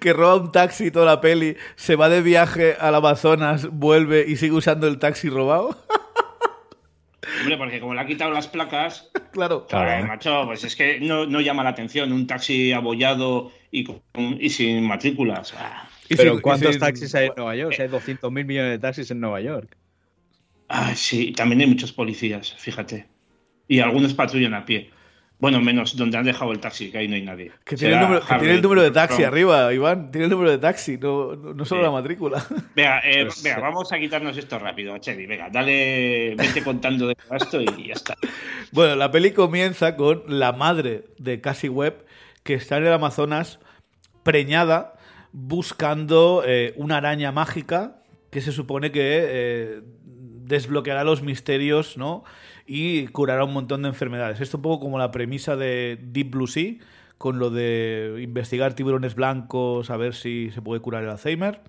[0.00, 4.36] Que roba un taxi toda la peli, se va de viaje al Amazonas, vuelve y
[4.36, 5.76] sigue usando el taxi robado.
[7.40, 9.10] Hombre, porque como le ha quitado las placas.
[9.32, 9.66] Claro.
[9.66, 10.06] claro.
[10.06, 13.86] macho, pues es que no, llama la atención un taxi abollado y,
[14.38, 15.54] y sin matrículas.
[15.56, 15.88] Ah.
[16.08, 17.76] Pero ¿cuántos taxis hay en Nueva York?
[17.78, 19.76] hay 200 mil millones de taxis en Nueva York.
[20.68, 23.06] Ah, sí, también hay muchos policías, fíjate.
[23.68, 24.90] Y algunos patrullan a pie.
[25.42, 27.50] Bueno, menos donde han dejado el taxi, que ahí no hay nadie.
[27.64, 30.12] Que tiene, el número, de taxi arriba, Iván.
[30.12, 32.46] Tiene el número de taxi, no, no solo la matrícula.
[32.76, 35.26] Vea, eh, pues, eh, vamos a quitarnos esto rápido, Chedi.
[35.26, 38.14] Venga, dale, vete contando de esto y ya está.
[38.70, 42.04] Bueno, la peli comienza con la madre de Cassie Webb,
[42.44, 43.58] que está en el Amazonas
[44.22, 44.94] preñada
[45.32, 47.96] buscando eh, una araña mágica
[48.30, 49.82] que se supone que
[50.52, 52.24] desbloqueará los misterios, ¿no?
[52.66, 54.40] y curará un montón de enfermedades.
[54.40, 56.74] Esto un poco como la premisa de Deep Blue Sea,
[57.18, 61.60] con lo de investigar tiburones blancos, a ver si se puede curar el Alzheimer.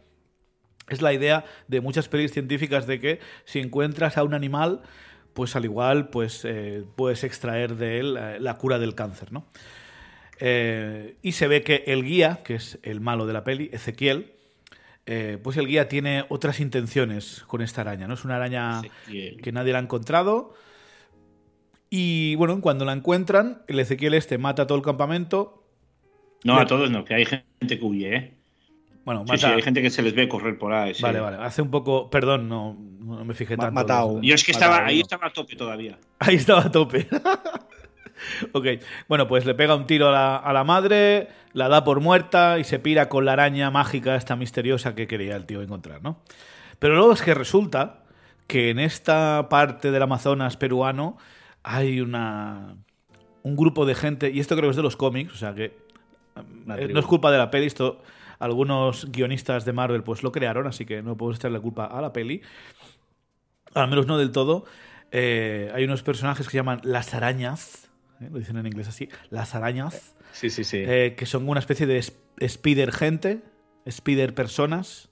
[0.90, 4.82] Es la idea de muchas pelis científicas de que si encuentras a un animal,
[5.34, 9.46] pues al igual pues, eh, puedes extraer de él eh, la cura del cáncer, ¿no?
[10.40, 14.34] Eh, y se ve que el guía, que es el malo de la peli, Ezequiel,
[15.06, 18.14] pues el guía tiene otras intenciones con esta araña, ¿no?
[18.14, 20.54] Es una araña que nadie la ha encontrado,
[21.96, 25.64] y bueno, cuando la encuentran, el Ezequiel este mata a todo el campamento.
[26.44, 28.34] No, a todos no, que hay gente que huye, ¿eh?
[29.06, 29.38] Bueno, mata...
[29.38, 30.94] sí, hay gente que se les ve correr por ahí.
[31.00, 31.38] Vale, vale.
[31.40, 32.10] Hace un poco.
[32.10, 33.72] Perdón, no, no me fijé tanto.
[33.74, 34.20] Matado.
[34.24, 36.00] Yo es que estaba, ahí estaba a tope todavía.
[36.18, 37.08] Ahí estaba a tope.
[38.54, 38.68] ok.
[39.08, 42.60] Bueno, pues le pega un tiro a la, a la, madre, la da por muerta
[42.60, 46.22] y se pira con la araña mágica esta misteriosa que quería el tío encontrar, ¿no?
[46.80, 48.04] Pero luego es que resulta
[48.48, 51.18] que en esta parte del Amazonas peruano
[51.64, 52.76] hay una
[53.44, 55.66] un grupo de gente, y esto creo que es de los cómics, o sea que
[55.66, 58.02] eh, no es culpa de la peli, esto
[58.40, 62.02] algunos guionistas de Marvel pues lo crearon, así que no puedo echarle la culpa a
[62.02, 62.42] la peli.
[63.74, 64.66] Al menos no del todo.
[65.12, 67.90] Eh, hay unos personajes que se llaman las arañas,
[68.22, 68.30] ¿eh?
[68.32, 70.78] lo dicen en inglés así, las arañas, Sí, sí, sí.
[70.86, 72.04] eh, que son una especie de
[72.40, 73.40] spider gente,
[73.86, 75.10] spider personas,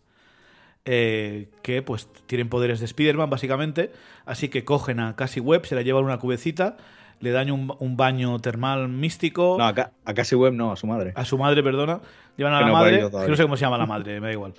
[0.85, 3.91] eh, que pues tienen poderes de Spider-Man básicamente,
[4.25, 6.77] así que cogen a Cassie Webb, se la llevan a una cubecita,
[7.19, 10.87] le dan un, un baño termal místico, No, acá, a Cassie Webb no, a su
[10.87, 11.13] madre.
[11.15, 12.01] a su madre, perdona,
[12.35, 14.27] llevan a Que la no, madre, que no sé cómo se llama la madre, me
[14.27, 14.53] da igual.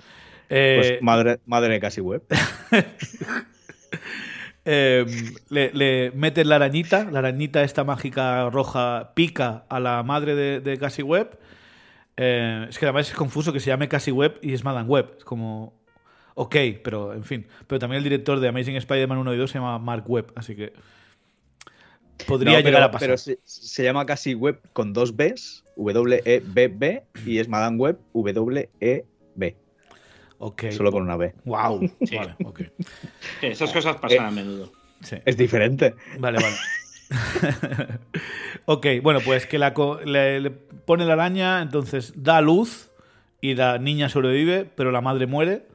[0.49, 2.23] Eh, Pues madre, madre de Cassie Webb.
[4.65, 5.05] eh,
[5.49, 10.59] le, le meten la arañita, la arañita esta mágica roja pica a la madre de,
[10.61, 11.37] de Cassie Webb.
[12.15, 15.15] Eh, es que además es confuso que se llame Cassie Webb y es Madame Webb.
[15.17, 15.73] Es como.
[16.35, 17.47] Ok, pero en fin.
[17.67, 20.55] Pero también el director de Amazing Spider-Man 1 y 2 se llama Mark Webb, así
[20.55, 20.73] que.
[22.27, 23.07] Podría No, llegar pero, a pasar.
[23.07, 29.62] Pero se, se llama Cassie Webb con dos Bs, W-E-B-B, y es Madame Webb, W-E-B.
[30.71, 31.33] Solo con una B.
[31.45, 31.89] Wow.
[32.03, 32.15] Sí.
[32.17, 32.61] Vale, ok.
[33.39, 34.71] Sí, esas cosas pasan a menudo.
[35.01, 35.17] Sí.
[35.25, 35.95] Es diferente.
[36.19, 36.55] Vale, vale.
[38.65, 42.89] ok, bueno, pues que la co- le, le pone la araña, entonces da luz
[43.41, 45.65] y la niña sobrevive, pero la madre muere.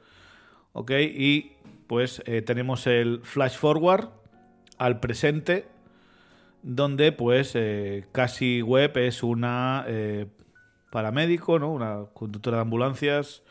[0.73, 1.53] Ok, y
[1.87, 4.09] pues eh, tenemos el flash forward
[4.79, 5.67] al presente,
[6.63, 10.27] donde pues eh, Cassie Webb es una eh,
[10.91, 11.73] paramédico, ¿no?
[11.73, 13.43] Una conductora de ambulancias.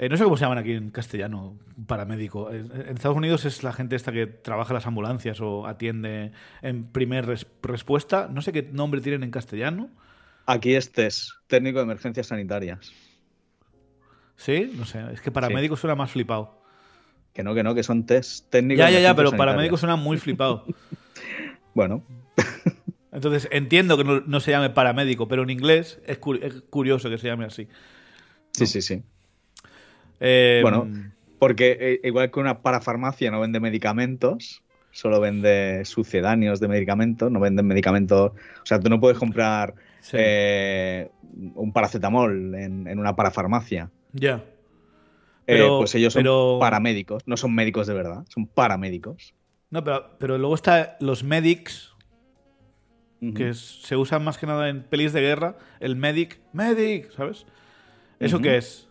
[0.00, 2.52] Eh, no sé cómo se llaman aquí en castellano, paramédico.
[2.52, 6.30] En, en Estados Unidos es la gente esta que trabaja en las ambulancias o atiende
[6.62, 8.28] en primer res- respuesta.
[8.32, 9.90] No sé qué nombre tienen en castellano.
[10.46, 12.92] Aquí es TES, técnico de emergencias sanitarias.
[14.36, 14.72] ¿Sí?
[14.76, 15.02] No sé.
[15.12, 16.62] Es que paramédico suena más flipado.
[17.34, 20.16] Que no, que no, que son TES, técnico Ya, ya, ya, pero paramédico suena muy
[20.18, 20.64] flipado.
[21.74, 22.04] Bueno,
[23.10, 27.10] Entonces entiendo que no, no se llame paramédico, pero en inglés es, cu- es curioso
[27.10, 27.68] que se llame así.
[28.52, 29.02] sí, sí, sí.
[30.20, 30.88] Eh, Bueno,
[31.38, 37.40] porque eh, igual que una parafarmacia no vende medicamentos, solo vende sucedáneos de medicamentos, no
[37.40, 38.32] venden medicamentos.
[38.32, 40.16] O sea, tú no puedes comprar sí.
[40.18, 41.10] eh,
[41.54, 43.90] un paracetamol en, en una parafarmacia.
[44.12, 44.44] ya.
[45.46, 49.32] Pero- pues ellos son pero- paramédicos, no son médicos de verdad, son paramédicos.
[49.70, 51.94] No, pero, pero luego está los medics,
[53.34, 55.56] que se usan más que nada en pelis de guerra.
[55.80, 57.46] El medic, medic, ¿sabes?
[58.20, 58.87] ¿Eso qué es?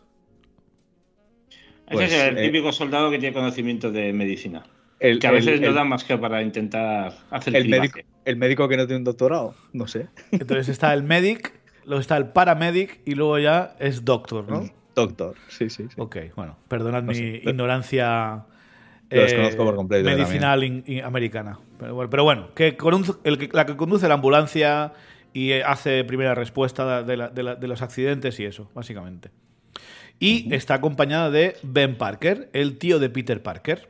[1.89, 4.63] Pues, Ese es el eh, típico soldado que tiene conocimiento de medicina.
[4.99, 7.99] El, Que a veces el- no el- da más que para intentar hacer el médico,
[8.25, 10.07] el médico que no tiene un doctorado, no sé.
[10.31, 11.53] Entonces está el medic,
[11.85, 14.69] luego está el paramedic y luego ya es doctor, ¿no?
[14.95, 15.83] Doctor, sí, sí.
[15.87, 15.95] sí.
[15.97, 17.41] Ok, bueno, perdonad No mi sé.
[17.45, 18.45] ignorancia
[19.11, 21.59] Lo desconozco por completo, medicinal in- in- americana.
[21.79, 24.93] Pero bueno, pero bueno, que conduce- el que- la que conduce la ambulancia
[25.33, 29.29] y eh, hace primera respuesta de, la- de la- de los accidentes y eso, básicamente.
[30.19, 33.87] Y está acompañada de Ben Parker, el tío de Peter Parker.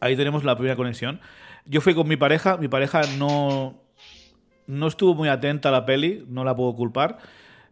[0.00, 1.20] Ahí tenemos la primera conexión.
[1.64, 3.80] Yo fui con mi pareja, mi pareja no,
[4.66, 7.18] no estuvo muy atenta a la peli, no la puedo culpar,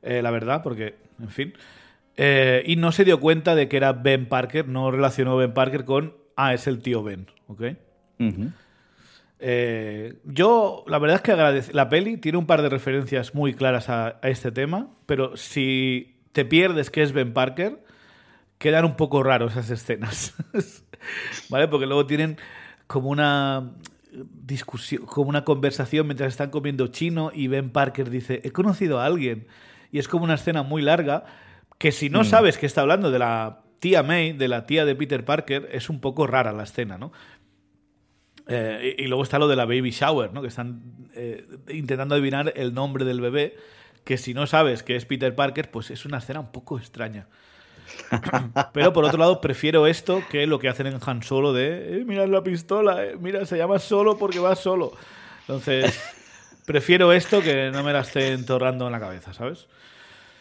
[0.03, 1.55] eh, la verdad, porque, en fin.
[2.17, 5.85] Eh, y no se dio cuenta de que era Ben Parker, no relacionó Ben Parker
[5.85, 7.63] con, ah, es el tío Ben, ¿ok?
[9.43, 11.73] Eh, yo, la verdad es que agradece.
[11.73, 16.20] La peli tiene un par de referencias muy claras a, a este tema, pero si
[16.33, 17.83] te pierdes que es Ben Parker,
[18.59, 20.35] quedan un poco raros esas escenas.
[21.49, 21.69] ¿Vale?
[21.69, 22.37] Porque luego tienen
[22.87, 23.73] como una
[24.13, 29.07] discusión, como una conversación mientras están comiendo chino y Ben Parker dice, he conocido a
[29.07, 29.47] alguien.
[29.93, 31.25] Y es como una escena muy larga
[31.79, 34.95] que si no sabes que está hablando de la tía May, de la tía de
[34.95, 37.13] Peter Parker, es un poco rara la escena, ¿no?
[38.47, 40.43] Eh, y, y luego está lo de la baby shower, ¿no?
[40.43, 40.83] Que están
[41.15, 43.57] eh, intentando adivinar el nombre del bebé,
[44.05, 47.27] que si no sabes que es Peter Parker, pues es una escena un poco extraña.
[48.73, 52.05] Pero por otro lado, prefiero esto que lo que hacen en Han Solo de, eh,
[52.07, 54.93] mira la pistola, eh, mira, se llama solo porque va solo.
[55.41, 56.01] Entonces,
[56.67, 59.67] prefiero esto que no me la esté entorrando en la cabeza, ¿sabes?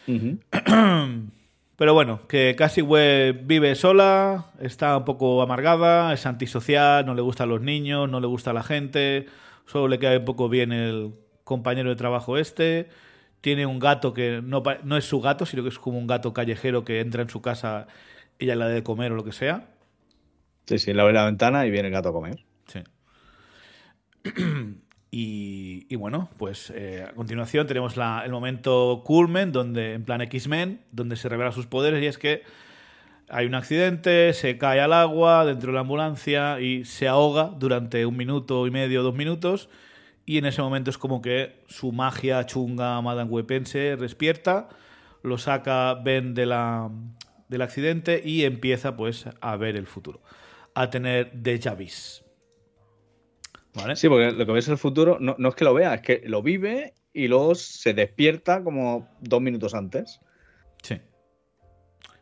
[1.76, 7.22] Pero bueno, que Cassie Webb vive sola, está un poco amargada, es antisocial, no le
[7.22, 9.26] gustan los niños, no le gusta la gente,
[9.66, 11.14] solo le cae un poco bien el
[11.44, 12.88] compañero de trabajo este.
[13.40, 16.32] Tiene un gato que no, no es su gato, sino que es como un gato
[16.34, 17.86] callejero que entra en su casa
[18.38, 19.68] y ya le da de comer o lo que sea.
[20.66, 22.46] Sí, sí, le abre la ventana y viene el gato a comer.
[22.66, 22.80] Sí.
[25.12, 30.20] Y, y bueno, pues eh, a continuación tenemos la- el momento culmen, donde, en plan
[30.20, 32.42] X-Men, donde se revela sus poderes y es que
[33.28, 38.06] hay un accidente, se cae al agua dentro de la ambulancia y se ahoga durante
[38.06, 39.68] un minuto y medio, dos minutos.
[40.30, 44.68] Y en ese momento es como que su magia chunga Madame se despierta,
[45.24, 46.88] lo saca Ben de la,
[47.48, 50.22] del accidente y empieza pues a ver el futuro,
[50.76, 52.24] a tener déjà vus.
[53.74, 53.96] ¿Vale?
[53.96, 56.22] Sí, porque lo que ves el futuro no, no es que lo vea, es que
[56.24, 60.20] lo vive y luego se despierta como dos minutos antes.
[60.80, 61.00] Sí.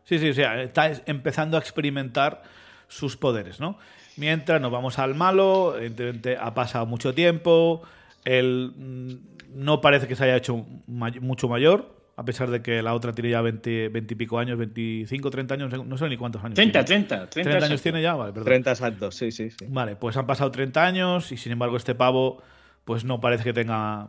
[0.05, 2.43] Sí, sí, o sea, está empezando a experimentar
[2.89, 3.77] sus poderes, ¿no?
[4.17, 7.83] Mientras nos vamos al malo, evidentemente ha pasado mucho tiempo,
[8.29, 12.95] él mm, no parece que se haya hecho mucho mayor, a pesar de que la
[12.95, 16.57] otra tiene ya 20, y pico años, 25, 30 años, no sé ni cuántos años
[16.57, 18.47] 30, 30, 30, 30 años tiene ya, vale, perdón.
[18.47, 19.67] 30 exactos, sí, sí, sí.
[19.69, 22.43] Vale, pues han pasado 30 años y sin embargo este pavo
[22.85, 24.09] pues no parece que tenga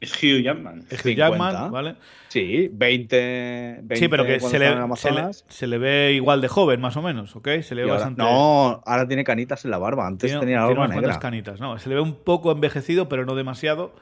[0.00, 0.84] es Hugh Jackman.
[0.90, 1.96] Es Hugh Jackman, ¿vale?
[2.28, 4.68] Sí, 20, 20 Sí, pero que se le,
[5.32, 7.48] se le, ve igual de joven, más o menos, ¿ok?
[7.62, 8.22] Se le ve bastante...
[8.22, 10.06] No, ahora tiene canitas en la barba.
[10.06, 11.18] Antes tenía la barba tiene negra.
[11.18, 11.78] canitas, no.
[11.78, 13.94] Se le ve un poco envejecido, pero no demasiado.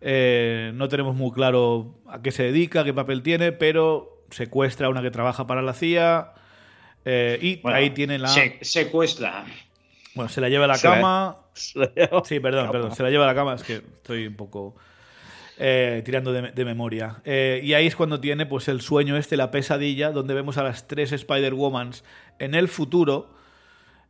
[0.00, 4.90] Eh, no tenemos muy claro a qué se dedica, qué papel tiene, pero secuestra a
[4.90, 6.32] una que trabaja para la CIA.
[7.04, 8.28] Eh, y ahí tiene la.
[8.62, 9.44] secuestra.
[10.14, 11.38] Bueno, se la lleva a la cama.
[11.54, 12.94] sí, perdón, perdón.
[12.94, 13.54] Se la lleva a la cama.
[13.54, 14.76] Es que estoy un poco.
[15.62, 17.20] Eh, tirando de, memoria.
[17.22, 20.62] Eh, y ahí es cuando tiene pues el sueño este, la pesadilla, donde vemos a
[20.62, 22.02] las tres Spider-Womans
[22.38, 23.34] en el futuro,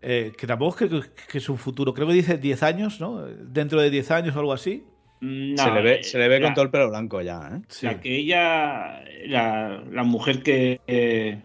[0.00, 3.26] eh, que tampoco creo que es un futuro, creo que dice 10 años, ¿no?
[3.26, 4.84] Dentro de 10 años o algo así.
[5.20, 7.62] se le ve, se le ve con todo el pelo blanco ya, ¿eh?
[7.66, 7.88] Sí.
[8.00, 11.42] que ella, la, la mujer que,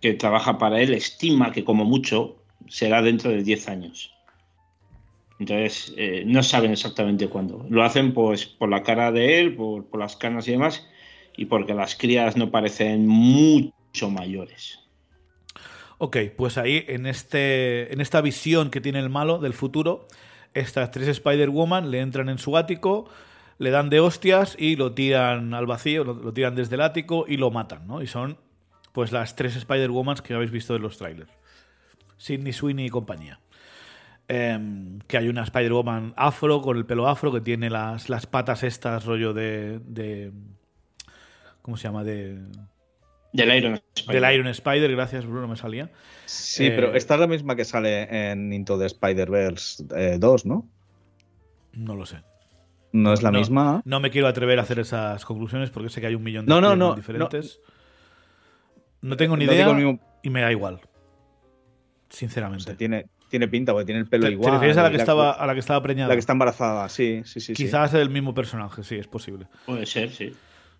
[0.00, 4.11] que trabaja para él, estima que como mucho será dentro de 10 años.
[5.42, 7.66] Entonces, eh, no saben exactamente cuándo.
[7.68, 10.86] Lo hacen pues por la cara de él, por, las canas y demás,
[11.36, 14.78] y porque las crías no parecen mucho mayores.
[15.98, 20.06] Ok, pues ahí en, este, en esta visión que tiene el malo del futuro,
[20.54, 23.08] estas tres Spider-Woman le entran en su ático,
[23.58, 27.36] le dan de hostias y lo tiran al vacío, lo, tiran desde el ático y
[27.36, 28.00] lo matan, ¿no?
[28.00, 28.38] Y son
[28.92, 31.32] pues las tres Spider-Woman que habéis visto en los trailers.
[32.16, 33.40] Sidney Sweeney y compañía.
[34.34, 38.62] Em, que hay una Spider-Woman afro, con el pelo afro, que tiene las, las patas
[38.62, 40.32] estas, rollo de, de
[41.60, 42.02] ¿Cómo se llama?
[42.02, 42.38] De.
[43.34, 44.22] Del Iron Spider.
[44.22, 45.90] Del Iron Spider, gracias Bruno, me salía.
[46.24, 49.84] Sí, pero eh, esta es la misma que sale en Into the Spider-Verse
[50.18, 50.66] 2, eh, ¿no?
[51.74, 52.22] No lo sé.
[52.92, 53.82] ¿No es la misma?
[53.84, 56.60] No me quiero atrever a hacer esas conclusiones porque sé que hay un millón de
[56.60, 57.60] no, diferentes.
[59.02, 59.68] No, tengo ni idea
[60.22, 60.80] y me da igual.
[62.08, 62.74] Sinceramente.
[62.74, 64.50] tiene, tiene pinta, porque tiene el pelo igual.
[64.50, 66.08] ¿Te refieres a la que, estaba, a la que estaba preñada?
[66.08, 67.54] La que está embarazada, sí, sí, sí.
[67.54, 69.46] Quizás es el mismo personaje, sí, es posible.
[69.64, 70.34] Puede ser, sí.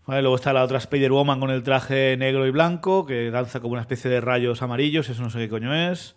[0.07, 3.81] luego está la otra Spider-Woman con el traje negro y blanco, que danza como una
[3.81, 6.15] especie de rayos amarillos, eso no sé qué coño es.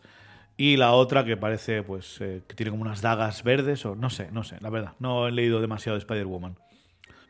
[0.57, 4.10] Y la otra que parece, pues, eh, que tiene como unas dagas verdes, o no
[4.10, 4.91] sé, no sé, la verdad.
[4.99, 6.57] No he leído demasiado de Spider-Woman.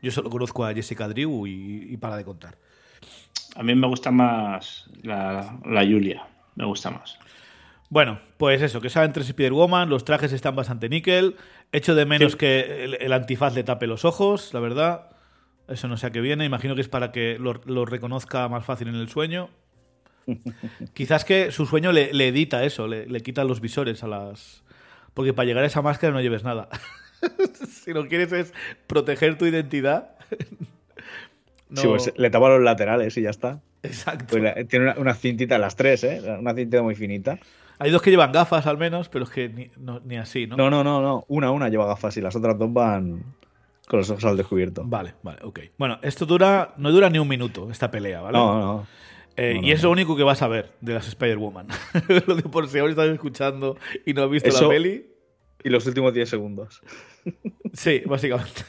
[0.01, 2.57] Yo solo conozco a Jessica Drew y, para de contar.
[3.55, 6.25] A mí me gusta más la, la Julia,
[6.55, 7.19] me gusta más.
[7.89, 11.35] Bueno, pues eso, que saben tres Spider-Woman, los trajes están bastante níquel.
[11.71, 15.09] Echo de menos que el, antifaz le tape los ojos, la verdad.
[15.67, 16.45] Eso no sé a qué viene.
[16.45, 19.49] Imagino que es para que lo, reconozca más fácil en el sueño.
[20.93, 24.63] Quizás que su sueño le, edita eso, le, le, quita los visores a las.
[25.13, 26.69] Porque para llegar a esa máscara no lleves nada.
[27.69, 28.53] si lo quieres es
[28.87, 30.15] proteger tu identidad.
[31.73, 33.59] Sí, pues le tapa los laterales y ya está.
[33.81, 34.37] Exacto.
[34.39, 36.21] Pues tiene una, una, cintita, las tres, ¿eh?
[36.39, 37.39] Una cintita muy finita.
[37.79, 39.71] Hay dos que llevan gafas al menos, pero es que
[40.03, 40.55] ni, así, ¿no?
[40.55, 41.25] No, no, no, no.
[41.27, 43.35] Una, una lleva gafas y las otras dos van
[43.87, 44.83] con los ojos al descubierto.
[44.85, 45.59] Vale, vale, ok.
[45.77, 48.37] Bueno, esto dura, no dura ni un minuto, esta pelea, ¿vale?
[48.37, 48.87] No, no.
[49.37, 51.67] Eh, y es lo único que vas a ver de las Spider-Woman.
[52.27, 55.07] lo digo por si ahora estás escuchando y no has visto la peli.
[55.63, 56.81] Y los últimos 10 segundos.
[57.73, 58.61] sí, básicamente.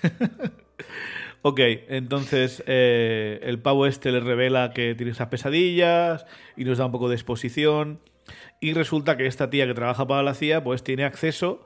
[1.42, 6.26] ok, entonces eh, el pavo este le revela que tiene esas pesadillas
[6.56, 8.00] y nos da un poco de exposición.
[8.60, 11.64] Y resulta que esta tía que trabaja para la CIA, pues tiene acceso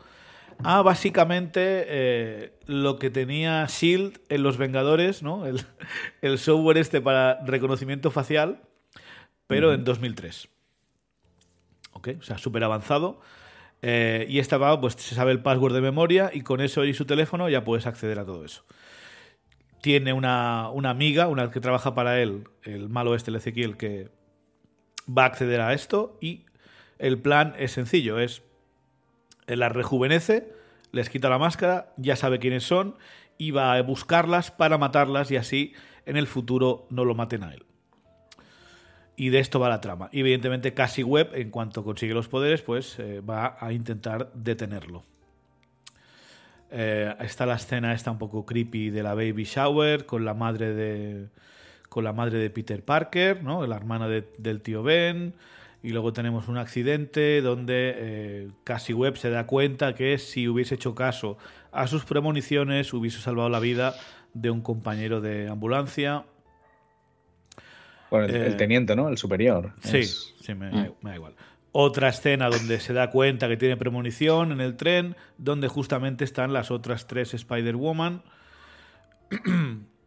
[0.65, 5.45] a básicamente eh, lo que tenía Shield en los Vengadores, ¿no?
[6.23, 8.61] El, software este para reconocimiento facial,
[9.47, 10.49] pero en 2003.
[11.93, 12.09] ¿Ok?
[12.19, 13.21] O sea, súper avanzado.
[13.83, 16.93] Eh, y esta va, pues se sabe el password de memoria y con eso y
[16.93, 18.65] su teléfono ya puedes acceder a todo eso.
[19.81, 24.11] Tiene una, una amiga, una que trabaja para él, el malo este, el Ezequiel, que
[25.09, 26.45] va a acceder a esto y
[27.01, 28.43] el plan es sencillo, es
[29.47, 30.53] eh, las rejuvenece,
[30.93, 32.97] les quita la máscara, ya sabe quiénes son
[33.39, 35.73] y va a buscarlas para matarlas y así
[36.07, 37.65] en el futuro no lo maten a él.
[39.17, 40.09] Y de esto va la trama.
[40.13, 45.05] Y evidentemente Cassie Webb, en cuanto consigue los poderes, pues eh, va a intentar detenerlo.
[46.71, 50.73] Eh, está la escena está un poco creepy de la baby shower con la madre
[50.73, 51.29] de
[51.89, 53.67] con la madre de Peter Parker, ¿no?
[53.67, 55.35] la hermana del tío Ben.
[55.82, 60.74] Y luego tenemos un accidente donde eh, Cassie Webb se da cuenta que si hubiese
[60.74, 61.39] hecho caso
[61.73, 63.94] a sus premoniciones hubiese salvado la vida
[64.35, 66.24] de un compañero de ambulancia.
[68.11, 69.09] Bueno, el, Eh, teniente, ¿no?
[69.09, 69.73] El superior.
[69.81, 70.93] Sí, Es- sí, me, Mm.
[71.02, 71.35] me da igual.
[71.73, 76.52] Otra escena donde se da cuenta que tiene premonición en el tren, donde justamente están
[76.52, 78.23] las otras tres Spider-Woman.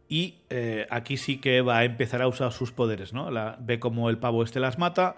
[0.08, 3.30] y eh, aquí sí que va a empezar a usar sus poderes, ¿no?
[3.30, 5.16] La- ve como el pavo este las mata,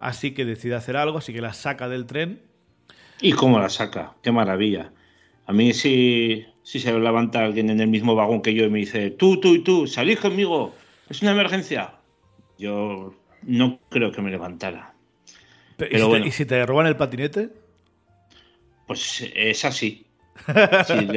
[0.00, 2.42] así que decide hacer algo, así que las saca del tren.
[3.20, 4.14] ¿Y cómo la saca?
[4.22, 4.92] Qué maravilla.
[5.46, 8.78] A mí si, si se levanta alguien en el mismo vagón que yo y me
[8.78, 10.74] dice, tú, tú y tú, salid conmigo,
[11.08, 11.94] es una emergencia.
[12.58, 14.94] Yo no creo que me levantara.
[15.76, 16.26] Pe- ¿Y, Pero si te, bueno.
[16.26, 17.50] y si te roban el patinete?
[18.86, 20.04] Pues es así.
[20.86, 21.08] Sí.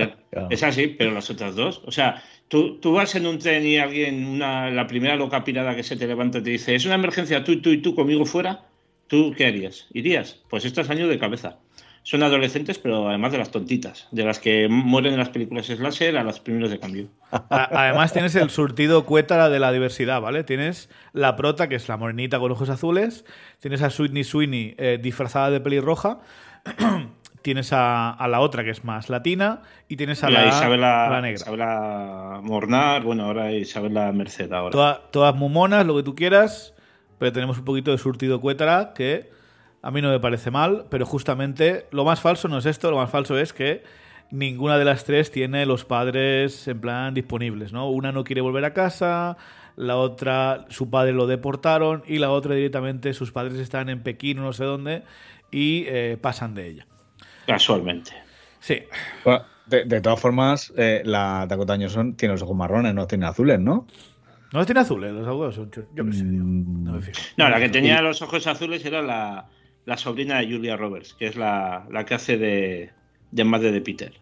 [0.49, 1.81] Es así, pero las otras dos.
[1.85, 5.75] O sea, tú, tú vas en un tren y alguien, una, la primera loca pirada
[5.75, 8.25] que se te levanta y te dice, es una emergencia, tú, tú y tú conmigo
[8.25, 8.65] fuera,
[9.11, 9.85] ¿tú qué harías?
[9.93, 10.39] ¿Irías?
[10.49, 11.57] Pues estás año de cabeza.
[12.03, 16.17] Son adolescentes, pero además de las tontitas, de las que mueren en las películas slasher
[16.17, 17.09] a los primeros de cambio.
[17.51, 20.43] Además tienes el surtido cuétara de la diversidad, ¿vale?
[20.43, 23.23] Tienes la prota, que es la morenita con ojos azules,
[23.59, 26.21] tienes a Sweetney Sweeney eh, disfrazada de pelirroja,
[27.43, 31.05] tienes a, a la otra que es más latina y tienes a la la, Isabela,
[31.05, 31.35] a la negra.
[31.35, 34.71] Isabela Mornar, bueno, ahora Isabela Merced ahora.
[34.71, 36.73] Toda- todas mumonas, lo que tú quieras,
[37.21, 39.29] pero tenemos un poquito de surtido cuétara que
[39.83, 42.97] a mí no me parece mal, pero justamente lo más falso no es esto, lo
[42.97, 43.83] más falso es que
[44.31, 47.91] ninguna de las tres tiene los padres en plan disponibles, ¿no?
[47.91, 49.37] Una no quiere volver a casa,
[49.75, 54.39] la otra su padre lo deportaron y la otra directamente sus padres están en Pekín
[54.39, 55.03] o no sé dónde
[55.51, 56.87] y eh, pasan de ella.
[57.45, 58.13] Casualmente.
[58.59, 58.81] Sí,
[59.23, 63.27] Bueno, de, de todas formas, eh, la Dakota Johnson tiene los ojos marrones, no tiene
[63.27, 63.85] azules, ¿no?
[64.53, 66.83] No los tiene azules, los agudos son Yo qué sé, Mm.
[66.83, 67.17] no me fijo.
[67.37, 69.49] No, la que tenía los ojos azules era la,
[69.85, 72.91] la sobrina de Julia Roberts, que es la, la que hace de,
[73.31, 74.13] de madre de Peter.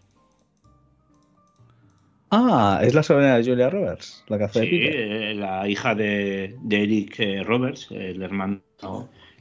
[2.32, 4.96] Ah, es la sobrina de Julia Roberts, la que hace de Sí, Peter.
[5.00, 8.62] eh, la hija de, de Eric eh, Roberts, el hermano.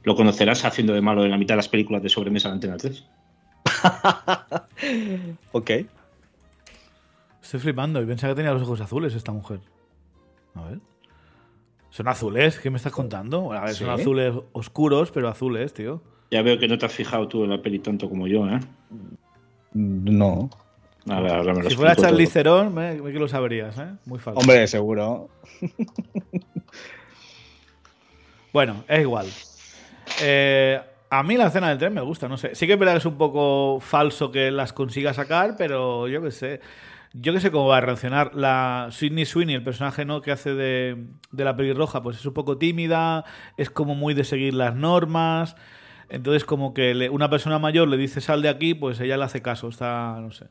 [0.03, 2.77] Lo conocerás haciendo de malo en la mitad de las películas de sobremesa de Antena
[2.77, 3.05] 3.
[5.51, 5.71] Ok.
[7.43, 9.59] Estoy flipando y pensaba que tenía los ojos azules esta mujer.
[10.55, 10.79] A ver.
[11.89, 12.59] ¿Son azules?
[12.59, 13.51] ¿Qué me estás contando?
[13.51, 16.01] A ver, son azules oscuros, pero azules, tío.
[16.31, 18.59] Ya veo que no te has fijado tú en la peli tanto como yo, ¿eh?
[19.73, 20.49] No.
[21.07, 21.95] A ver, ahora me lo Si fuera.
[21.95, 23.87] Theron, me, me que lo sabrías, ¿eh?
[24.05, 24.39] Muy fácil.
[24.39, 25.29] Hombre, seguro.
[28.51, 29.27] Bueno, es igual.
[30.21, 32.55] Eh, a mí la escena del tren me gusta, no sé.
[32.55, 36.21] Sí que es verdad que es un poco falso que las consiga sacar, pero yo
[36.21, 36.61] qué sé.
[37.13, 38.35] Yo qué sé cómo va a reaccionar.
[38.35, 40.21] La Sydney Sweeney, el personaje ¿no?
[40.21, 43.25] que hace de, de la pelirroja, pues es un poco tímida,
[43.57, 45.55] es como muy de seguir las normas.
[46.09, 49.41] Entonces, como que una persona mayor le dice sal de aquí, pues ella le hace
[49.41, 49.67] caso.
[49.69, 50.47] Está, no sé.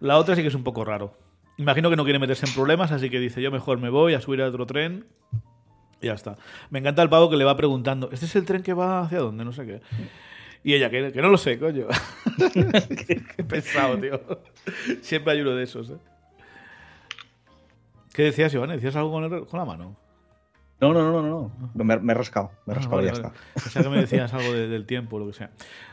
[0.00, 1.14] La otra sí que es un poco raro.
[1.56, 4.20] Imagino que no quiere meterse en problemas, así que dice yo mejor me voy a
[4.20, 5.06] subir a otro tren
[6.00, 6.36] y ya está.
[6.70, 9.18] Me encanta el pavo que le va preguntando, ¿este es el tren que va hacia
[9.18, 9.44] dónde?
[9.44, 9.80] No sé qué.
[10.64, 11.86] Y ella, que, que no lo sé, coño.
[13.36, 14.20] qué, pesado, tío.
[15.02, 15.96] Siempre hay uno de esos, ¿eh?
[18.12, 18.70] ¿Qué decías, Iván?
[18.70, 19.96] ¿Decías algo con, el- con la mano?
[20.80, 21.52] No, no, no, no.
[21.74, 21.84] no.
[21.84, 22.50] Me, me he rascado.
[22.66, 23.34] Me he Ah, rascado vale, y ya vale.
[23.34, 23.62] está.
[23.64, 25.50] Pensaba que me decías algo de- del tiempo o lo que sea.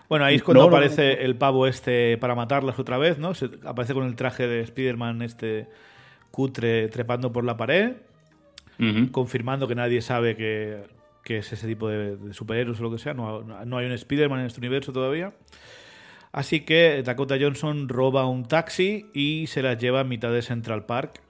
[0.10, 3.34] Bueno, ahí es cuando No, no, aparece el pavo este para matarlas otra vez, ¿no?
[3.34, 5.68] Se- aparece con el traje de Spider-Man este
[6.32, 7.94] cutre trepando por la pared.
[9.12, 10.84] Confirmando que nadie sabe que,
[11.26, 13.14] que es ese tipo de, de superhéroes o lo que sea.
[13.14, 15.34] No, no hay un Spider-Man en este universo todavía.
[16.32, 20.86] Así que Dakota Johnson roba un taxi y se las lleva a mitad de Central
[20.86, 21.22] Park.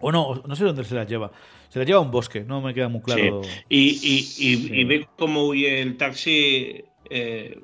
[0.00, 1.30] O no, no sé dónde se las lleva.
[1.68, 3.42] Se las lleva a un bosque, no me queda muy claro.
[3.44, 3.50] Sí.
[3.68, 6.84] Y, y- y- y ve cómo huye el taxi.
[7.10, 7.58] eh,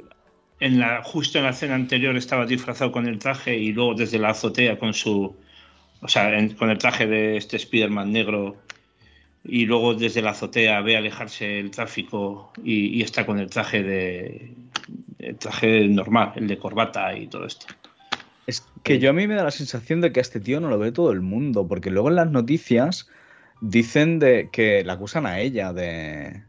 [0.60, 4.18] en la, justo en la escena anterior estaba disfrazado con el traje y luego desde
[4.18, 5.36] la azotea con su.
[6.00, 8.56] O sea, en- con el traje de este Spider-Man negro.
[9.44, 13.82] Y luego desde la azotea ve alejarse el tráfico y, y está con el traje
[13.82, 14.54] de.
[15.18, 17.66] El traje normal, el de corbata y todo esto.
[18.46, 20.68] Es que yo a mí me da la sensación de que a este tío no
[20.68, 23.08] lo ve todo el mundo, porque luego en las noticias
[23.60, 26.42] dicen de que la acusan a ella de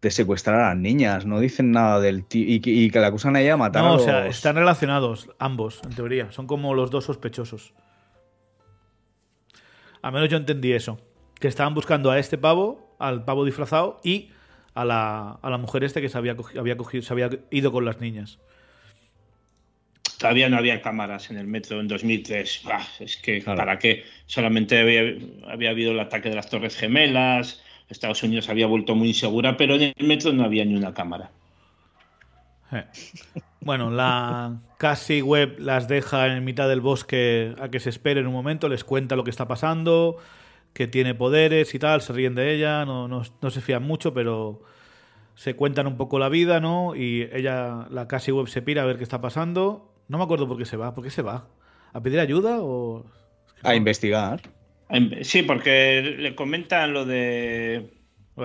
[0.00, 3.08] de secuestrar a las niñas, no dicen nada del tío y que, y que la
[3.08, 4.04] acusan a ella de matar No, a o los...
[4.04, 6.30] sea, están relacionados ambos, en teoría.
[6.30, 7.74] Son como los dos sospechosos.
[10.02, 11.00] Al menos yo entendí eso.
[11.40, 14.30] Que estaban buscando a este pavo, al pavo disfrazado, y
[14.74, 17.72] a la, a la mujer este que se había, cogi- había cogido, se había ido
[17.72, 18.38] con las niñas.
[20.18, 22.62] todavía no había cámaras en el metro en 2003.
[23.00, 24.04] es que, ¿para qué?
[24.26, 25.02] Solamente había,
[25.52, 29.76] había habido el ataque de las Torres Gemelas, Estados Unidos había vuelto muy insegura, pero
[29.76, 31.30] en el metro no había ni una cámara.
[32.72, 32.84] Eh.
[33.60, 38.32] Bueno, la casi web las deja en mitad del bosque a que se esperen un
[38.32, 40.18] momento, les cuenta lo que está pasando,
[40.72, 44.14] que tiene poderes y tal, se ríen de ella, no, no, no se fían mucho,
[44.14, 44.62] pero
[45.34, 46.96] se cuentan un poco la vida, ¿no?
[46.96, 49.92] Y ella, la casi web se pira a ver qué está pasando.
[50.08, 50.94] No me acuerdo por qué se va.
[50.94, 51.48] ¿Por qué se va?
[51.92, 53.04] ¿A pedir ayuda o...?
[53.62, 54.40] a investigar.
[55.22, 57.90] Sí, porque le comentan lo de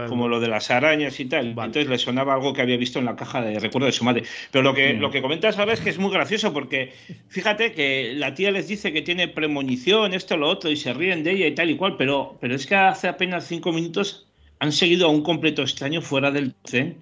[0.07, 1.47] como lo de las arañas y tal.
[1.47, 4.23] Entonces le sonaba algo que había visto en la caja de recuerdo de su madre.
[4.51, 4.99] Pero lo que, mm.
[4.99, 6.93] lo que comentas ahora es que es muy gracioso porque
[7.29, 11.23] fíjate que la tía les dice que tiene premonición, esto, lo otro, y se ríen
[11.23, 14.27] de ella y tal y cual, pero, pero es que hace apenas cinco minutos
[14.59, 16.97] han seguido a un completo extraño fuera del tren.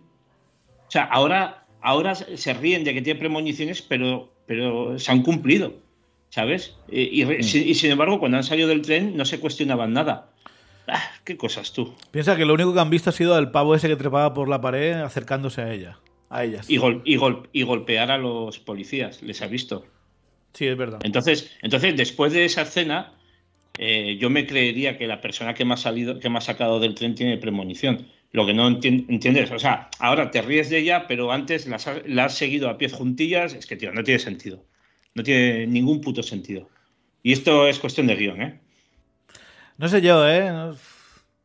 [0.88, 5.74] O sea, ahora, ahora se ríen de que tiene premoniciones, pero, pero se han cumplido.
[6.30, 6.78] ¿Sabes?
[6.90, 7.32] Y, mm.
[7.40, 10.31] y sin embargo, cuando han salido del tren no se cuestionaban nada.
[10.94, 11.96] Ah, qué cosas tú.
[12.12, 14.50] Piensa que lo único que han visto ha sido al pavo ese que trepaba por
[14.50, 16.00] la pared acercándose a ella.
[16.30, 16.70] A ellas.
[16.70, 19.24] Y, y, golpear a los policías.
[19.24, 19.86] Les ha visto.
[20.54, 21.00] Sí, es verdad.
[21.04, 23.14] Entonces, entonces después de esa escena,
[23.78, 26.82] eh, yo me creería que la persona que me ha salido, que me ha sacado
[26.82, 28.08] del tren tiene premonición.
[28.34, 32.26] Lo que no entiendes, o sea, ahora te ríes de ella, pero antes la, la
[32.26, 33.54] has seguido a pies juntillas.
[33.54, 34.66] Es que, tío, no tiene sentido.
[35.16, 36.70] No tiene ningún puto sentido.
[37.24, 38.60] Y esto es cuestión de guion, ¿eh?
[39.82, 40.74] No sé yo, ¿eh?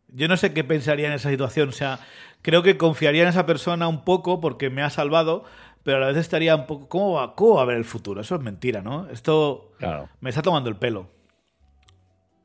[0.09, 1.71] Yo no sé qué pensaría en esa situación.
[1.71, 2.01] O sea,
[2.43, 5.45] creo que confiaría en esa persona un poco porque me ha salvado,
[5.83, 6.87] pero a la vez estaría un poco.
[6.87, 8.21] ¿Cómo va, cómo a ver el futuro?
[8.21, 9.09] Eso es mentira, ¿no?
[9.09, 9.73] Esto
[10.21, 11.09] me está tomando el pelo.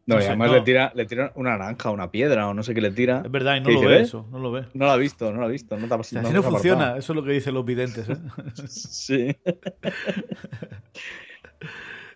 [0.05, 2.79] No, y además le, tira, le tira una naranja, una piedra o no sé qué
[2.79, 3.21] le tira.
[3.25, 4.67] Es verdad, y no lo ve eso, no lo ve.
[4.73, 5.77] No lo ha visto, no lo ha visto.
[5.77, 8.07] No así no, funciona, eso es lo que dicen los videntes.
[8.07, 8.15] ¿eh?
[8.67, 9.35] sí.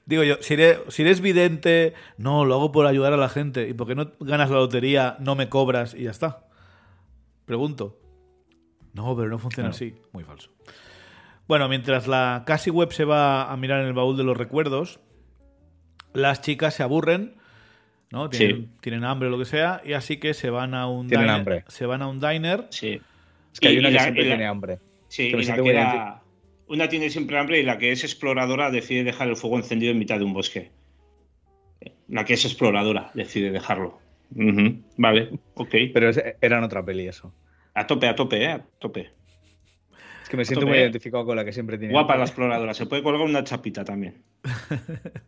[0.05, 3.67] Digo yo, si eres, vidente, no, lo hago por ayudar a la gente.
[3.67, 6.45] ¿Y porque no ganas la lotería, no me cobras y ya está?
[7.45, 7.99] Pregunto.
[8.93, 9.95] No, pero no funciona así.
[10.11, 10.51] Muy falso.
[11.47, 14.99] Bueno, mientras la casi web se va a mirar en el baúl de los recuerdos,
[16.13, 17.35] las chicas se aburren,
[18.11, 18.29] ¿no?
[18.29, 21.29] Tienen, hambre o lo que sea, y así que se van a un diner.
[21.29, 21.63] Hambre.
[21.67, 22.67] Se van a un diner.
[22.69, 23.01] Sí.
[23.53, 24.79] Es que hay una que siempre tiene hambre.
[25.07, 25.45] Sí, y
[26.67, 29.99] una tiene siempre hambre y la que es exploradora decide dejar el fuego encendido en
[29.99, 30.71] mitad de un bosque.
[32.07, 33.99] La que es exploradora decide dejarlo.
[34.97, 35.75] Vale, ok.
[35.93, 36.09] Pero
[36.41, 37.33] era en otra peli eso.
[37.73, 38.51] A tope, a tope, ¿eh?
[38.51, 39.11] A tope.
[40.23, 41.93] Es que me siento muy identificado con la que siempre tiene.
[41.93, 42.73] Guapa la exploradora.
[42.73, 44.23] Se puede colgar una chapita también.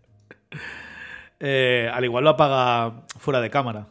[1.40, 3.90] Eh, al igual lo apaga fuera de cámara.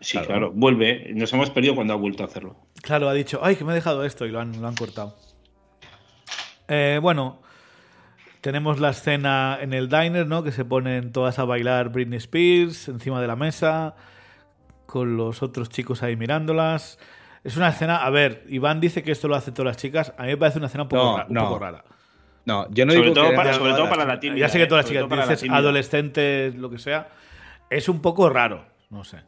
[0.00, 0.52] Sí, claro.
[0.54, 1.12] Vuelve.
[1.12, 2.56] Nos hemos perdido cuando ha vuelto a hacerlo.
[2.80, 5.18] Claro, ha dicho, ay, que me he dejado esto y lo han, lo han cortado.
[6.68, 7.40] Eh, bueno,
[8.40, 10.42] tenemos la escena en el diner, ¿no?
[10.42, 13.96] Que se ponen todas a bailar Britney Spears encima de la mesa,
[14.86, 16.98] con los otros chicos ahí mirándolas.
[17.44, 20.22] Es una escena, a ver, Iván dice que esto lo hacen todas las chicas, a
[20.22, 21.84] mí me parece una escena un poco, rara.
[22.44, 24.38] No, yo no sobre digo todo que para, sobre todo para la tímida.
[24.38, 27.08] Ya sé que todas las chicas, dices adolescentes, lo que sea,
[27.70, 29.18] es un poco raro, no sé.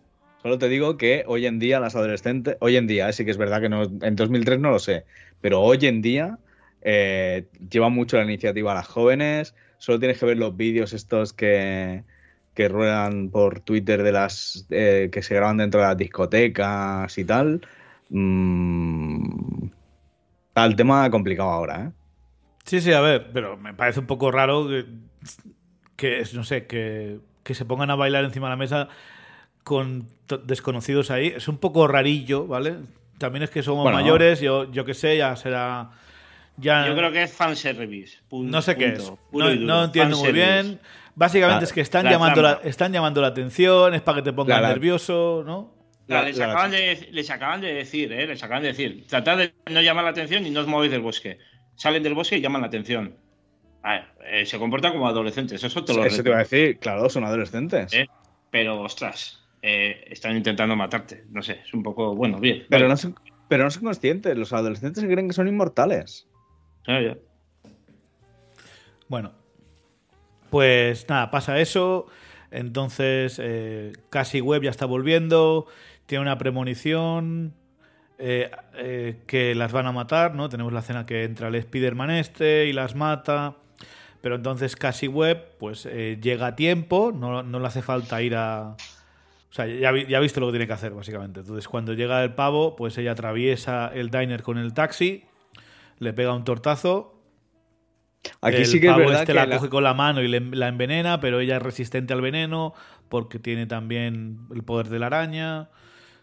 [0.43, 3.37] Solo te digo que hoy en día las adolescentes, hoy en día, sí que es
[3.37, 5.05] verdad que no, en 2003 no lo sé,
[5.41, 6.39] pero hoy en día
[6.83, 9.55] eh, lleva mucho la iniciativa a las jóvenes.
[9.79, 12.05] Solo tienes que ver los vídeos estos que,
[12.55, 17.25] que ruedan por Twitter de las eh, que se graban dentro de las discotecas y
[17.25, 17.67] tal.
[18.11, 19.67] Mm,
[20.49, 21.91] está el tema complicado ahora, ¿eh?
[22.65, 24.69] Sí, sí, a ver, pero me parece un poco raro
[25.97, 28.89] que, no sé, que, que, se pongan a bailar encima de la mesa
[29.65, 30.07] con
[30.45, 31.29] desconocidos ahí.
[31.29, 32.75] Es un poco rarillo, ¿vale?
[33.19, 35.93] También es que somos mayores, yo, yo qué sé, ya será
[36.59, 38.19] yo creo que es fanservice.
[38.31, 39.13] no sé qué es.
[39.33, 40.81] No, entiendo muy bien.
[41.15, 44.63] Básicamente es que están, llamando la, están llamando la atención, es para que te pongas
[44.63, 45.75] nervioso, ¿no?
[46.07, 48.27] les, acaban de, les, acaban de, decir, ¿eh?
[48.27, 51.01] Les acaban de decir, tratad de no llamar la atención y no os movéis del
[51.01, 51.39] bosque.
[51.75, 53.17] Salen del bosque y llaman la atención.
[54.25, 57.25] Eh, se comportan como adolescentes, eso te lo Eso te iba a decir, claro, son
[57.25, 57.93] adolescentes.
[57.93, 58.07] ¿Eh?
[58.51, 61.25] Pero, ostras, eh, están intentando matarte.
[61.31, 62.65] No sé, es un poco, bueno, bien.
[62.69, 63.15] Pero, no son,
[63.49, 66.27] pero no son conscientes, los adolescentes se creen que son inmortales.
[69.09, 69.33] Bueno,
[70.51, 72.07] pues nada, pasa eso.
[72.51, 75.67] Entonces, eh, casi Web ya está volviendo.
[76.07, 77.55] Tiene una premonición
[78.19, 80.49] eh, eh, que las van a matar, ¿no?
[80.49, 83.57] Tenemos la escena que entra el Spider-Man este y las mata.
[84.21, 88.77] Pero entonces casi Web, pues llega a tiempo, no, le hace falta ir a.
[89.51, 91.41] O sea, ya, ya ha visto lo que tiene que hacer, básicamente.
[91.41, 95.25] Entonces, cuando llega el pavo, pues ella atraviesa el diner con el taxi
[95.99, 97.19] le pega un tortazo
[98.41, 100.69] Aquí el sí que es verdad este que la, coge con la mano y la
[100.69, 102.75] envenena, pero ella es resistente al veneno
[103.09, 105.69] porque tiene también el poder de la araña.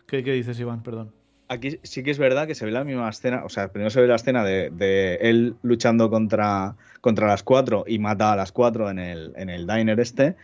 [0.08, 0.84] ¿Qué, qué dices, Iván?
[0.84, 1.12] Perdón.
[1.48, 4.02] Aquí sí que es verdad que se ve la misma escena, o sea, primero se
[4.02, 8.90] ve la escena de, él luchando contra, contra las cuatro y mata a las cuatro
[8.90, 10.36] en el, en el diner este,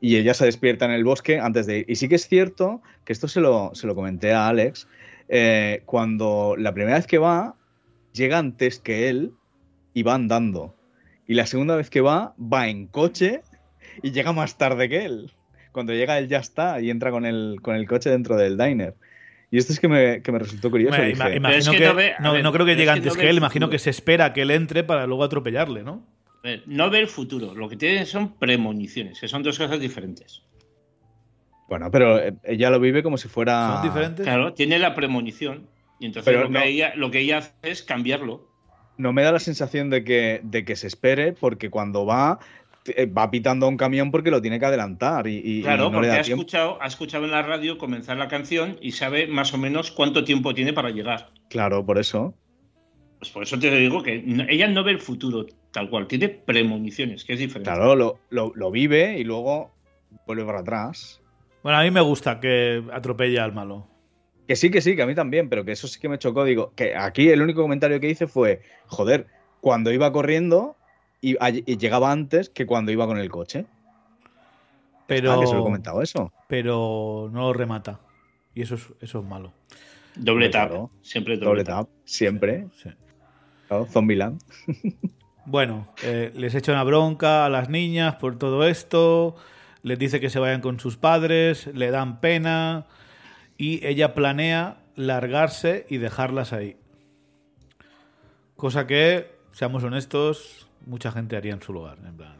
[0.00, 1.84] y ella se despierta en el bosque antes de ir.
[1.88, 4.88] Y sí que es cierto que esto se lo, se lo comenté a Alex,
[5.28, 7.54] eh, cuando la primera vez que va,
[8.12, 9.32] llega antes que él
[9.94, 10.74] y va andando.
[11.26, 13.42] Y la segunda vez que va, va en coche
[14.02, 15.30] y llega más tarde que él.
[15.72, 18.94] Cuando llega él ya está y entra con el, con el coche dentro del diner.
[19.52, 20.96] Y esto es que me, que me resultó curioso.
[20.98, 25.06] no, creo que llegue antes que, él, imagino que se espera que él entre para
[25.06, 26.06] luego atropellarle, ¿no?
[26.66, 30.42] No ve el futuro, lo que tiene son premoniciones, que son dos cosas diferentes.
[31.68, 33.74] Bueno, pero eh, ella lo vive como si fuera.
[33.74, 34.24] ¿Son diferentes?
[34.24, 35.68] Claro, tiene la premonición.
[36.00, 38.48] Y entonces lo, que ella, lo que ella hace es cambiarlo.
[38.96, 42.40] No me da la sensación de que, de que se espere, porque cuando va
[42.86, 45.26] eh, va pitando a un camión porque lo tiene que adelantar.
[45.26, 49.26] Y, claro, porque ha, escuchado, ha escuchado en la radio comenzar la canción y sabe
[49.26, 51.30] más o menos cuánto tiempo tiene para llegar.
[51.48, 52.34] Claro, por eso.
[53.18, 57.24] Pues por eso te digo que ella no ve el futuro tal cual, tiene premoniciones,
[57.24, 57.70] que es diferente.
[57.70, 59.72] Claro, lo, lo, vive y luego
[60.26, 61.20] vuelve para atrás.
[61.62, 63.89] Bueno, a mí me gusta que atropelle al malo.
[64.50, 66.42] Que sí, que sí, que a mí también, pero que eso sí que me chocó.
[66.42, 69.28] Digo, que aquí el único comentario que hice fue, joder,
[69.60, 70.76] cuando iba corriendo
[71.20, 71.36] y,
[71.76, 73.66] llegaba antes que cuando iba con el coche.
[75.06, 76.32] Pero, ah, que se lo he comentado eso.
[76.48, 78.00] Pero no lo remata.
[78.52, 79.52] Y eso es, eso es malo.
[80.16, 80.72] Doble tap.
[81.00, 81.88] Siempre doble, tap.
[82.04, 82.66] Siempre.
[82.72, 82.90] Sí.
[83.92, 84.42] Zombieland.
[85.46, 89.36] bueno, eh, les echa una bronca a las niñas por todo esto.
[89.84, 91.68] Les dice que se vayan con sus padres.
[91.72, 92.88] Le dan pena.
[93.60, 96.78] Y ella planea largarse y dejarlas ahí.
[98.56, 102.38] Cosa que, seamos honestos, mucha gente haría en su lugar, en plan,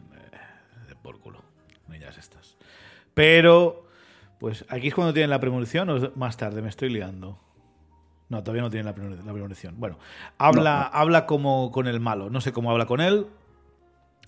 [0.87, 1.43] de por culo,
[1.87, 2.57] niñas estas.
[3.13, 3.85] Pero,
[4.39, 7.37] pues aquí es cuando tienen la premonición o más tarde, me estoy liando.
[8.29, 9.75] No, todavía no tienen la, premonición.
[9.77, 9.99] Bueno,
[10.39, 12.31] habla, habla como con el malo.
[12.31, 13.27] No sé cómo habla con él.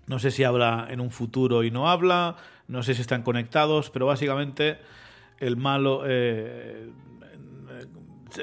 [0.06, 2.36] No sé si habla en un futuro y no habla.
[2.68, 4.78] No sé si están conectados, pero básicamente
[5.45, 6.90] el malo eh,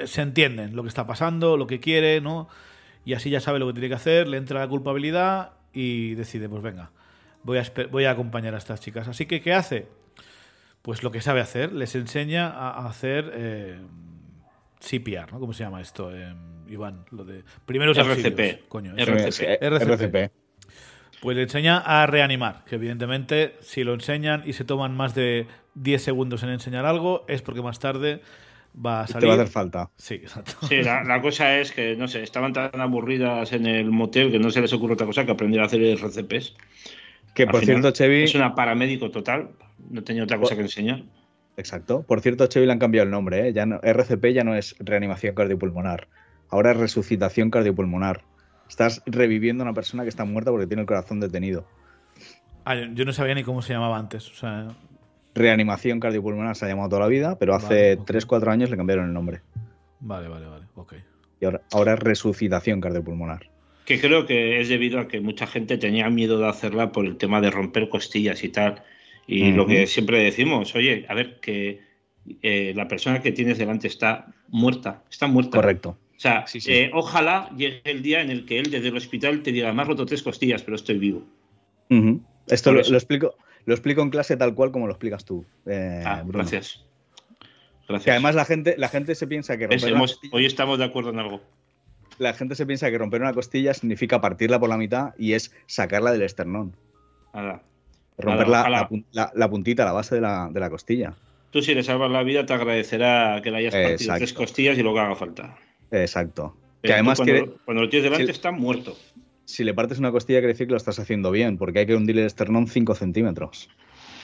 [0.06, 2.48] se entienden lo que está pasando, lo que quiere, ¿no?
[3.04, 6.48] Y así ya sabe lo que tiene que hacer, le entra la culpabilidad y decide,
[6.48, 6.90] pues venga,
[7.42, 9.08] voy a, voy a acompañar a estas chicas.
[9.08, 9.88] Así que, ¿qué hace?
[10.82, 13.78] Pues lo que sabe hacer, les enseña a hacer eh,
[14.80, 15.40] CPR, ¿no?
[15.40, 16.34] ¿Cómo se llama esto, eh,
[16.68, 17.04] Iván?
[17.10, 18.68] Lo de primeros RCP.
[18.68, 19.62] Coño, RCP.
[19.62, 20.39] RCP.
[21.20, 25.46] Pues le enseña a reanimar, que evidentemente si lo enseñan y se toman más de
[25.74, 28.22] 10 segundos en enseñar algo, es porque más tarde
[28.74, 29.20] va a salir.
[29.20, 29.90] Te va a hacer falta.
[29.96, 30.52] Sí, exacto.
[30.66, 34.50] Sí, la, cosa es que, no sé, estaban tan aburridas en el motel que no
[34.50, 36.56] se les ocurre otra cosa que aprender a hacer RCPs.
[37.34, 38.24] Que por cierto, Chevy.
[38.24, 39.50] Es una paramédico total,
[39.90, 41.04] no tenía otra cosa que enseñar.
[41.56, 42.02] Exacto.
[42.02, 43.52] Por cierto, Chevy le han cambiado el nombre, ¿eh?
[43.52, 46.08] Ya no, RCP ya no es reanimación cardiopulmonar.
[46.48, 48.22] Ahora es resucitación cardiopulmonar.
[48.70, 51.66] Estás reviviendo a una persona que está muerta porque tiene el corazón detenido.
[52.64, 54.30] Ah, yo no sabía ni cómo se llamaba antes.
[54.30, 54.68] O sea,
[55.34, 59.12] reanimación cardiopulmonar se ha llamado toda la vida, pero hace 3-4 años le cambiaron el
[59.12, 59.40] nombre.
[59.98, 60.94] Vale, vale, vale, ok.
[61.40, 63.50] Y ahora, ahora, es resucitación cardiopulmonar.
[63.86, 67.16] Que creo que es debido a que mucha gente tenía miedo de hacerla por el
[67.16, 68.84] tema de romper costillas y tal.
[69.26, 71.80] Y lo que siempre decimos, oye, a ver, que
[72.42, 75.56] eh, la persona que tienes delante está muerta, está muerta.
[75.58, 75.98] Correcto.
[76.20, 79.52] O sea, eh, ojalá llegue el día en el que él desde el hospital te
[79.52, 81.22] diga, me has roto tres costillas, pero estoy vivo.
[82.46, 85.46] Esto lo, explico, lo explico en clase tal cual como lo explicas tú.
[85.64, 86.84] Eh, ah, gracias.
[87.88, 88.04] Gracias.
[88.04, 89.94] Que además la gente, la gente se piensa que romper
[90.30, 91.40] Hoy estamos de acuerdo en algo.
[92.18, 95.54] La gente se piensa que romper una costilla significa partirla por la mitad y es
[95.64, 96.76] sacarla del esternón.
[98.18, 101.14] Romper la, puntita, la base de la, costilla.
[101.50, 104.82] Tú si le salvas la vida te agradecerá que le hayas partido tres costillas y
[104.82, 105.56] lo que haga falta.
[105.90, 106.56] Exacto.
[106.82, 108.96] Eh, que además cuando, lo tienes delante si, está muerto.
[109.44, 111.94] Si le partes una costilla, quiere decir que lo estás haciendo bien, porque hay que
[111.94, 113.68] hundir el esternón 5 centímetros.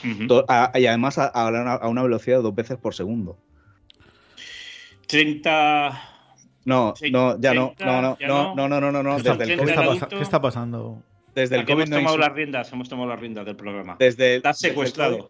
[0.03, 3.37] Y además a, a, una, velocidad de dos veces por segundo.
[5.07, 6.13] 30.
[6.65, 10.21] No, no, ya no, no, no, no, no, no, no, no, no, Desde el ¿Qué
[10.21, 11.01] está pasando?
[11.33, 13.95] Desde el COVID hemos tomado las riendas, hemos tomado las riendas del programa.
[13.99, 15.29] Desde el, Estás secuestrado.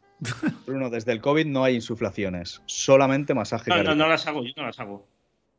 [0.65, 3.69] Bruno, desde el COVID no hay insuflaciones, solamente masaje.
[3.69, 5.05] No, no, no las hago, yo no las hago.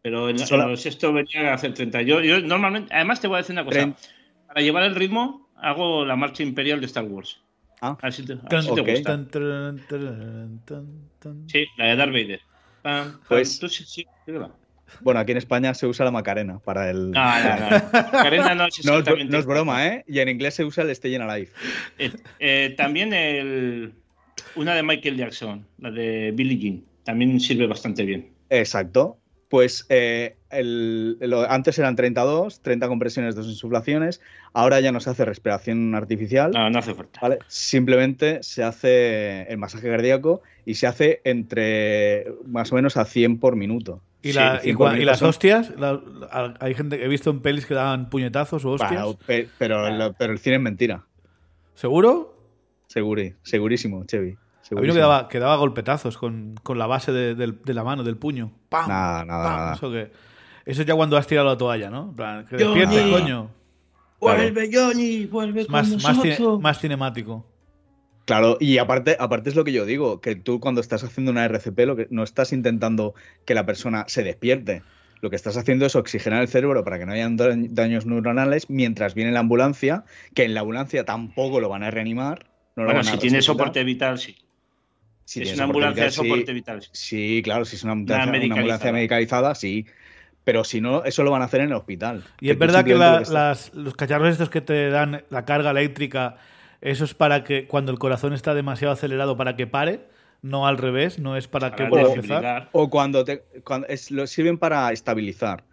[0.03, 2.03] Pero en, esto venía a hacer 30.
[2.03, 3.95] Yo, yo normalmente, además te voy a decir una cosa
[4.47, 7.41] para llevar el ritmo, hago la marcha imperial de Star Wars.
[7.81, 9.25] Ah, a ver si te, gusta.
[11.47, 12.41] Sí, la de Darth Vader.
[13.29, 14.07] pues, sí,
[15.01, 17.11] Bueno, aquí en España se usa la Macarena para el.
[17.13, 17.71] No, no, no.
[17.93, 20.05] Macarena no es No, es- no es broma, ¿eh?
[20.09, 21.51] Y en inglés se usa el Stay Alive.
[21.99, 23.93] Eh, eh, también el,
[24.55, 28.31] una de Michael Jackson, la de Billie Jean, también sirve bastante bien.
[28.51, 29.18] Exacto.
[29.49, 34.21] Pues eh, el- lo- antes eran 32, 30 compresiones, dos insuflaciones.
[34.53, 36.51] Ahora ya no se hace respiración artificial.
[36.53, 37.19] No, no hace falta.
[37.23, 37.39] ¿vale?
[37.47, 43.39] Simplemente se hace el masaje cardíaco y se hace entre más o menos a 100
[43.39, 44.03] por minuto.
[44.21, 45.71] ¿Y, Sí, la- y, cinco cua- y minutos las son- hostias?
[45.79, 49.03] La- la- hay gente que he visto en pelis que daban puñetazos o hostias.
[49.03, 51.05] Bueno, pe- pero, el- pero el cine es mentira.
[51.75, 52.35] ¿Seguro?
[52.89, 54.37] Seguri, segurísimo, Chevy.
[54.71, 54.95] A mí no segurísimo.
[54.95, 58.53] quedaba, quedaba golpetazos con, con la base de, de la mano, del puño.
[58.69, 58.89] ¡Pam!
[58.89, 59.57] Nada, nada, ¡Pam!
[59.57, 59.75] nada.
[59.75, 60.13] Eso, que,
[60.67, 62.15] eso es ya cuando has tirado la toalla, ¿no?
[62.49, 62.57] Que
[63.11, 63.51] coño.
[64.21, 67.47] Vuelve Johnny, vuelve con más, más, cine- más cinemático.
[68.25, 71.45] Claro, y aparte, aparte es lo que yo digo, que tú cuando estás haciendo una
[71.47, 73.15] RCP lo que no estás intentando
[73.47, 74.83] que la persona se despierte.
[75.21, 78.69] Lo que estás haciendo es oxigenar el cerebro para que no hayan da- daños neuronales
[78.69, 80.05] mientras viene la ambulancia,
[80.35, 82.51] que en la ambulancia tampoco lo van a reanimar.
[82.77, 84.37] No Bueno, si tiene soporte vital, sí.
[85.31, 86.29] Si es una soporte ambulancia de vital, sí.
[86.31, 86.83] soporte vital.
[86.93, 87.41] sí.
[87.45, 88.61] Claro, si es una ambulancia, una medicalizada.
[88.61, 89.87] ambulancia medicalizada, sí.
[90.45, 92.25] Pero si no, eso lo van a hacer en el hospital.
[92.41, 96.37] Y es verdad que la- las- los cacharros estos que te dan la carga eléctrica,
[96.81, 100.01] eso es para que cuando el corazón está demasiado acelerado para que pare,
[100.41, 102.45] no al revés, no es para que vuelva a desfibrilar.
[102.45, 102.69] empezar.
[102.73, 105.65] O cuando te cuando es- lo sirven para estabilizar.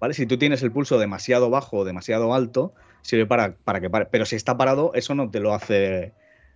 [0.00, 0.14] ¿Vale?
[0.14, 2.72] Si tú tienes el pulso demasiado bajo o demasiado alto,
[3.02, 4.06] sirve para, para que pare.
[4.10, 6.12] Pero si está parado, eso no te lo hace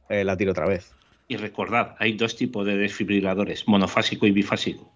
[0.08, 0.94] eh, latir otra vez.
[1.28, 4.93] Y recordad, hay dos tipos de desfibriladores, monofásico y bifásico.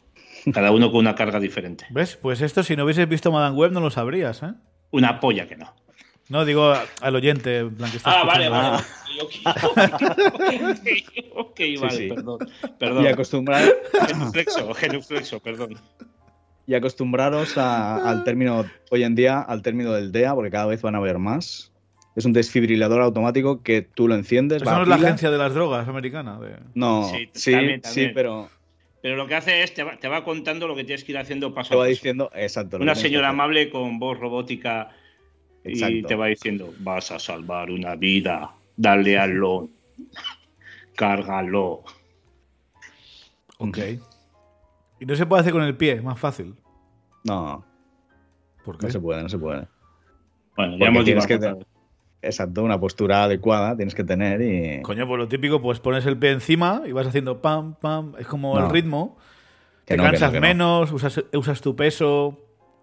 [0.53, 1.87] Cada uno con una carga diferente.
[1.91, 2.17] ¿Ves?
[2.17, 4.53] Pues esto, si no hubieses visto Madame Web, no lo sabrías, ¿eh?
[4.93, 5.75] Una polla que no.
[6.29, 8.71] No, digo al oyente, en plan que está Ah, vale, escuchando.
[8.71, 8.85] vale.
[11.35, 12.09] Ok, ok, vale, sí.
[12.09, 12.39] perdón.
[12.79, 13.05] Perdón.
[13.05, 13.63] Y, acostumbrar,
[14.07, 15.75] Genuflexo, genuflexo, perdón.
[16.67, 20.81] y acostumbraros a- al término, hoy en día, al término del DEA, porque cada vez
[20.83, 21.73] van a haber más.
[22.17, 24.63] Es un desfibrilador automático que tú lo enciendes.
[24.63, 26.39] Eso va no es la agencia de las drogas americana.
[26.41, 28.13] de- No, Sí, sí, también, sí, también.
[28.15, 28.49] pero
[29.03, 31.19] Pero lo que hace es, te va, te va contando lo que tienes que ir
[31.19, 31.91] haciendo paso te a va paso.
[31.91, 32.77] diciendo, exacto.
[32.79, 34.91] Una señora amable con voz robótica
[35.65, 36.09] y Exacto.
[36.09, 39.69] te va diciendo, vas a salvar una vida, dale al lo,
[40.97, 41.83] cárgalo.
[43.59, 43.79] Ok.
[45.01, 46.55] Y no se puede hacer con el pie, más fácil.
[47.25, 47.65] No,
[48.65, 48.87] ¿Por qué?
[48.87, 49.67] no se puede, no se puede.
[50.57, 51.67] Bueno, ya hemos tienes que divagado.
[52.23, 54.83] Exacto, una postura adecuada tienes que tener y.
[54.83, 58.15] Coño, pues lo típico, pues pones el pie encima y vas haciendo pam, pam.
[58.19, 58.67] Es como No.
[58.67, 59.17] el ritmo.
[59.87, 60.47] Que te no, que no, cansas que no.
[60.47, 62.39] menos, usas, usas tu peso.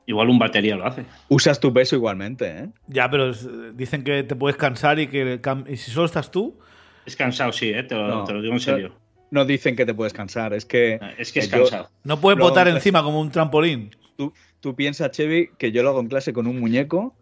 [0.07, 1.05] Igual un batería lo hace.
[1.29, 2.69] Usas tu peso igualmente, ¿eh?
[2.87, 3.47] Ya, pero es-
[3.77, 6.57] dicen que te puedes cansar y que y si solo estás tú,
[7.05, 7.83] Es cansado, sí, ¿eh?
[7.83, 8.23] te, lo, No.
[8.23, 8.91] te lo digo en serio.
[9.29, 10.99] No dicen que te puedes cansar, es que.
[11.17, 11.89] Es que es yo- cansado.
[12.03, 13.91] no puedes botar encima como un trampolín.
[14.15, 17.13] Tú, tú piensas, Chevy, que yo lo hago en clase con un muñeco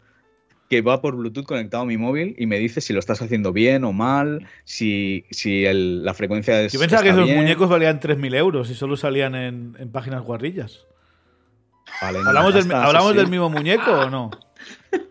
[0.70, 3.54] que va por Bluetooth conectado a mi móvil y me dice si lo estás haciendo
[3.54, 6.74] bien o mal, si, si el- la frecuencia es.
[6.74, 7.38] Yo pensaba que esos bien.
[7.38, 10.86] muñecos valían 3.000 euros y solo salían en, en páginas guarrillas.
[12.02, 13.18] Vale, ¿Hablamos, del, ¿hablamos sí.
[13.18, 14.32] del mismo muñeco o no?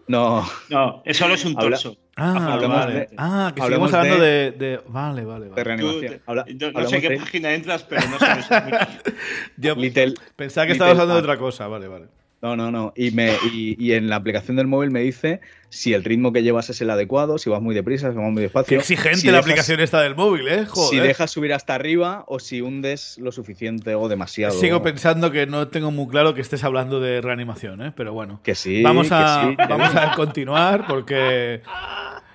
[0.09, 1.97] No, No, eso solo es un Habla- torso.
[2.17, 2.95] Ah, Hablamos vale.
[2.95, 5.63] de- ah, que seguimos hablando de- de, de- Vale, vale, de vale.
[5.63, 6.01] Tú, reanimación.
[6.15, 8.17] te- Habla- yo no sé qué de página entras, pero no
[9.77, 11.67] Little- pensaba que Little estabas hablando de otra cosa.
[11.69, 12.07] Vale, vale.
[12.45, 12.93] No, no, no.
[12.95, 15.41] Y, me, y, y en la aplicación del móvil me dice
[15.71, 18.43] si el ritmo que llevas es el adecuado, si vas muy deprisa, si vas muy
[18.43, 18.69] despacio.
[18.69, 20.67] Qué exigente si la dejas- aplicación esta del móvil, ¿eh?
[20.67, 20.91] Joder.
[20.91, 24.61] Si dejas subir hasta arriba o si hundes lo suficiente o demasiado.
[24.61, 27.93] Sigo pensando que no tengo muy claro que estés hablando de reanimación, ¿eh?
[27.97, 28.41] Pero bueno.
[28.45, 28.83] Que sí.
[28.83, 29.57] vamos, que a, sí.
[29.57, 31.63] vamos a continuar porque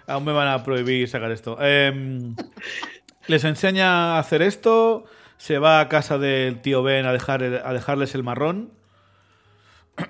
[0.07, 1.55] aún me van a prohibir sacar esto.
[1.61, 2.35] Em,
[3.27, 5.05] les enseña a hacer esto.
[5.37, 8.71] Se va a casa del tío Ben a, dejar a dejarles el marrón.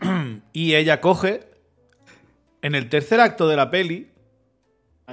[0.53, 1.48] y ella coge.
[2.61, 4.10] En el tercer acto de la peli,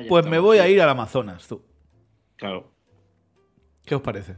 [0.08, 1.62] pues me voy a ir al Amazonas, tú.
[2.36, 2.70] Claro.
[3.84, 4.34] ¿Qué os parece?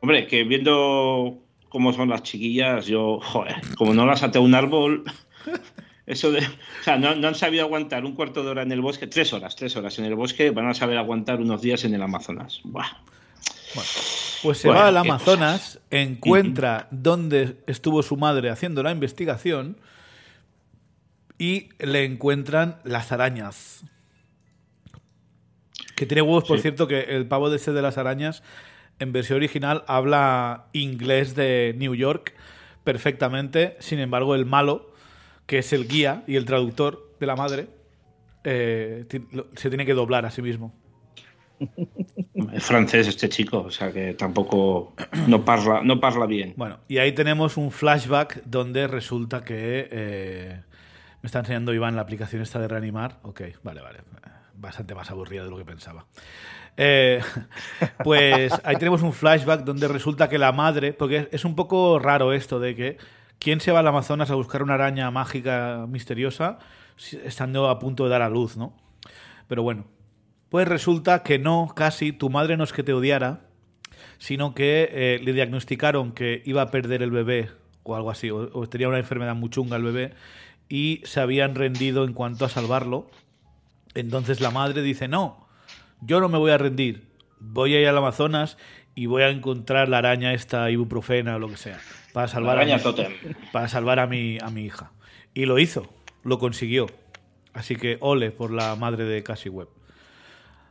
[0.00, 1.38] Hombre, que viendo
[1.68, 5.04] cómo son las chiquillas, yo, joder, como no las até un árbol,
[6.06, 6.38] eso de.
[6.38, 9.32] O sea, no, no han sabido aguantar un cuarto de hora en el bosque, tres
[9.32, 12.60] horas, tres horas en el bosque, van a saber aguantar unos días en el Amazonas.
[12.62, 12.86] Buah.
[14.42, 19.76] Pues se Bueno, va al qué Amazonas, encuentra dónde estuvo su madre haciendo la investigación
[21.38, 23.84] y le encuentran las arañas.
[25.96, 26.62] Que tiene huevos, por Sí.
[26.62, 28.42] cierto, que el pavo de ese de las arañas
[28.98, 32.34] en versión original habla inglés de New York
[32.84, 33.76] perfectamente.
[33.80, 34.92] Sin embargo, el malo,
[35.46, 37.68] que es el guía y el traductor de la madre,
[38.44, 39.04] eh,
[39.56, 40.74] se tiene que doblar a sí mismo.
[42.52, 44.94] Es francés este chico, o sea que tampoco
[45.26, 46.54] no parla, no parla bien.
[46.56, 50.60] Bueno, y ahí tenemos un flashback donde resulta que eh,
[51.22, 53.18] me está enseñando Iván la aplicación esta de reanimar.
[53.22, 54.00] Ok, vale, vale.
[54.54, 56.06] Bastante más aburrida de lo que pensaba.
[56.76, 57.20] Eh,
[58.04, 62.32] pues ahí tenemos un flashback donde resulta que la madre, porque es un poco raro
[62.32, 62.96] esto de que
[63.38, 66.58] quién se va al Amazonas a buscar una araña mágica misteriosa
[67.24, 68.74] estando a punto de dar a luz, ¿no?
[69.48, 69.86] Pero bueno,
[70.50, 73.46] pues resulta que no, casi, tu madre no es que te odiara,
[74.18, 77.50] sino que eh, le diagnosticaron que iba a perder el bebé
[77.82, 80.12] o algo así, o, tenía una enfermedad muy chunga el bebé,
[80.68, 83.10] y se habían rendido en cuanto a salvarlo.
[83.94, 85.48] Entonces la madre dice, no,
[86.00, 87.08] yo no me voy a rendir,
[87.38, 88.58] voy a ir al Amazonas
[88.94, 91.80] y voy a encontrar la araña esta ibuprofena o lo que sea,
[92.12, 92.72] para salvar, a mi,
[93.52, 94.92] para salvar a, mi, a mi hija.
[95.32, 95.88] Y lo hizo,
[96.22, 96.86] lo consiguió.
[97.52, 99.79] Así que ole por la madre de Cassie Webb.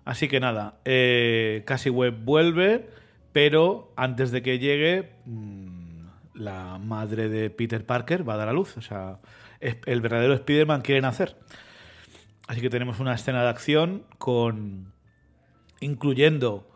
[0.09, 2.89] Así que nada, eh, Cassie Webb vuelve,
[3.31, 8.53] pero antes de que llegue, mm, la madre de Peter Parker va a dar a
[8.53, 8.75] luz.
[8.75, 9.19] O sea,
[9.59, 11.35] el verdadero Spider-Man quiere nacer.
[12.47, 14.93] Así que tenemos una escena de acción con.
[15.79, 16.67] incluyendo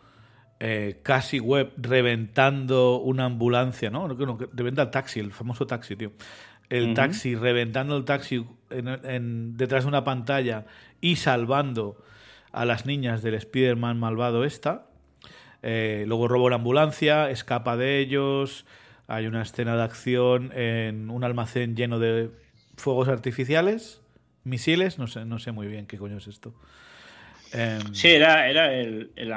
[0.59, 4.07] eh, Cassie Webb reventando una ambulancia, ¿no?
[4.07, 6.11] no, no reventa el taxi, el famoso taxi, tío.
[6.69, 10.67] El taxi, reventando el taxi detrás de una pantalla
[11.01, 11.97] y salvando
[12.53, 14.85] a las niñas del Spider-Man malvado esta.
[15.63, 18.65] Eh, luego roba una ambulancia, escapa de ellos.
[19.07, 22.29] Hay una escena de acción en un almacén lleno de
[22.77, 24.01] fuegos artificiales,
[24.43, 26.53] misiles, no sé, no sé muy bien qué coño es esto.
[27.51, 29.31] Em, sí, era, era el, el,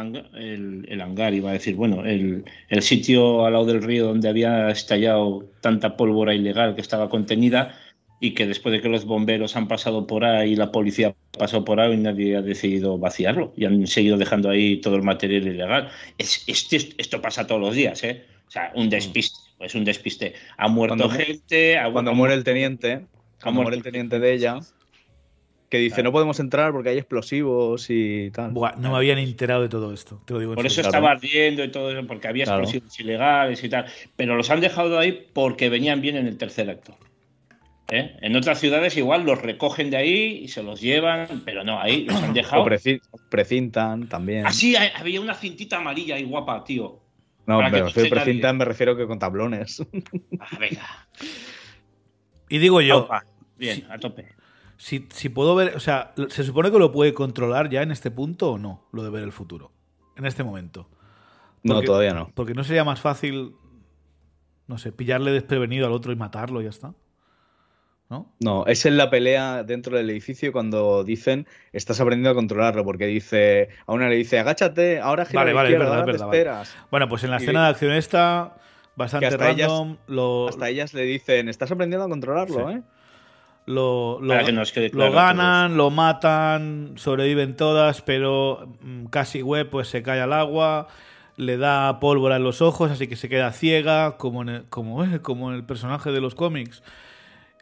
[1.01, 5.45] hangar, iba a decir, bueno, el, el, sitio al lado del río donde había estallado
[5.61, 7.79] tanta pólvora ilegal que estaba contenida
[8.19, 11.65] y que después de que los bomberos han pasado por ahí y la policía pasó
[11.65, 15.91] por ahí, nadie ha decidido vaciarlo y han seguido dejando ahí todo el material ilegal.
[16.17, 18.25] Es, esto pasa todos los días, ¿eh?
[18.49, 20.35] O sea, un despiste, es un despiste.
[20.57, 21.79] Ha muerto gente.
[21.93, 23.05] cuando muere el teniente,
[23.43, 24.61] cuando muere el teniente de ella,
[25.69, 28.55] que dice no podemos entrar porque hay explosivos y tal.
[28.55, 30.55] no me habían enterado de todo esto, te lo digo.
[30.55, 33.87] Por eso estaba ardiendo y todo eso, porque había explosivos ilegales y tal.
[34.15, 36.97] Pero los han dejado ahí porque venían bien en el tercer acto.
[37.89, 38.17] ¿Eh?
[38.21, 42.05] En otras ciudades igual los recogen de ahí y se los llevan, pero no, ahí
[42.05, 42.63] los han dejado.
[42.63, 44.47] O precintan también.
[44.47, 47.01] Así había una cintita amarilla y guapa, tío.
[47.47, 49.83] No, pero si precintan me refiero que con tablones.
[50.41, 51.09] Ah, venga.
[52.49, 53.09] Y digo yo.
[53.59, 54.29] bien, a tope.
[54.77, 55.01] Si,
[55.31, 58.59] puedo ver, o sea, ¿se supone que lo puede controlar ya en este punto o
[58.59, 58.85] no?
[58.93, 59.73] Lo de ver el futuro.
[60.17, 60.89] En este momento.
[61.65, 62.31] no, todavía no.
[62.35, 63.57] Porque no sería más fácil,
[64.69, 66.95] no sé, pillarle desprevenido al otro y matarlo y ya está.
[68.09, 68.33] ¿No?
[68.41, 73.07] No, es en la pelea dentro del edificio cuando dicen estás aprendiendo a controlarlo, porque
[73.07, 76.75] dice, a una le dice, agáchate, ahora gira vale, vale, verdad, esperas.
[76.91, 78.57] Bueno, pues en la escena de acción esta,
[78.95, 80.49] bastante hasta random, ellas, lo...
[80.49, 82.83] hasta ellas le dicen, estás aprendiendo a controlarlo, ¿eh?
[83.67, 90.33] Lo, lo, ganan, lo matan, sobreviven todas, pero mm, casi web pues se cae al
[90.33, 90.87] agua,
[91.37, 95.57] le da pólvora en los ojos, así que se queda ciega, como como, como en
[95.57, 96.85] el personaje de los cómics.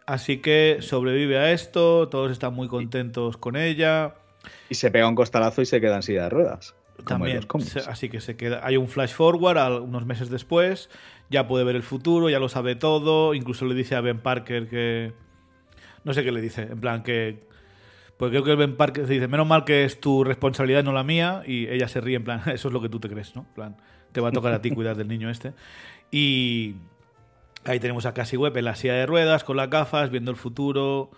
[0.06, 4.14] Así que sobrevive a esto, todos están muy contentos con ella.
[4.68, 6.74] Y se pega un costalazo y se queda en silla de ruedas.
[7.06, 7.40] También,
[7.88, 8.60] así que se queda.
[8.62, 10.90] Hay un flash forward unos meses después,
[11.28, 14.68] ya puede ver el futuro, ya lo sabe todo, incluso le dice a Ben Parker
[14.68, 15.12] que.
[16.04, 17.48] No sé qué le dice, en plan que.
[18.16, 21.42] Pues creo que Ben Parker dice, menos mal que es tu responsabilidad, no la mía,
[21.44, 23.42] y ella se ríe, en plan, eso es lo que tú te crees, ¿no?
[23.42, 23.76] En plan,
[24.12, 25.52] te va a tocar a ti cuidar del niño este.
[26.12, 26.76] Y,
[27.64, 30.36] Ahí tenemos a Cassie Webb en la silla de ruedas, con las gafas, viendo el
[30.36, 31.10] futuro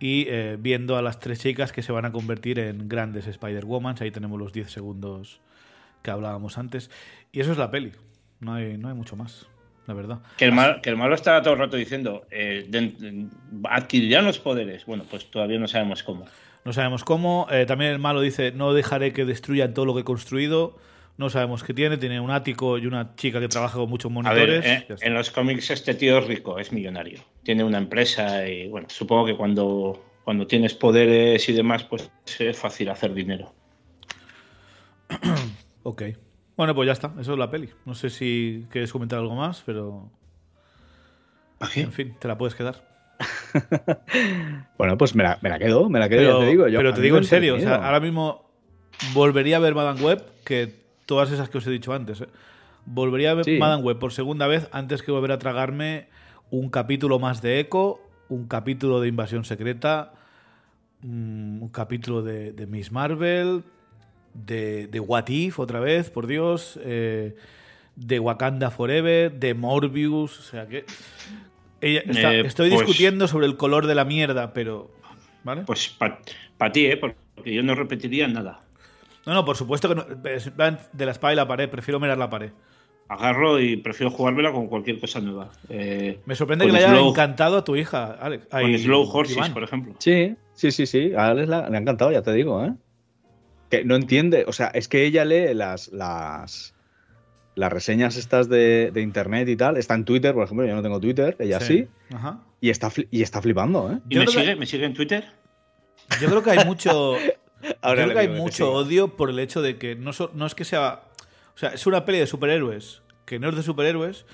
[0.00, 4.00] y eh, viendo a las tres chicas que se van a convertir en grandes Spider-Womans.
[4.00, 5.40] Ahí tenemos los 10 segundos
[6.02, 6.90] que hablábamos antes.
[7.32, 7.92] Y eso es la peli.
[8.40, 9.46] No hay, no hay mucho más,
[9.86, 10.20] la verdad.
[10.38, 12.68] Que el, mal, que el malo está todo el rato diciendo, eh,
[13.64, 14.86] adquirirán los poderes.
[14.86, 16.24] Bueno, pues todavía no sabemos cómo.
[16.64, 17.46] No sabemos cómo.
[17.50, 20.78] Eh, también el malo dice, no dejaré que destruyan todo lo que he construido
[21.16, 24.64] no sabemos qué tiene, tiene un ático y una chica que trabaja con muchos monitores.
[24.64, 28.88] Eh, en los cómics este tío es rico, es millonario, tiene una empresa y bueno,
[28.90, 33.52] supongo que cuando, cuando tienes poderes y demás, pues es fácil hacer dinero.
[35.84, 36.02] ok.
[36.56, 37.70] Bueno, pues ya está, eso es la peli.
[37.84, 40.10] No sé si quieres comentar algo más, pero...
[41.76, 42.84] En fin, te la puedes quedar.
[44.78, 46.64] bueno, pues me la, quedo, me la quedo, te digo.
[46.64, 48.50] pero te digo en serio, ahora mismo
[49.14, 52.20] volvería a ver Madame Web, que todas esas que os he dicho antes.
[52.20, 52.28] ¿eh?
[52.86, 56.08] Volvería a ver Madame Web por segunda vez antes que volver a tragarme
[56.50, 60.12] un capítulo más de Echo, un capítulo de Invasión Secreta,
[61.02, 63.62] mm, un capítulo de, Miss Marvel,
[64.34, 67.34] de, de What If otra vez, por Dios, eh,
[67.96, 70.84] de Wakanda Forever, de Morbius, o sea que...
[71.80, 74.90] ella está- Eh, estoy pues- discutiendo sobre el color de la mierda, pero...
[75.44, 75.62] ¿Vale?
[75.66, 76.96] Pues para ti, ¿eh?
[76.96, 78.60] Porque yo no repetiría nada.
[79.26, 82.28] No, no, por supuesto que no, de la espada y la pared, prefiero mirar la
[82.30, 82.50] pared.
[83.08, 85.50] Agarro y prefiero jugármela con cualquier cosa nueva.
[85.68, 88.46] Eh, Me sorprende que le haya Slow- encantado a tu hija, Alex.
[88.46, 89.52] Con Slow Horses, Iván.
[89.52, 89.94] por ejemplo.
[89.98, 91.12] Sí, sí, sí, sí.
[91.14, 92.72] A Alex la- le ha encantado, ya te digo, ¿eh?
[93.70, 96.74] Que no entiende, o sea, es que ella lee las, las,
[97.54, 99.76] las reseñas estas de, de internet y tal.
[99.76, 102.40] Está en Twitter, por ejemplo, yo no tengo Twitter, ella sí, Ajá.
[102.60, 103.98] y, está, y está flipando, ¿eh?
[104.08, 104.56] ¿Y Yo me que- sigue?
[104.56, 105.24] ¿Me sigue en Twitter?
[106.20, 107.14] Yo creo que hay mucho.
[107.82, 110.30] Ahora yo creo que hay que mucho odio por el hecho de que no, so-
[110.34, 111.02] no es que sea.
[111.54, 114.26] O sea, es una peli de superhéroes que no es de superhéroes.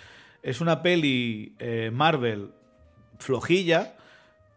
[0.42, 2.50] Es una peli eh, Marvel
[3.18, 3.94] flojilla.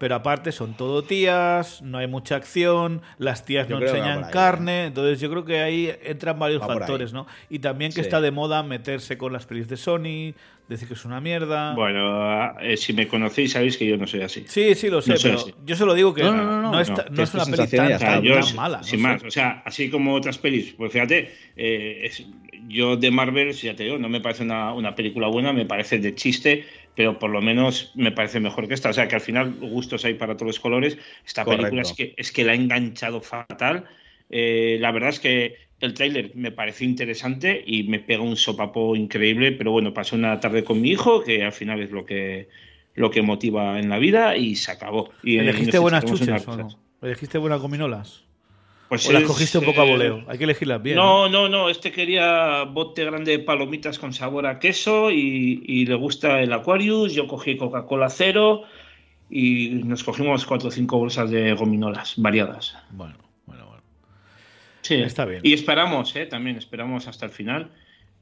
[0.03, 4.31] Pero aparte son todo tías, no hay mucha acción, las tías Yo no enseñan ahí,
[4.33, 7.25] carne, entonces yo creo que ahí entran varios Va factores, ¿no?
[7.49, 8.01] Y también que Sí.
[8.01, 10.33] está de moda meterse con las pelis de Sony,
[10.67, 11.73] decir que es una mierda.
[11.73, 14.43] Bueno, eh, si me conocéis sabéis que yo no soy así.
[14.45, 16.71] Sí, sí, lo sé, No sé, pero yo solo digo que No, no, no, no,
[16.73, 18.77] no, está- no, no que es una peli tan, tan- yo, tan mala.
[18.79, 19.07] no sin sé.
[19.07, 22.25] más, o sea, así como otras pelis, pues fíjate, eh, es-
[22.67, 25.99] yo de Marvel, ya te digo, no me parece una, una película buena, me parece
[25.99, 26.65] de chiste,
[26.95, 28.89] pero por lo menos me parece mejor que esta.
[28.89, 30.97] O sea, que al final gustos hay para todos los colores.
[31.25, 31.89] Esta película Correcto.
[31.89, 33.85] es que, es que la ha enganchado fatal.
[34.29, 38.95] Eh, la verdad es que el tráiler me pareció interesante y me pega un sopapo
[38.95, 42.47] increíble, pero bueno, pasé una tarde con mi hijo, que al final es lo que
[42.95, 45.09] lo que motiva en la vida y se acabó.
[45.23, 46.67] Y, ¿Elegiste buenas chuches o no?
[47.01, 48.23] ¿Elegiste buenas gominolas?
[48.93, 50.23] Pues ¿O las cogiste un poco a eh, voleo?
[50.27, 50.97] Hay que elegirlas bien.
[50.97, 51.67] No, no, no.
[51.67, 56.53] Este quería bote grande de palomitas con sabor a queso y, y le gusta el
[56.53, 57.11] Aquarius.
[57.15, 58.65] Yo cogí Coca-Cola cero
[59.31, 62.77] y nos cogimos cuatro o cinco bolsas de gominolas variadas.
[62.91, 63.15] Bueno,
[63.47, 63.81] bueno, bueno.
[64.83, 65.41] Sí, Está bien.
[65.41, 66.27] Y esperamos, ¿eh?
[66.27, 67.71] también esperamos hasta el final.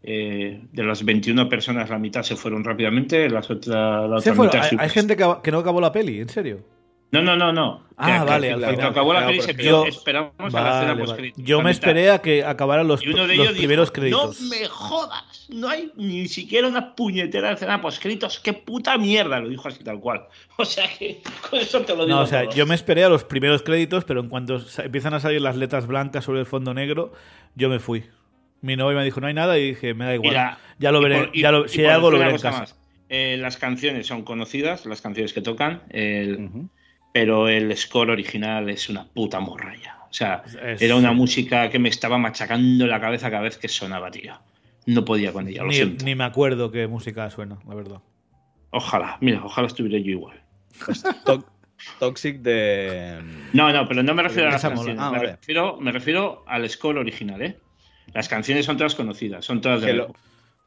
[0.04, 4.56] Eh, de las 21 personas, la mitad se fueron rápidamente, las otra, la otra mitad
[4.56, 4.94] Hay, sí, hay pues.
[4.94, 6.64] gente que, que no acabó la peli, ¿en serio?
[7.12, 7.84] No, no, no, no.
[7.98, 8.88] Ah, Que- vale, que- al que final.
[8.92, 9.64] acabó la Claro, peli se.
[9.64, 11.34] Yo- Esperamos a la Vale, escena vale.
[11.38, 14.42] Yo me esperé a que acabaran los, Y uno de los ellos dijo, primeros créditos.
[14.42, 18.40] No me jodas, no hay ni siquiera una puñetera escena poscritos.
[18.40, 20.26] Qué puta mierda, lo dijo así tal cual.
[20.58, 22.18] O sea que con eso te lo digo.
[22.18, 22.54] No, o sea, todo.
[22.56, 25.86] yo me esperé a los primeros créditos, pero en cuanto empiezan a salir las letras
[25.88, 27.12] blancas sobre el fondo negro,
[27.56, 28.06] yo me fui.
[28.62, 30.58] Mi novia me dijo, no hay nada, y dije, me da igual.
[30.80, 31.26] Ya lo veré.
[31.26, 32.60] por- y- ya lo- y si hay algo, lo veré en casa.
[32.60, 32.76] más,
[33.10, 36.50] eh, las canciones son conocidas, las canciones que tocan, el-.
[37.14, 39.98] Pero el score original es una puta morralla.
[40.10, 43.68] O sea, Es- era una música que me estaba machacando la cabeza cada vez que
[43.68, 44.34] sonaba, tío.
[44.86, 46.04] No podía con ella, lo Ni, siento.
[46.06, 48.02] ni me acuerdo qué música suena, la verdad.
[48.72, 50.42] Ojalá, mira, ojalá estuviera yo igual.
[51.26, 51.46] To-
[52.00, 53.20] Toxic de.
[53.54, 54.98] No, no, pero no me refiero a las canciones.
[55.00, 55.32] Ah, me, vale.
[55.32, 57.58] refiero, me refiero al score original, ¿eh?
[58.14, 60.06] Las canciones son todas conocidas, son todas de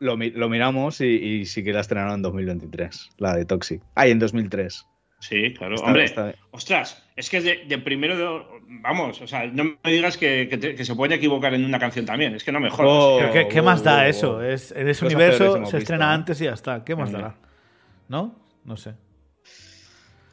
[0.01, 0.17] lo,
[0.49, 3.81] miramos y, y sí que la estrenaron en 2023, la de Toxic.
[3.95, 4.87] Ah, y en 2003.
[5.21, 5.75] Sí, claro.
[5.77, 9.65] Está- Hombre, está- ostras, es que es de, de primero de- Vamos, o sea, no
[9.83, 12.53] me digas que, que te- que se puede equivocar en una canción también, es que
[12.53, 12.87] no me jodas.
[12.91, 13.17] Oh.
[13.21, 14.37] Pero ¿Qué, qué más da oh, eso?
[14.37, 14.43] oh.
[14.43, 16.85] Es, en ese Cosas universo se estrena visto, antes y ya está.
[16.85, 17.23] ¿Qué más Venga.
[17.29, 17.37] dará?
[18.09, 18.35] ¿No?
[18.65, 18.95] No sé.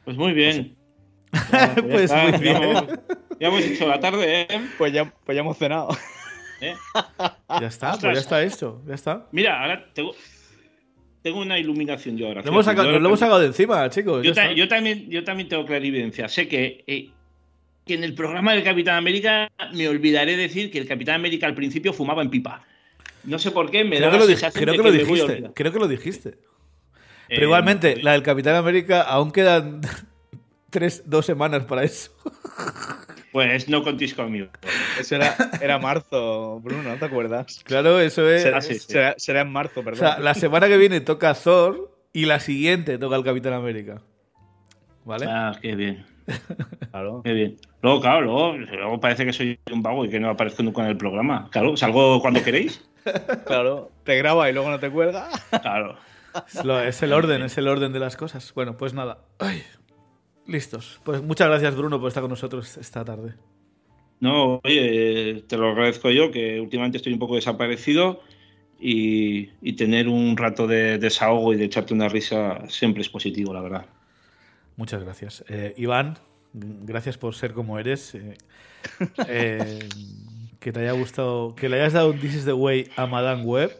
[0.03, 0.75] Pues muy bien.
[1.51, 2.63] Ya, ya Pues está, muy ya bien.
[2.63, 2.87] hemos-
[3.39, 4.47] Ya hemos hecho la tarde, ¿eh?
[4.77, 5.89] Pues ya, pues ya hemos cenado.
[6.59, 6.75] ¿Eh?
[7.59, 8.13] Ya está, pues Ostras.
[8.15, 8.81] ya está esto.
[8.87, 9.27] Ya está.
[9.31, 10.13] Mira, ahora tengo,
[11.21, 12.41] tengo una iluminación yo ahora.
[12.41, 14.23] Lo hemos sacado, lo hemos sacado de encima, chicos.
[14.25, 16.27] Yo, ta- también, yo también tengo clarividencia.
[16.27, 17.09] Sé que, eh,
[17.85, 21.55] que en el programa del Capitán América me olvidaré decir que el Capitán América al
[21.55, 22.63] principio fumaba en pipa.
[23.23, 24.83] No sé por qué, me Creo da que, la lo, dij- sensación creo de que
[24.83, 25.31] lo dijiste.
[25.33, 25.51] olvidar.
[25.53, 26.29] Creo que lo dijiste.
[26.29, 26.35] Eh,
[27.29, 29.81] Pero igualmente, la del Capitán América, aún quedan
[30.71, 32.11] tres, dos semanas para eso.
[33.31, 34.47] Pues no contéis conmigo.
[34.99, 37.61] Eso era, era marzo, Bruno, ¿no te acuerdas?
[37.63, 38.41] Claro, eso es.
[38.43, 38.77] Será, sí.
[39.31, 39.99] en marzo, O perdón.
[39.99, 44.01] sea, la semana que viene toca Thor y la siguiente toca el Capitán América.
[45.05, 45.25] ¿Vale?
[45.29, 46.05] Ah, qué bien,
[46.91, 47.21] Claro.
[47.23, 47.57] qué bien.
[47.81, 50.89] Luego, claro, luego, luego parece que soy un vago y que no aparezco nunca en
[50.89, 51.49] el programa.
[51.51, 52.83] Claro, salgo cuando queréis.
[53.47, 55.27] Claro, te graba y luego no te cuelga.
[55.63, 55.97] Claro.
[56.85, 58.53] Es el orden, es el orden de las cosas.
[58.53, 59.17] Bueno, pues nada.
[59.39, 59.63] Ay,
[60.47, 60.99] listos.
[61.03, 63.35] Pues muchas gracias, Bruno, por estar con nosotros esta tarde.
[64.19, 68.21] No, oye, te lo agradezco yo, que últimamente estoy un poco desaparecido
[68.79, 73.53] y, y tener un rato de desahogo y de echarte una risa siempre es positivo,
[73.53, 73.85] la verdad.
[74.75, 75.43] Muchas gracias.
[75.49, 76.17] Eh, Iván,
[76.53, 78.15] gracias por ser como eres.
[78.15, 78.37] eh,
[79.27, 79.89] eh,
[80.59, 83.43] que te haya gustado, que le hayas dado un This is the Way a Madame
[83.43, 83.71] Web.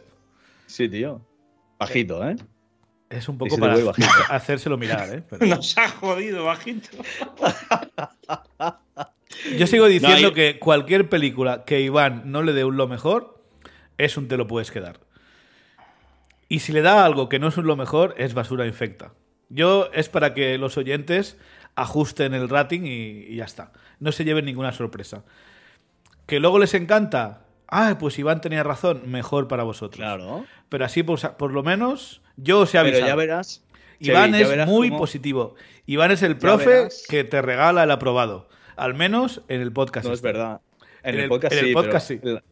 [0.66, 1.20] Sí, tío.
[1.78, 2.36] Bajito, ¿eh?
[3.12, 3.76] Es un poco para
[4.30, 5.22] hacérselo mirar, ¿eh?
[5.30, 6.88] Pero- Nos ha jodido, bajito.
[9.58, 13.42] Yo sigo diciendo No, que cualquier película que Iván no le dé un lo mejor,
[13.98, 15.00] es un te lo puedes quedar.
[16.48, 19.12] Y si le da algo que no es un lo mejor, es basura infecta.
[19.48, 21.38] Yo es para que los oyentes
[21.74, 23.72] ajusten el rating y, y ya está.
[24.00, 25.24] No se lleven ninguna sorpresa.
[26.26, 27.44] Que luego les encanta.
[27.68, 29.02] Ah, pues Iván tenía razón.
[29.06, 29.96] Mejor para vosotros.
[29.96, 30.44] Claro.
[30.68, 33.06] Pero así, por, por lo menos, yo os he Pero avisado.
[33.06, 33.64] ya verás.
[33.98, 35.54] Iván ya es verás muy cómo- positivo.
[35.86, 38.48] Iván es el profe que te regala el aprobado.
[38.76, 40.06] Al menos en el podcast.
[40.06, 40.28] No es este.
[40.28, 40.60] verdad.
[41.02, 41.72] En, En el, el- podcast en el sí.
[41.72, 42.28] podcast pero sí.
[42.28, 42.42] En la,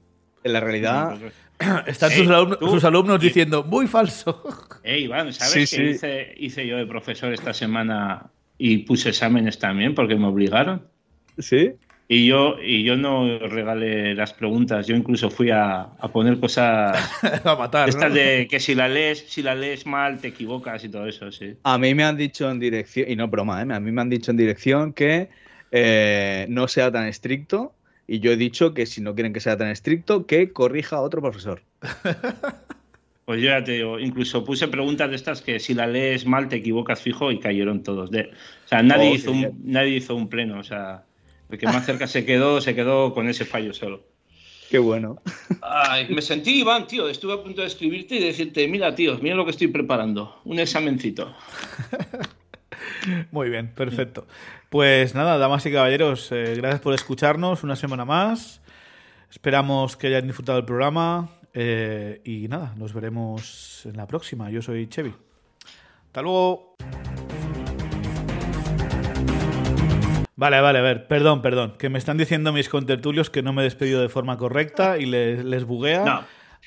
[0.44, 1.18] en la realidad.
[1.86, 4.42] Están Sí, sus, alumnos, tú- sus alumnos diciendo, muy falso.
[4.82, 5.82] Eh, Iván, ¿sabes Sí, sí.
[5.82, 10.88] Hice, hice yo de profesor esta semana y puse exámenes también porque me obligaron?
[11.38, 11.72] Sí.
[12.12, 16.98] Y yo, y yo no regalé las preguntas, yo incluso fui a, a poner cosas
[17.44, 17.86] a matar.
[17.86, 17.90] ¿no?
[17.90, 21.30] estas de que si la lees, si la lees mal te equivocas y todo eso,
[21.30, 21.54] sí.
[21.62, 23.72] A mí me han dicho en dirección, y no broma, ¿eh?
[23.72, 25.28] a mí me han dicho en dirección que
[25.70, 27.74] eh, no sea tan estricto.
[28.08, 31.02] Y yo he dicho que si no quieren que sea tan estricto, que corrija a
[31.02, 31.62] otro profesor.
[33.24, 36.48] Pues yo ya te digo, incluso puse preguntas de estas que si la lees mal
[36.48, 38.10] te equivocas fijo y cayeron todos.
[38.10, 38.22] De,
[38.64, 39.54] o sea, nadie, Oh, hizo qué un, bien.
[39.62, 41.04] nadie hizo un pleno, o sea,
[41.50, 44.02] el que más cerca se quedó, se quedó con ese fallo solo.
[44.70, 45.20] Qué bueno.
[45.62, 47.08] Ay, me sentí, Iván, tío.
[47.08, 50.40] Estuve a punto de escribirte y decirte, mira, tío, mira lo que estoy preparando.
[50.44, 51.34] Un examencito.
[53.32, 54.26] Muy bien, perfecto.
[54.68, 58.60] Pues nada, damas y caballeros, eh, gracias por escucharnos una semana más.
[59.30, 61.30] Esperamos que hayan disfrutado del programa.
[61.52, 64.50] eh, y nada, nos veremos en la próxima.
[64.50, 65.12] Yo soy Chevy.
[66.06, 66.76] Hasta luego.
[70.40, 71.74] Vale, vale, a ver, perdón, perdón.
[71.76, 75.04] Que me están diciendo mis contertulios que no me he despedido de forma correcta y
[75.04, 76.02] les, les buguea.
[76.02, 76.24] No,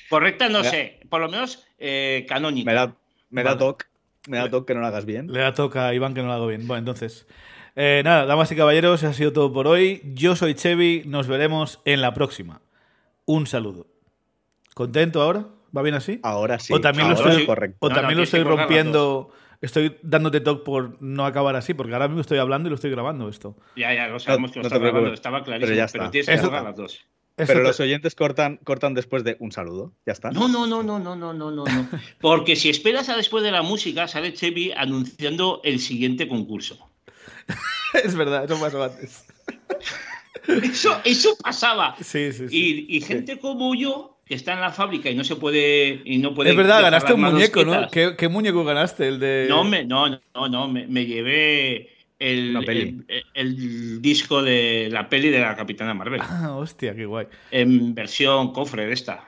[0.08, 1.00] correcta no sé.
[1.10, 2.70] Por lo menos eh, canónica.
[2.70, 2.94] Me da,
[3.30, 3.86] me da toque.
[4.28, 5.26] Me da toque que no lo hagas bien.
[5.26, 6.68] Le da toca a Iván que no lo hago bien.
[6.68, 7.26] Bueno, entonces.
[7.74, 10.02] eh, nada, damas y caballeros, eso ha sido todo por hoy.
[10.04, 12.60] Yo soy Chevy, nos veremos en la próxima.
[13.24, 13.88] Un saludo.
[14.74, 15.46] ¿Contento ahora?
[15.76, 16.20] ¿Va bien así?
[16.22, 16.72] Ahora sí.
[16.72, 21.00] o también lo ahora estoy, o también no, lo estoy rompiendo estoy dándote talk por
[21.02, 23.56] no acabar así, porque ahora mismo estoy hablando y lo estoy grabando esto.
[23.76, 25.98] Ya, ya, lo sabemos que lo no estás grabando, estaba clarísimo, pero, ya está.
[25.98, 27.06] pero tienes que grabar las dos.
[27.36, 30.30] Pero los oyentes cortan, cortan después de un saludo, ya está.
[30.30, 31.64] No, no, no, no, no, no, no, no.
[32.20, 36.78] Porque si esperas a después de la música, sale Chevy anunciando el siguiente concurso.
[38.04, 39.24] es verdad, eso pasó antes.
[41.04, 41.96] eso, pasaba.
[42.00, 42.86] Sí, sí, sí.
[42.88, 46.02] Y, gente como yo que está en la fábrica y no se puede.
[46.04, 47.88] Y no puede es verdad, ganaste un muñeco, ¿no?
[47.88, 49.06] ¿Qué, qué muñeco ganaste?
[49.06, 49.46] El de.
[49.48, 51.88] No, me, no, no, no, me, me llevé
[52.18, 56.20] el, el, el disco de la peli de la Capitana Marvel.
[56.28, 57.28] Ah, hostia, qué guay.
[57.52, 59.24] En versión cofre de esta.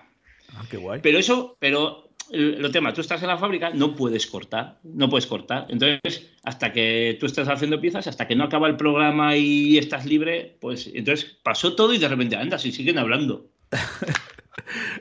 [0.56, 0.98] Ah, qué guay.
[1.00, 5.28] Pero eso, pero lo tema, tú estás en la fábrica, no puedes cortar, no puedes
[5.28, 5.66] cortar.
[5.68, 10.04] Entonces, hasta que tú estás haciendo piezas, hasta que no acaba el programa y estás
[10.04, 13.46] libre, pues entonces pasó todo y de repente andas y siguen hablando.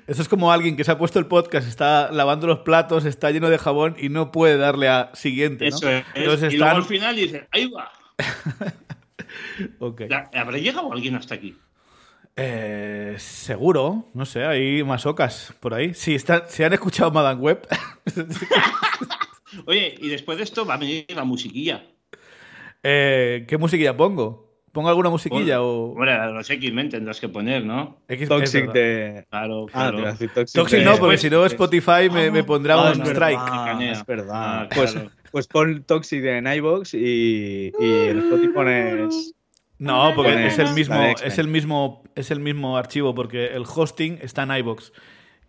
[0.07, 3.31] Eso es como alguien que se ha puesto el podcast, está lavando los platos, está
[3.31, 5.75] lleno de jabón y no puede darle a siguiente, ¿no?
[5.75, 6.05] Eso es.
[6.13, 7.91] Entonces Y luego al final dices, ahí va.
[9.79, 10.01] Ok.
[10.09, 11.57] ¿La- ¿Habrá llegado alguien hasta aquí?
[12.35, 15.93] Eh, seguro, no sé, hay masocas por ahí.
[15.93, 17.67] Si, están, si han escuchado Madame Web,
[19.65, 21.83] Oye, y después de esto va a venir la musiquilla.
[22.83, 24.44] eh, ¿qué musiquilla pongo?
[24.75, 25.93] ¿Pongo alguna musiquilla o...?
[25.93, 27.97] Hombre, los X-Men tendrás que poner, ¿no?
[28.07, 29.25] X- es Toxic de.
[29.31, 29.95] Claro, Ah, claro.
[29.95, 30.55] te iba a decir Toxic.
[30.61, 33.39] Toxic de- no, porque si no Spotify me, me pondrá Ah, un es strike.
[33.39, 34.29] verdad, es verdad.
[34.35, 35.09] Ah, pues, claro.
[35.31, 39.33] pues pon Toxic de Nightbox y, y en Spotify pones.
[39.79, 44.19] No, porque es el mismo, es el mismo, es el mismo archivo, porque el hosting
[44.21, 44.93] está en iBox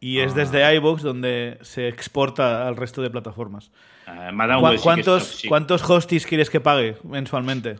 [0.01, 3.71] y es desde iBox donde se exporta al resto de plataformas.
[4.07, 5.43] Ah, Madame ¿Cuá- Web sí que es ¿Cuántos.
[5.49, 7.77] ¿Cuántos hostis quieres que pague mensualmente?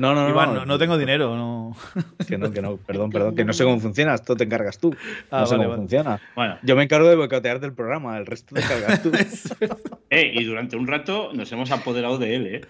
[0.00, 0.30] No, no, no.
[0.30, 1.36] Iván, no, no tengo dinero.
[1.36, 1.76] No.
[2.26, 4.94] Que no, que no, perdón, perdón, que no sé cómo funciona, esto te encargas tú.
[5.30, 5.80] Ah, no sé vale, cómo vale.
[5.82, 6.20] funciona.
[6.34, 9.12] Bueno, Yo me encargo de boicotear del programa, el resto te encargas tú.
[10.10, 12.60] eh, y durante un rato nos hemos apoderado de él, ¿eh?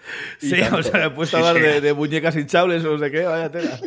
[0.41, 0.77] Y Sí, tanto.
[0.77, 3.49] o sea, he puesto a hablar de, de muñecas hinchables o no sé qué, vaya
[3.49, 3.79] tela.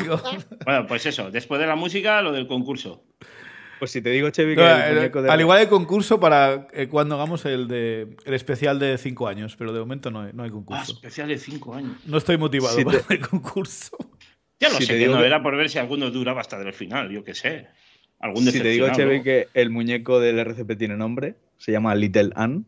[0.00, 0.20] Digo,
[0.64, 3.02] Bueno, pues eso, después de la música, lo del concurso.
[3.84, 5.30] Pues si te digo, Chevy, no, que el eh, muñeco de.
[5.30, 9.56] al igual hay concurso para eh, cuando hagamos el de el especial de 5 años,
[9.58, 10.92] pero de momento no hay, no hay Ah, concurso.
[10.94, 11.92] especial de 5 años.
[12.06, 13.94] No estoy motivado Si para te- el concurso.
[14.58, 16.72] Ya lo Si sé que no que- era por ver si alguno duraba hasta el
[16.72, 17.66] final, yo qué sé.
[18.20, 18.88] Algún Si te digo.
[18.90, 22.62] Chevy, que el muñeco del RCP tiene nombre, se llama Little Anne,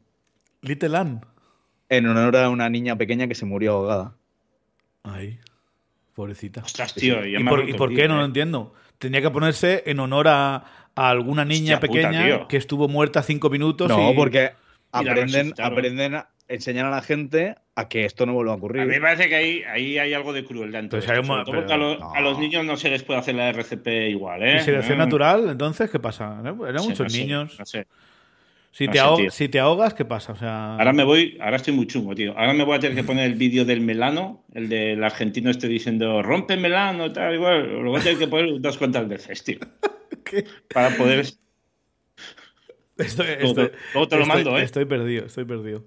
[0.60, 1.24] Little Ann.
[1.88, 4.16] en honor a una niña pequeña que se murió ahogada.
[5.02, 5.38] Ay,
[6.14, 6.60] pobrecita.
[6.62, 8.06] Ostras, tío, ya ¿Y me ha por, y por qué?
[8.06, 8.74] No lo entiendo.
[8.98, 12.48] Tenía que ponerse en honor a, a alguna niña Hostia puta, pequeña tío.
[12.48, 13.88] que estuvo muerta cinco minutos.
[13.88, 14.50] No, y- porque
[14.94, 18.82] Y aprenden, aprenden, a, enseñar a la gente a que esto no vuelva a ocurrir.
[18.82, 20.80] A mí me parece que ahí, ahí hay algo de crueldad.
[20.80, 22.14] En todo Pues hay pero- a, los- no.
[22.14, 24.56] a los niños no se les puede hacer la RCP igual, ¿eh?
[24.56, 25.04] ¿Y selección ¿Eh?
[25.04, 25.48] natural?
[25.50, 26.38] Entonces, ¿qué pasa?
[26.40, 27.56] Eran sé, muchos no sé, niños.
[27.58, 27.86] no sé.
[28.72, 30.32] Si, no te sé, si te ahogas, ¿qué pasa?
[30.32, 32.36] O sea, Ahora me voy, ahora estoy muy chungo, tío.
[32.38, 35.66] Ahora me voy a tener que poner el vídeo del melano, el del argentino este
[35.66, 37.82] diciendo rompe melano, tal, igual.
[37.82, 39.58] Lo voy a tener que poner unas cuantas veces, tío.
[40.28, 40.44] ¿Qué?
[40.72, 41.20] Para poder.
[41.20, 41.36] estoy,
[42.98, 44.62] Luego te- estoy- luego te lo estoy- mando, ¿eh?
[44.62, 45.84] Estoy perdido, estoy perdido.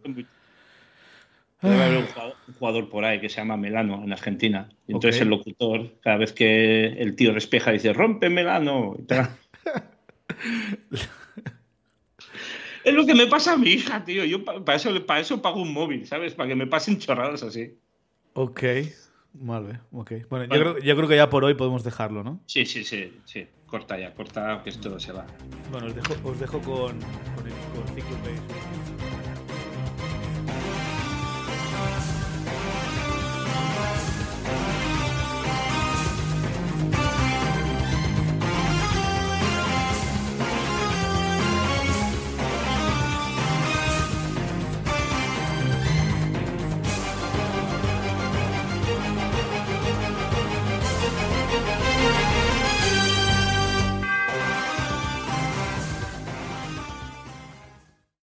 [1.62, 4.70] Debe haber un jugador, un jugador por ahí que se llama Melano en Argentina.
[4.88, 8.96] Y entonces el locutor, cada vez que el tío despeja, dice rompe Melano.
[8.98, 9.30] y tal.
[12.84, 14.24] es lo que me pasa a mi hija, tío.
[14.24, 16.34] Yo pa- para eso, para eso pago un móvil, ¿sabes?
[16.34, 17.78] Para que me pasen chorradas así.
[18.34, 18.64] Ok,
[19.34, 20.12] vale, ok.
[20.30, 22.42] Bueno, yo, creo, yo creo que ya por hoy podemos dejarlo, ¿no?
[22.46, 23.48] Sí, sí, sí, sí.
[23.70, 25.26] Corta ya, corta, que esto se va.
[25.72, 28.79] Bueno, os dejo, os dejo con, con, el- con su-